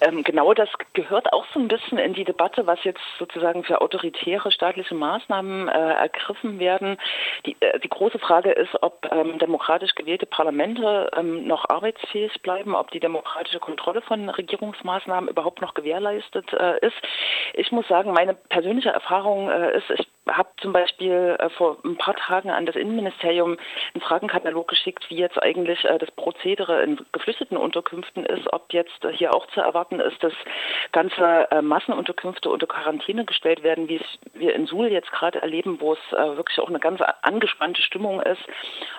Ähm, 0.00 0.22
genau 0.22 0.54
das 0.54 0.68
gehört 0.92 1.32
auch 1.32 1.44
so 1.52 1.60
ein 1.60 1.68
bisschen 1.68 1.98
in 1.98 2.14
die 2.14 2.24
Debatte, 2.24 2.66
was 2.66 2.82
jetzt 2.84 3.00
sozusagen 3.18 3.64
für 3.64 3.80
autoritäre 3.80 4.52
staatliche 4.52 4.94
Maßnahmen 4.94 5.68
äh, 5.68 5.72
ergriffen 5.72 6.58
werden. 6.58 6.98
Die, 7.46 7.56
äh, 7.60 7.78
die, 7.80 7.88
große 7.88 8.18
Frage 8.18 8.52
ist, 8.52 8.70
ob 8.82 9.08
ähm, 9.10 9.38
demokratisch 9.38 9.94
gewählte 9.94 10.26
Parlamente 10.26 11.10
ähm, 11.16 11.46
noch 11.46 11.68
arbeitsfähig 11.68 12.42
bleiben, 12.42 12.74
ob 12.74 12.90
die 12.90 13.00
demokratische 13.00 13.60
Kontrolle 13.60 14.02
von 14.02 14.28
Regierungsmaßnahmen 14.28 15.28
überhaupt 15.28 15.60
noch 15.60 15.74
gewährleistet 15.74 16.52
äh, 16.52 16.78
ist. 16.86 16.96
Ich 17.54 17.72
muss 17.72 17.88
sagen, 17.88 18.12
meine 18.12 18.34
persönliche 18.34 18.90
Erfahrung 18.90 19.50
äh, 19.50 19.76
ist, 19.76 19.90
ich 19.90 20.06
habe 20.36 20.48
zum 20.60 20.72
Beispiel 20.72 21.36
äh, 21.38 21.48
vor 21.50 21.78
ein 21.84 21.96
paar 21.96 22.16
Tagen 22.16 22.50
an 22.50 22.66
das 22.66 22.76
Innenministerium 22.76 23.56
einen 23.94 24.00
Fragenkatalog 24.00 24.68
geschickt, 24.68 25.04
wie 25.08 25.16
jetzt 25.16 25.42
eigentlich 25.42 25.84
äh, 25.84 25.98
das 25.98 26.10
Prozedere 26.12 26.82
in 26.82 27.00
geflüchteten 27.12 27.56
Unterkünften 27.56 28.24
ist, 28.26 28.52
ob 28.52 28.72
jetzt 28.72 29.04
äh, 29.04 29.12
hier 29.12 29.34
auch 29.34 29.46
zu 29.48 29.60
erwarten 29.60 30.00
ist, 30.00 30.22
dass 30.22 30.32
ganze 30.92 31.50
äh, 31.50 31.62
Massenunterkünfte 31.62 32.50
unter 32.50 32.66
Quarantäne 32.66 33.24
gestellt 33.24 33.62
werden, 33.62 33.88
wie 33.88 34.00
wir 34.34 34.54
in 34.54 34.66
Suhl 34.66 34.88
jetzt 34.88 35.10
gerade 35.12 35.40
erleben, 35.40 35.80
wo 35.80 35.94
es 35.94 36.12
äh, 36.12 36.36
wirklich 36.36 36.60
auch 36.60 36.68
eine 36.68 36.80
ganz 36.80 37.00
angespannte 37.22 37.82
Stimmung 37.82 38.20
ist, 38.22 38.42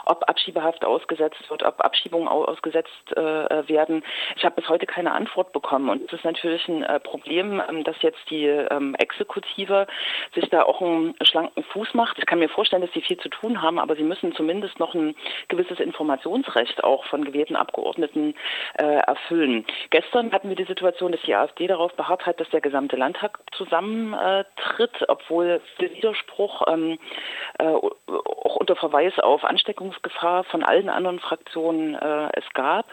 ob 0.06 0.28
Abschiebehaft 0.30 0.86
ausgesetzt 0.86 1.50
wird, 1.50 1.64
ob 1.64 1.84
Abschiebungen 1.84 2.28
ausgesetzt 2.28 3.16
äh, 3.16 3.68
werden. 3.68 4.04
Ich 4.36 4.46
habe 4.46 4.56
bis 4.56 4.70
heute 4.70 4.86
keine 4.86 5.12
Antwort 5.12 5.54
bekommen 5.54 5.90
und 5.90 6.04
es 6.04 6.14
ist 6.14 6.26
natürlich 6.26 6.68
ein 6.68 6.86
Problem, 7.04 7.62
ähm, 7.68 7.84
dass 7.84 8.02
jetzt 8.02 8.30
die 8.30 8.46
ähm, 8.46 8.96
Exekutive 8.96 9.88
sich 10.34 10.50
da 10.50 10.64
auch 10.64 10.82
einen 10.82 11.16
schlanken 11.26 11.64
Fuß 11.64 11.94
macht. 11.94 12.18
Ich 12.18 12.26
kann 12.26 12.40
mir 12.40 12.50
vorstellen, 12.50 12.82
dass 12.82 12.94
sie 12.94 13.02
viel 13.02 13.18
zu 13.18 13.30
tun 13.30 13.62
haben, 13.62 13.80
aber 13.80 13.96
sie 13.96 14.04
müssen 14.04 14.34
zumindest 14.34 14.80
noch 14.80 14.94
ein 14.94 15.16
gewisses 15.48 15.80
Informationsrecht 15.80 16.84
auch 16.84 17.06
von 17.06 17.26
gewählten 17.26 17.56
Abgeordneten 17.56 18.36
äh, 18.78 18.86
erfüllen. 18.86 19.66
Gestern 19.90 20.32
hatten 20.32 20.50
wir 20.50 20.56
die 20.56 20.66
Situation, 20.66 21.12
dass 21.12 21.22
die 21.22 21.36
AfD 21.36 21.68
darauf 21.68 21.94
beharrt 21.94 22.26
hat, 22.26 22.40
dass 22.40 22.50
der 22.50 22.62
gesamte 22.62 22.96
Landtag 22.96 23.40
zusammentritt, 23.52 25.06
obwohl 25.08 25.62
der 25.80 25.94
Widerspruch 25.94 26.64
ähm, 26.68 26.98
äh, 27.58 27.66
auch 27.66 28.56
unter 28.56 28.76
Verweis 28.76 29.18
auf 29.20 29.44
Ansteckungsgefahr 29.44 30.44
von 30.46 30.64
allen 30.64 30.90
anderen 30.90 31.20
Fraktionen 31.20 31.96
äh, 31.96 32.30
es 32.34 32.46
gab. 32.54 32.86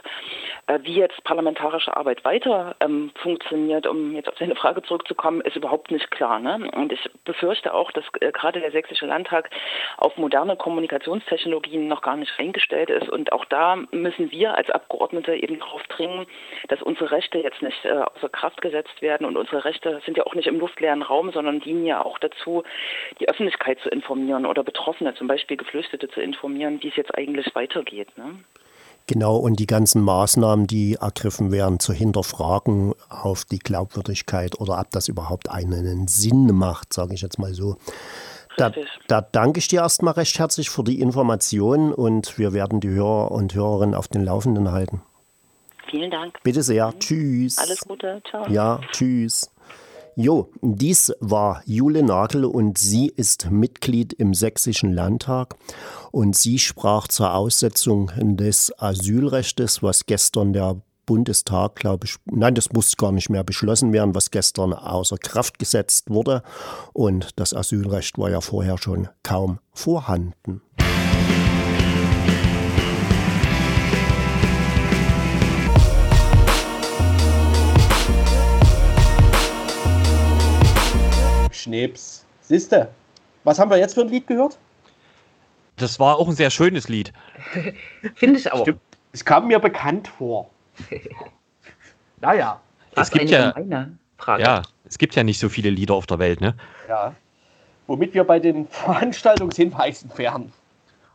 Äh, 0.66 0.80
wie 0.82 0.96
jetzt 0.96 1.22
parlamentarische 1.24 1.96
Arbeit 1.96 2.24
weiter 2.24 2.76
ähm, 2.80 3.12
funktioniert, 3.22 3.86
um 3.86 4.14
jetzt 4.14 4.28
auf 4.28 4.38
seine 4.38 4.56
Frage 4.56 4.82
zurückzukommen, 4.82 5.40
ist 5.42 5.56
überhaupt 5.56 5.90
nicht 5.90 6.10
klar. 6.10 6.38
Ne? 6.38 6.70
Und 6.74 6.92
ich 6.92 7.10
befürchte 7.24 7.72
auch, 7.72 7.92
dass 7.92 8.04
gerade 8.20 8.60
der 8.60 8.70
Sächsische 8.70 9.06
Landtag 9.06 9.50
auf 9.96 10.16
moderne 10.16 10.56
Kommunikationstechnologien 10.56 11.88
noch 11.88 12.02
gar 12.02 12.16
nicht 12.16 12.32
eingestellt 12.38 12.90
ist. 12.90 13.08
Und 13.08 13.32
auch 13.32 13.44
da 13.44 13.76
müssen 13.90 14.30
wir 14.30 14.56
als 14.56 14.70
Abgeordnete 14.70 15.34
eben 15.34 15.58
darauf 15.58 15.82
dringen, 15.84 16.26
dass 16.68 16.82
unsere 16.82 17.10
Rechte 17.10 17.38
jetzt 17.38 17.62
nicht 17.62 17.84
äh, 17.84 17.90
außer 17.90 18.28
Kraft 18.28 18.60
gesetzt 18.62 19.02
werden. 19.02 19.26
Und 19.26 19.36
unsere 19.36 19.64
Rechte 19.64 20.00
sind 20.04 20.16
ja 20.16 20.24
auch 20.26 20.34
nicht 20.34 20.46
im 20.46 20.58
luftleeren 20.58 21.02
Raum, 21.02 21.32
sondern 21.32 21.60
dienen 21.60 21.86
ja 21.86 22.04
auch 22.04 22.18
dazu, 22.18 22.64
die 23.20 23.28
Öffentlichkeit 23.28 23.78
zu 23.80 23.88
informieren 23.88 24.46
oder 24.46 24.62
Betroffene, 24.64 25.14
zum 25.14 25.26
Beispiel 25.26 25.56
Geflüchtete 25.56 26.08
zu 26.08 26.20
informieren, 26.20 26.82
wie 26.82 26.88
es 26.88 26.96
jetzt 26.96 27.16
eigentlich 27.16 27.54
weitergeht. 27.54 28.16
Ne? 28.16 28.38
Genau, 29.08 29.36
und 29.36 29.60
die 29.60 29.66
ganzen 29.66 30.02
Maßnahmen, 30.02 30.66
die 30.66 30.94
ergriffen 30.94 31.52
werden, 31.52 31.78
zu 31.78 31.92
hinterfragen 31.92 32.92
auf 33.08 33.44
die 33.44 33.60
Glaubwürdigkeit 33.60 34.60
oder 34.60 34.80
ob 34.80 34.90
das 34.90 35.06
überhaupt 35.06 35.48
einen 35.48 36.08
Sinn 36.08 36.46
macht, 36.52 36.92
sage 36.92 37.14
ich 37.14 37.22
jetzt 37.22 37.38
mal 37.38 37.54
so. 37.54 37.76
Da, 38.56 38.72
da, 39.06 39.20
danke 39.20 39.58
ich 39.58 39.68
dir 39.68 39.80
erstmal 39.80 40.14
recht 40.14 40.38
herzlich 40.38 40.70
für 40.70 40.82
die 40.82 41.00
Informationen 41.00 41.92
und 41.92 42.38
wir 42.38 42.52
werden 42.52 42.80
die 42.80 42.88
Hörer 42.88 43.30
und 43.30 43.54
Hörerinnen 43.54 43.94
auf 43.94 44.08
den 44.08 44.24
Laufenden 44.24 44.72
halten. 44.72 45.02
Vielen 45.90 46.10
Dank. 46.10 46.42
Bitte 46.42 46.62
sehr. 46.62 46.88
Mhm. 46.88 46.98
Tschüss. 46.98 47.58
Alles 47.58 47.80
Gute. 47.80 48.22
Ciao. 48.28 48.48
Ja, 48.48 48.80
tschüss. 48.92 49.50
Jo, 50.18 50.48
dies 50.62 51.12
war 51.20 51.60
Jule 51.66 52.02
Nagel 52.02 52.46
und 52.46 52.78
sie 52.78 53.08
ist 53.14 53.50
Mitglied 53.50 54.14
im 54.14 54.32
Sächsischen 54.32 54.90
Landtag 54.90 55.56
und 56.10 56.34
sie 56.34 56.58
sprach 56.58 57.06
zur 57.06 57.34
Aussetzung 57.34 58.10
des 58.16 58.72
Asylrechts, 58.78 59.82
was 59.82 60.06
gestern 60.06 60.54
der 60.54 60.80
Bundestag, 61.04 61.76
glaube 61.76 62.06
ich, 62.06 62.16
nein, 62.24 62.54
das 62.54 62.72
muss 62.72 62.96
gar 62.96 63.12
nicht 63.12 63.28
mehr 63.28 63.44
beschlossen 63.44 63.92
werden, 63.92 64.14
was 64.14 64.30
gestern 64.30 64.72
außer 64.72 65.18
Kraft 65.18 65.58
gesetzt 65.58 66.08
wurde. 66.08 66.42
Und 66.94 67.38
das 67.38 67.52
Asylrecht 67.52 68.16
war 68.16 68.30
ja 68.30 68.40
vorher 68.40 68.78
schon 68.78 69.08
kaum 69.22 69.58
vorhanden. 69.74 70.62
Schneeps. 81.66 82.24
Siehste, 82.42 82.88
was 83.42 83.58
haben 83.58 83.70
wir 83.70 83.76
jetzt 83.76 83.94
für 83.94 84.02
ein 84.02 84.08
Lied 84.08 84.28
gehört? 84.28 84.56
Das 85.76 85.98
war 85.98 86.16
auch 86.16 86.28
ein 86.28 86.36
sehr 86.36 86.50
schönes 86.50 86.88
Lied. 86.88 87.12
Finde 88.14 88.38
ich 88.38 88.52
auch. 88.52 88.62
Stimmt. 88.62 88.80
Es 89.12 89.24
kam 89.24 89.48
mir 89.48 89.58
bekannt 89.58 90.06
vor. 90.06 90.48
naja. 92.20 92.60
Es 92.94 93.10
gibt 93.10 93.28
ja, 93.30 93.52
ja, 94.38 94.62
es 94.84 94.96
gibt 94.96 95.16
ja 95.16 95.24
nicht 95.24 95.38
so 95.38 95.48
viele 95.48 95.68
Lieder 95.68 95.94
auf 95.94 96.06
der 96.06 96.18
Welt, 96.18 96.40
ne? 96.40 96.54
Ja. 96.88 97.14
Womit 97.88 98.14
wir 98.14 98.24
bei 98.24 98.38
den 98.38 98.66
Veranstaltungshinweisen 98.70 100.10
wären. 100.16 100.52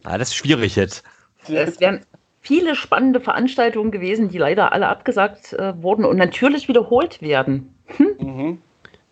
Ah, 0.04 0.18
das 0.18 0.30
ist 0.30 0.36
schwierig 0.36 0.76
jetzt. 0.76 1.04
Es 1.48 1.80
wären 1.80 2.06
viele 2.42 2.76
spannende 2.76 3.20
Veranstaltungen 3.20 3.90
gewesen, 3.90 4.30
die 4.30 4.38
leider 4.38 4.74
alle 4.74 4.90
abgesagt 4.90 5.54
äh, 5.54 5.82
wurden 5.82 6.06
und 6.06 6.18
natürlich 6.18 6.68
wiederholt 6.68 7.22
werden. 7.22 7.74
Hm? 7.98 8.16
Mhm. 8.20 8.62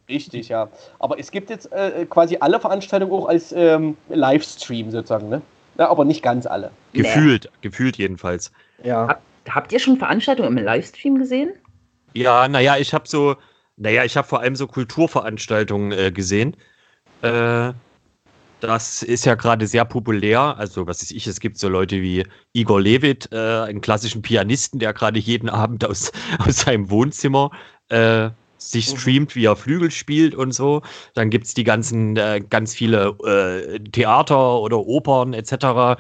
Richtig, 0.10 0.50
ja. 0.50 0.70
Aber 0.98 1.20
es 1.20 1.30
gibt 1.32 1.50
jetzt 1.50 1.72
äh, 1.72 2.06
quasi 2.10 2.38
alle 2.40 2.60
Veranstaltungen 2.60 3.14
auch 3.14 3.28
als 3.28 3.52
ähm, 3.52 3.96
Livestream 4.10 4.90
sozusagen, 4.92 5.30
ne? 5.30 5.42
Ja, 5.78 5.90
aber 5.90 6.04
nicht 6.04 6.24
ganz 6.24 6.46
alle. 6.46 6.72
Gefühlt, 6.94 7.46
nee. 7.46 7.50
gefühlt 7.62 7.98
jedenfalls. 7.98 8.52
Ja. 8.84 9.08
Hab, 9.08 9.22
habt 9.48 9.72
ihr 9.72 9.80
schon 9.80 9.98
Veranstaltungen 9.98 10.58
im 10.58 10.64
Livestream 10.64 11.18
gesehen? 11.18 11.52
Ja, 12.14 12.48
naja, 12.48 12.78
ich 12.78 12.94
habe 12.94 13.08
so, 13.08 13.36
naja, 13.78 14.04
ich 14.04 14.18
habe 14.18 14.28
vor 14.28 14.42
allem 14.42 14.56
so 14.56 14.68
Kulturveranstaltungen 14.68 15.92
äh, 15.92 16.12
gesehen. 16.12 16.58
Äh, 17.22 17.72
das 18.60 19.04
ist 19.04 19.26
ja 19.26 19.36
gerade 19.36 19.68
sehr 19.68 19.86
populär. 19.86 20.56
Also, 20.58 20.86
was 20.86 21.02
weiß 21.02 21.12
ich, 21.12 21.28
es 21.28 21.40
gibt 21.40 21.58
so 21.58 21.70
Leute 21.70 22.02
wie 22.02 22.26
Igor 22.52 22.82
Levit, 22.82 23.30
äh, 23.32 23.38
einen 23.38 23.80
klassischen 23.80 24.22
Pianisten, 24.22 24.80
der 24.80 24.94
gerade 24.94 25.20
jeden 25.20 25.50
Abend 25.50 25.86
aus, 25.86 26.12
aus 26.40 26.62
seinem 26.62 26.90
Wohnzimmer 26.90 27.52
äh, 27.90 28.32
sich 28.60 28.92
mhm. 28.92 28.98
streamt, 28.98 29.36
wie 29.36 29.46
er 29.46 29.56
Flügel 29.56 29.92
spielt 29.92 30.36
und 30.36 30.52
so. 30.52 30.82
Dann 31.14 31.30
gibt 31.30 31.46
es 31.48 31.54
die 31.54 31.64
ganzen, 31.64 32.18
äh, 32.18 32.42
ganz 32.48 32.76
viele 32.76 33.16
äh, 33.26 33.80
Theater 33.80 34.60
oder 34.60 34.86
Opern 34.86 35.34
etc., 35.34 35.98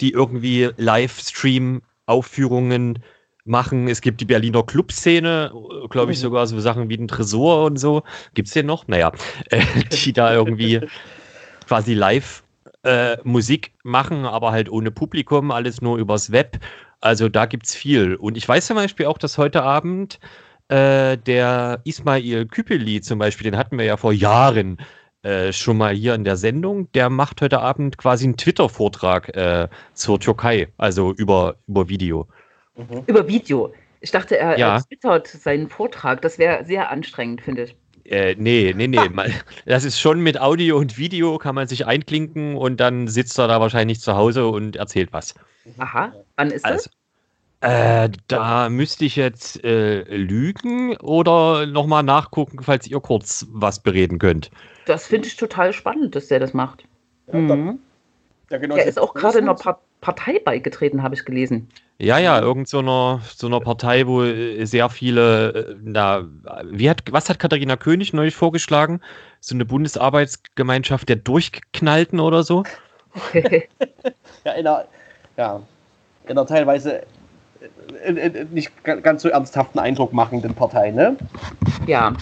die 0.00 0.12
irgendwie 0.12 0.70
Livestream-Aufführungen 0.76 3.02
machen. 3.44 3.88
Es 3.88 4.00
gibt 4.00 4.20
die 4.20 4.24
Berliner 4.24 4.62
Clubszene, 4.62 5.52
glaube 5.90 6.12
ich, 6.12 6.18
mhm. 6.18 6.22
sogar 6.22 6.46
so 6.46 6.58
Sachen 6.60 6.88
wie 6.88 6.96
den 6.96 7.08
Tresor 7.08 7.66
und 7.66 7.78
so. 7.78 8.02
Gibt 8.34 8.48
es 8.48 8.54
den 8.54 8.66
noch? 8.66 8.86
Naja, 8.88 9.12
äh, 9.50 9.62
die 10.04 10.12
da 10.12 10.32
irgendwie 10.32 10.80
quasi 11.66 11.94
live 11.94 12.42
äh, 12.82 13.16
Musik 13.24 13.72
machen, 13.82 14.26
aber 14.26 14.52
halt 14.52 14.70
ohne 14.70 14.90
Publikum, 14.90 15.50
alles 15.50 15.80
nur 15.80 15.98
übers 15.98 16.32
Web. 16.32 16.58
Also 17.00 17.28
da 17.28 17.46
gibt 17.46 17.66
es 17.66 17.74
viel. 17.74 18.16
Und 18.16 18.36
ich 18.36 18.48
weiß 18.48 18.66
zum 18.66 18.76
Beispiel 18.76 19.06
auch, 19.06 19.18
dass 19.18 19.38
heute 19.38 19.62
Abend 19.62 20.18
äh, 20.68 21.16
der 21.18 21.80
Ismail 21.84 22.46
Küpeli 22.46 23.00
zum 23.00 23.18
Beispiel, 23.18 23.50
den 23.50 23.58
hatten 23.58 23.78
wir 23.78 23.84
ja 23.84 23.96
vor 23.96 24.12
Jahren 24.12 24.78
äh, 25.22 25.52
schon 25.52 25.78
mal 25.78 25.94
hier 25.94 26.14
in 26.14 26.24
der 26.24 26.36
Sendung. 26.36 26.90
Der 26.92 27.10
macht 27.10 27.40
heute 27.40 27.60
Abend 27.60 27.98
quasi 27.98 28.24
einen 28.24 28.36
Twitter-Vortrag 28.36 29.34
äh, 29.36 29.68
zur 29.94 30.20
Türkei, 30.20 30.68
also 30.76 31.12
über, 31.12 31.56
über 31.66 31.88
Video. 31.88 32.28
Mhm. 32.76 33.04
Über 33.06 33.26
Video. 33.26 33.72
Ich 34.00 34.10
dachte, 34.10 34.36
er, 34.36 34.58
ja. 34.58 34.76
er 34.76 34.82
twittert 34.82 35.26
seinen 35.26 35.70
Vortrag. 35.70 36.20
Das 36.20 36.38
wäre 36.38 36.64
sehr 36.64 36.90
anstrengend, 36.90 37.40
finde 37.40 37.64
ich. 37.64 37.76
Äh, 38.04 38.34
nee, 38.38 38.74
nee, 38.76 38.86
nee. 38.86 38.98
das 39.64 39.84
ist 39.84 39.98
schon 39.98 40.20
mit 40.20 40.38
Audio 40.38 40.76
und 40.76 40.98
Video, 40.98 41.38
kann 41.38 41.54
man 41.54 41.68
sich 41.68 41.86
einklinken 41.86 42.56
und 42.56 42.78
dann 42.78 43.08
sitzt 43.08 43.38
er 43.38 43.48
da 43.48 43.60
wahrscheinlich 43.60 44.00
zu 44.00 44.14
Hause 44.14 44.46
und 44.46 44.76
erzählt 44.76 45.12
was. 45.12 45.34
Aha, 45.78 46.12
wann 46.36 46.50
ist 46.50 46.66
also, 46.66 46.84
das? 46.84 46.90
Äh, 47.64 48.10
da 48.28 48.68
müsste 48.68 49.06
ich 49.06 49.16
jetzt 49.16 49.64
äh, 49.64 50.02
lügen 50.14 50.98
oder 50.98 51.64
nochmal 51.64 52.02
nachgucken, 52.02 52.62
falls 52.62 52.86
ihr 52.86 53.00
kurz 53.00 53.46
was 53.52 53.78
bereden 53.78 54.18
könnt. 54.18 54.50
Das 54.84 55.06
finde 55.06 55.28
ich 55.28 55.36
total 55.36 55.72
spannend, 55.72 56.14
dass 56.14 56.28
der 56.28 56.40
das 56.40 56.52
macht. 56.52 56.84
Ja, 57.32 57.38
mhm. 57.38 57.78
ja, 58.50 58.58
genau 58.58 58.76
er 58.76 58.84
ist 58.84 58.98
auch 58.98 59.14
gerade 59.14 59.38
in 59.38 59.44
einer 59.44 59.54
pa 59.54 59.78
Partei 60.02 60.38
beigetreten, 60.38 61.02
habe 61.02 61.14
ich 61.14 61.24
gelesen. 61.24 61.70
Ja, 61.98 62.18
ja, 62.18 62.38
irgend 62.38 62.68
so 62.68 62.80
einer, 62.80 63.22
so 63.34 63.46
einer 63.46 63.60
Partei, 63.60 64.06
wo 64.06 64.22
äh, 64.22 64.66
sehr 64.66 64.90
viele, 64.90 65.54
äh, 65.54 65.76
na, 65.82 66.28
wie 66.64 66.90
hat, 66.90 67.04
was 67.10 67.30
hat 67.30 67.38
Katharina 67.38 67.76
König 67.78 68.12
neulich 68.12 68.36
vorgeschlagen? 68.36 69.00
So 69.40 69.54
eine 69.54 69.64
Bundesarbeitsgemeinschaft 69.64 71.08
der 71.08 71.16
Durchknallten 71.16 72.20
oder 72.20 72.42
so? 72.42 72.64
ja, 73.32 74.52
in 74.52 74.66
einer, 74.66 74.84
ja, 75.38 75.62
in 76.24 76.30
einer 76.32 76.46
teilweise 76.46 77.04
nicht 78.50 78.72
ganz 78.84 79.22
so 79.22 79.28
ernsthaften 79.28 79.78
Eindruck 79.78 80.12
machenden 80.12 80.54
Partei, 80.54 80.90
ne? 80.90 81.16
Ja. 81.86 82.14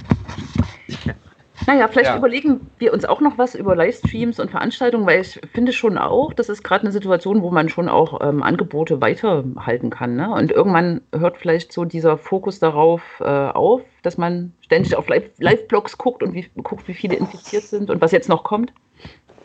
Naja, 1.67 1.87
vielleicht 1.89 2.11
ja. 2.11 2.17
überlegen 2.17 2.61
wir 2.79 2.93
uns 2.93 3.05
auch 3.05 3.21
noch 3.21 3.39
was 3.39 3.55
über 3.55 3.77
Livestreams 3.77 4.41
und 4.41 4.51
Veranstaltungen, 4.51 5.07
weil 5.07 5.21
ich 5.21 5.41
finde 5.53 5.73
schon 5.73 5.97
auch, 5.97 6.33
das 6.33 6.49
ist 6.49 6.65
gerade 6.65 6.83
eine 6.83 6.93
Situation, 6.93 7.43
wo 7.43 7.51
man 7.51 7.69
schon 7.69 7.89
auch 7.89 8.21
ähm, 8.21 8.43
Angebote 8.43 9.01
weiterhalten 9.01 9.91
kann. 9.91 10.17
Ne? 10.17 10.31
Und 10.31 10.51
irgendwann 10.51 11.03
hört 11.15 11.39
vielleicht 11.39 11.73
so 11.73 11.85
dieser 11.85 12.19
Fokus 12.19 12.59
darauf 12.59 13.03
äh, 13.21 13.25
auf, 13.25 13.83
dass 14.03 14.19
man 14.19 14.53
ständig 14.61 14.97
auf 14.97 15.07
Live-Blogs 15.09 15.99
guckt 15.99 16.23
und 16.23 16.35
wie, 16.35 16.49
guckt, 16.63 16.89
wie 16.89 16.95
viele 16.95 17.15
infiziert 17.15 17.65
sind 17.65 17.91
und 17.91 18.01
was 18.01 18.11
jetzt 18.11 18.29
noch 18.29 18.43
kommt. 18.43 18.73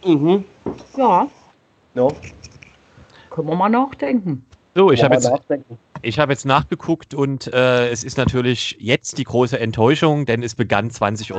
Mhm. 0.04 0.44
Ja, 0.96 1.28
Ja, 1.94 2.08
können 3.30 3.48
wir 3.48 3.56
mal 3.56 3.70
nachdenken. 3.70 4.47
So, 4.78 4.92
ich 4.92 5.04
habe 5.04 5.16
jetzt, 5.16 5.32
ich 6.04 6.20
hab 6.20 6.30
jetzt 6.30 6.46
nachgeguckt 6.46 7.16
und 7.16 7.52
äh, 7.52 7.90
es 7.90 8.04
ist 8.04 8.16
natürlich 8.16 8.78
jetzt 8.80 9.18
die 9.18 9.24
große 9.24 9.60
Enttäuschung, 9.60 10.28
denn 10.28 10.44
es 10.44 10.54
begann 10.54 10.92
20.30 10.92 11.34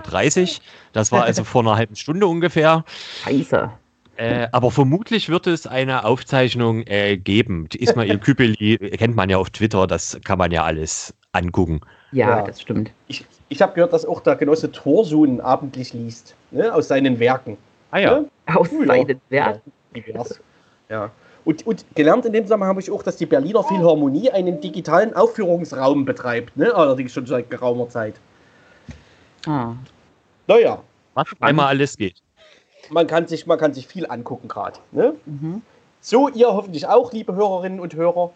Uhr. 0.56 0.62
Das 0.92 1.12
war 1.12 1.22
also 1.22 1.44
vor 1.44 1.62
einer 1.62 1.76
halben 1.76 1.94
Stunde 1.94 2.26
ungefähr. 2.26 2.84
Scheiße. 3.22 3.70
Äh, 4.16 4.48
aber 4.50 4.72
vermutlich 4.72 5.28
wird 5.28 5.46
es 5.46 5.68
eine 5.68 6.04
Aufzeichnung 6.04 6.82
äh, 6.88 7.16
geben. 7.16 7.68
Ismail 7.78 8.18
Küpeli 8.18 8.76
kennt 8.98 9.14
man 9.14 9.30
ja 9.30 9.38
auf 9.38 9.50
Twitter, 9.50 9.86
das 9.86 10.18
kann 10.24 10.38
man 10.38 10.50
ja 10.50 10.64
alles 10.64 11.14
angucken. 11.30 11.80
Ja, 12.10 12.38
Ja. 12.38 12.42
das 12.44 12.60
stimmt. 12.60 12.90
Ich, 13.06 13.24
ich 13.50 13.62
habe 13.62 13.72
gehört, 13.74 13.92
dass 13.92 14.04
auch 14.04 14.18
der 14.18 14.34
Genosse 14.34 14.72
Thorsun 14.72 15.40
abendlich 15.40 15.92
liest, 15.92 16.34
ne, 16.50 16.74
aus 16.74 16.88
seinen 16.88 17.20
Werken. 17.20 17.56
Ah 17.92 17.98
ja. 18.00 18.18
Ne? 18.18 18.28
Aus 18.46 18.68
Ja. 18.72 18.84
seinen 18.84 19.20
Werten. 19.28 19.72
Divers. 19.94 20.40
Ja. 20.88 21.12
Und, 21.48 21.66
und 21.66 21.86
gelernt 21.94 22.26
in 22.26 22.34
dem 22.34 22.44
Zusammenhang 22.44 22.68
habe 22.68 22.80
ich 22.82 22.90
auch, 22.90 23.02
dass 23.02 23.16
die 23.16 23.24
Berliner 23.24 23.64
Philharmonie 23.64 24.30
einen 24.30 24.60
digitalen 24.60 25.14
Aufführungsraum 25.14 26.04
betreibt, 26.04 26.54
ne? 26.58 26.74
allerdings 26.74 27.14
schon 27.14 27.24
seit 27.24 27.48
geraumer 27.48 27.88
Zeit. 27.88 28.16
Ah. 29.46 29.72
Naja, 30.46 30.82
Was 31.14 31.28
einmal 31.40 31.68
alles 31.68 31.96
geht. 31.96 32.16
man 32.90 33.06
kann 33.06 33.26
sich, 33.26 33.46
man 33.46 33.58
kann 33.58 33.72
sich 33.72 33.86
viel 33.88 34.04
angucken 34.06 34.46
gerade. 34.46 34.78
Ne? 34.92 35.14
Mhm. 35.24 35.62
So, 36.02 36.28
ihr 36.28 36.48
hoffentlich 36.48 36.86
auch, 36.86 37.14
liebe 37.14 37.34
Hörerinnen 37.34 37.80
und 37.80 37.94
Hörer. 37.94 38.30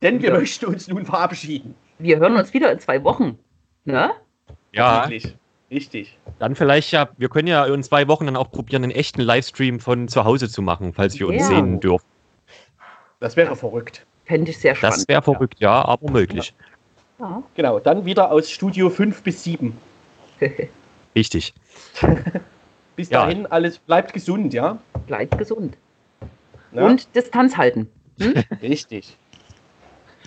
Denn 0.00 0.22
wir 0.22 0.30
Ja. 0.30 0.38
möchten 0.38 0.64
uns 0.64 0.88
nun 0.88 1.04
verabschieden. 1.04 1.74
Wir 1.98 2.16
hören 2.18 2.36
uns 2.36 2.54
wieder 2.54 2.72
in 2.72 2.78
zwei 2.80 3.04
Wochen. 3.04 3.38
Ne? 3.84 4.10
Ja, 4.72 5.02
Wirklich. 5.02 5.36
Richtig. 5.70 6.16
dann 6.38 6.54
vielleicht 6.54 6.92
ja, 6.92 7.08
wir 7.16 7.28
können 7.28 7.48
ja 7.48 7.64
in 7.66 7.82
zwei 7.82 8.06
Wochen 8.08 8.26
dann 8.26 8.36
auch 8.36 8.50
probieren, 8.50 8.84
einen 8.84 8.92
echten 8.92 9.20
Livestream 9.20 9.80
von 9.80 10.06
zu 10.08 10.24
Hause 10.24 10.48
zu 10.48 10.62
machen, 10.62 10.92
falls 10.92 11.18
wir 11.18 11.26
uns 11.26 11.42
Ja. 11.42 11.48
sehen 11.48 11.80
dürfen. 11.80 12.04
Das 13.18 13.36
wäre 13.36 13.56
verrückt. 13.56 14.06
Fände 14.26 14.50
ich 14.50 14.58
sehr 14.58 14.74
spannend. 14.74 14.98
Das 14.98 15.08
wäre 15.08 15.22
verrückt, 15.22 15.58
ja, 15.58 15.84
aber 15.84 16.10
möglich. 16.10 16.54
Ja. 17.18 17.42
Genau, 17.54 17.80
dann 17.80 18.04
wieder 18.04 18.30
aus 18.30 18.50
Studio 18.50 18.90
5 18.90 19.22
bis 19.22 19.42
7. 19.44 19.76
Richtig. 21.16 21.54
Bis 22.96 23.10
Ja. 23.10 23.22
dahin, 23.22 23.46
alles 23.46 23.78
bleibt 23.78 24.12
gesund, 24.12 24.54
ja? 24.54 24.78
Bleibt 25.06 25.36
gesund. 25.36 25.76
ja? 26.72 26.86
Und 26.86 27.14
Distanz 27.14 27.56
halten. 27.56 27.90
Richtig. 28.62 29.16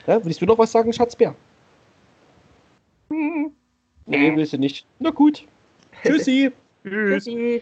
Ja, 0.06 0.24
willst 0.24 0.42
du 0.42 0.46
noch 0.46 0.58
was 0.58 0.72
sagen, 0.72 0.92
Schatzbär? 0.94 1.36
Nee, 4.10 4.36
willst 4.36 4.53
du 4.53 4.57
nicht. 4.57 4.86
Na 4.97 5.12
gut. 5.12 5.43
Tschüssi. 6.03 6.51
Tschüss. 6.84 7.24
Tschüssi. 7.24 7.62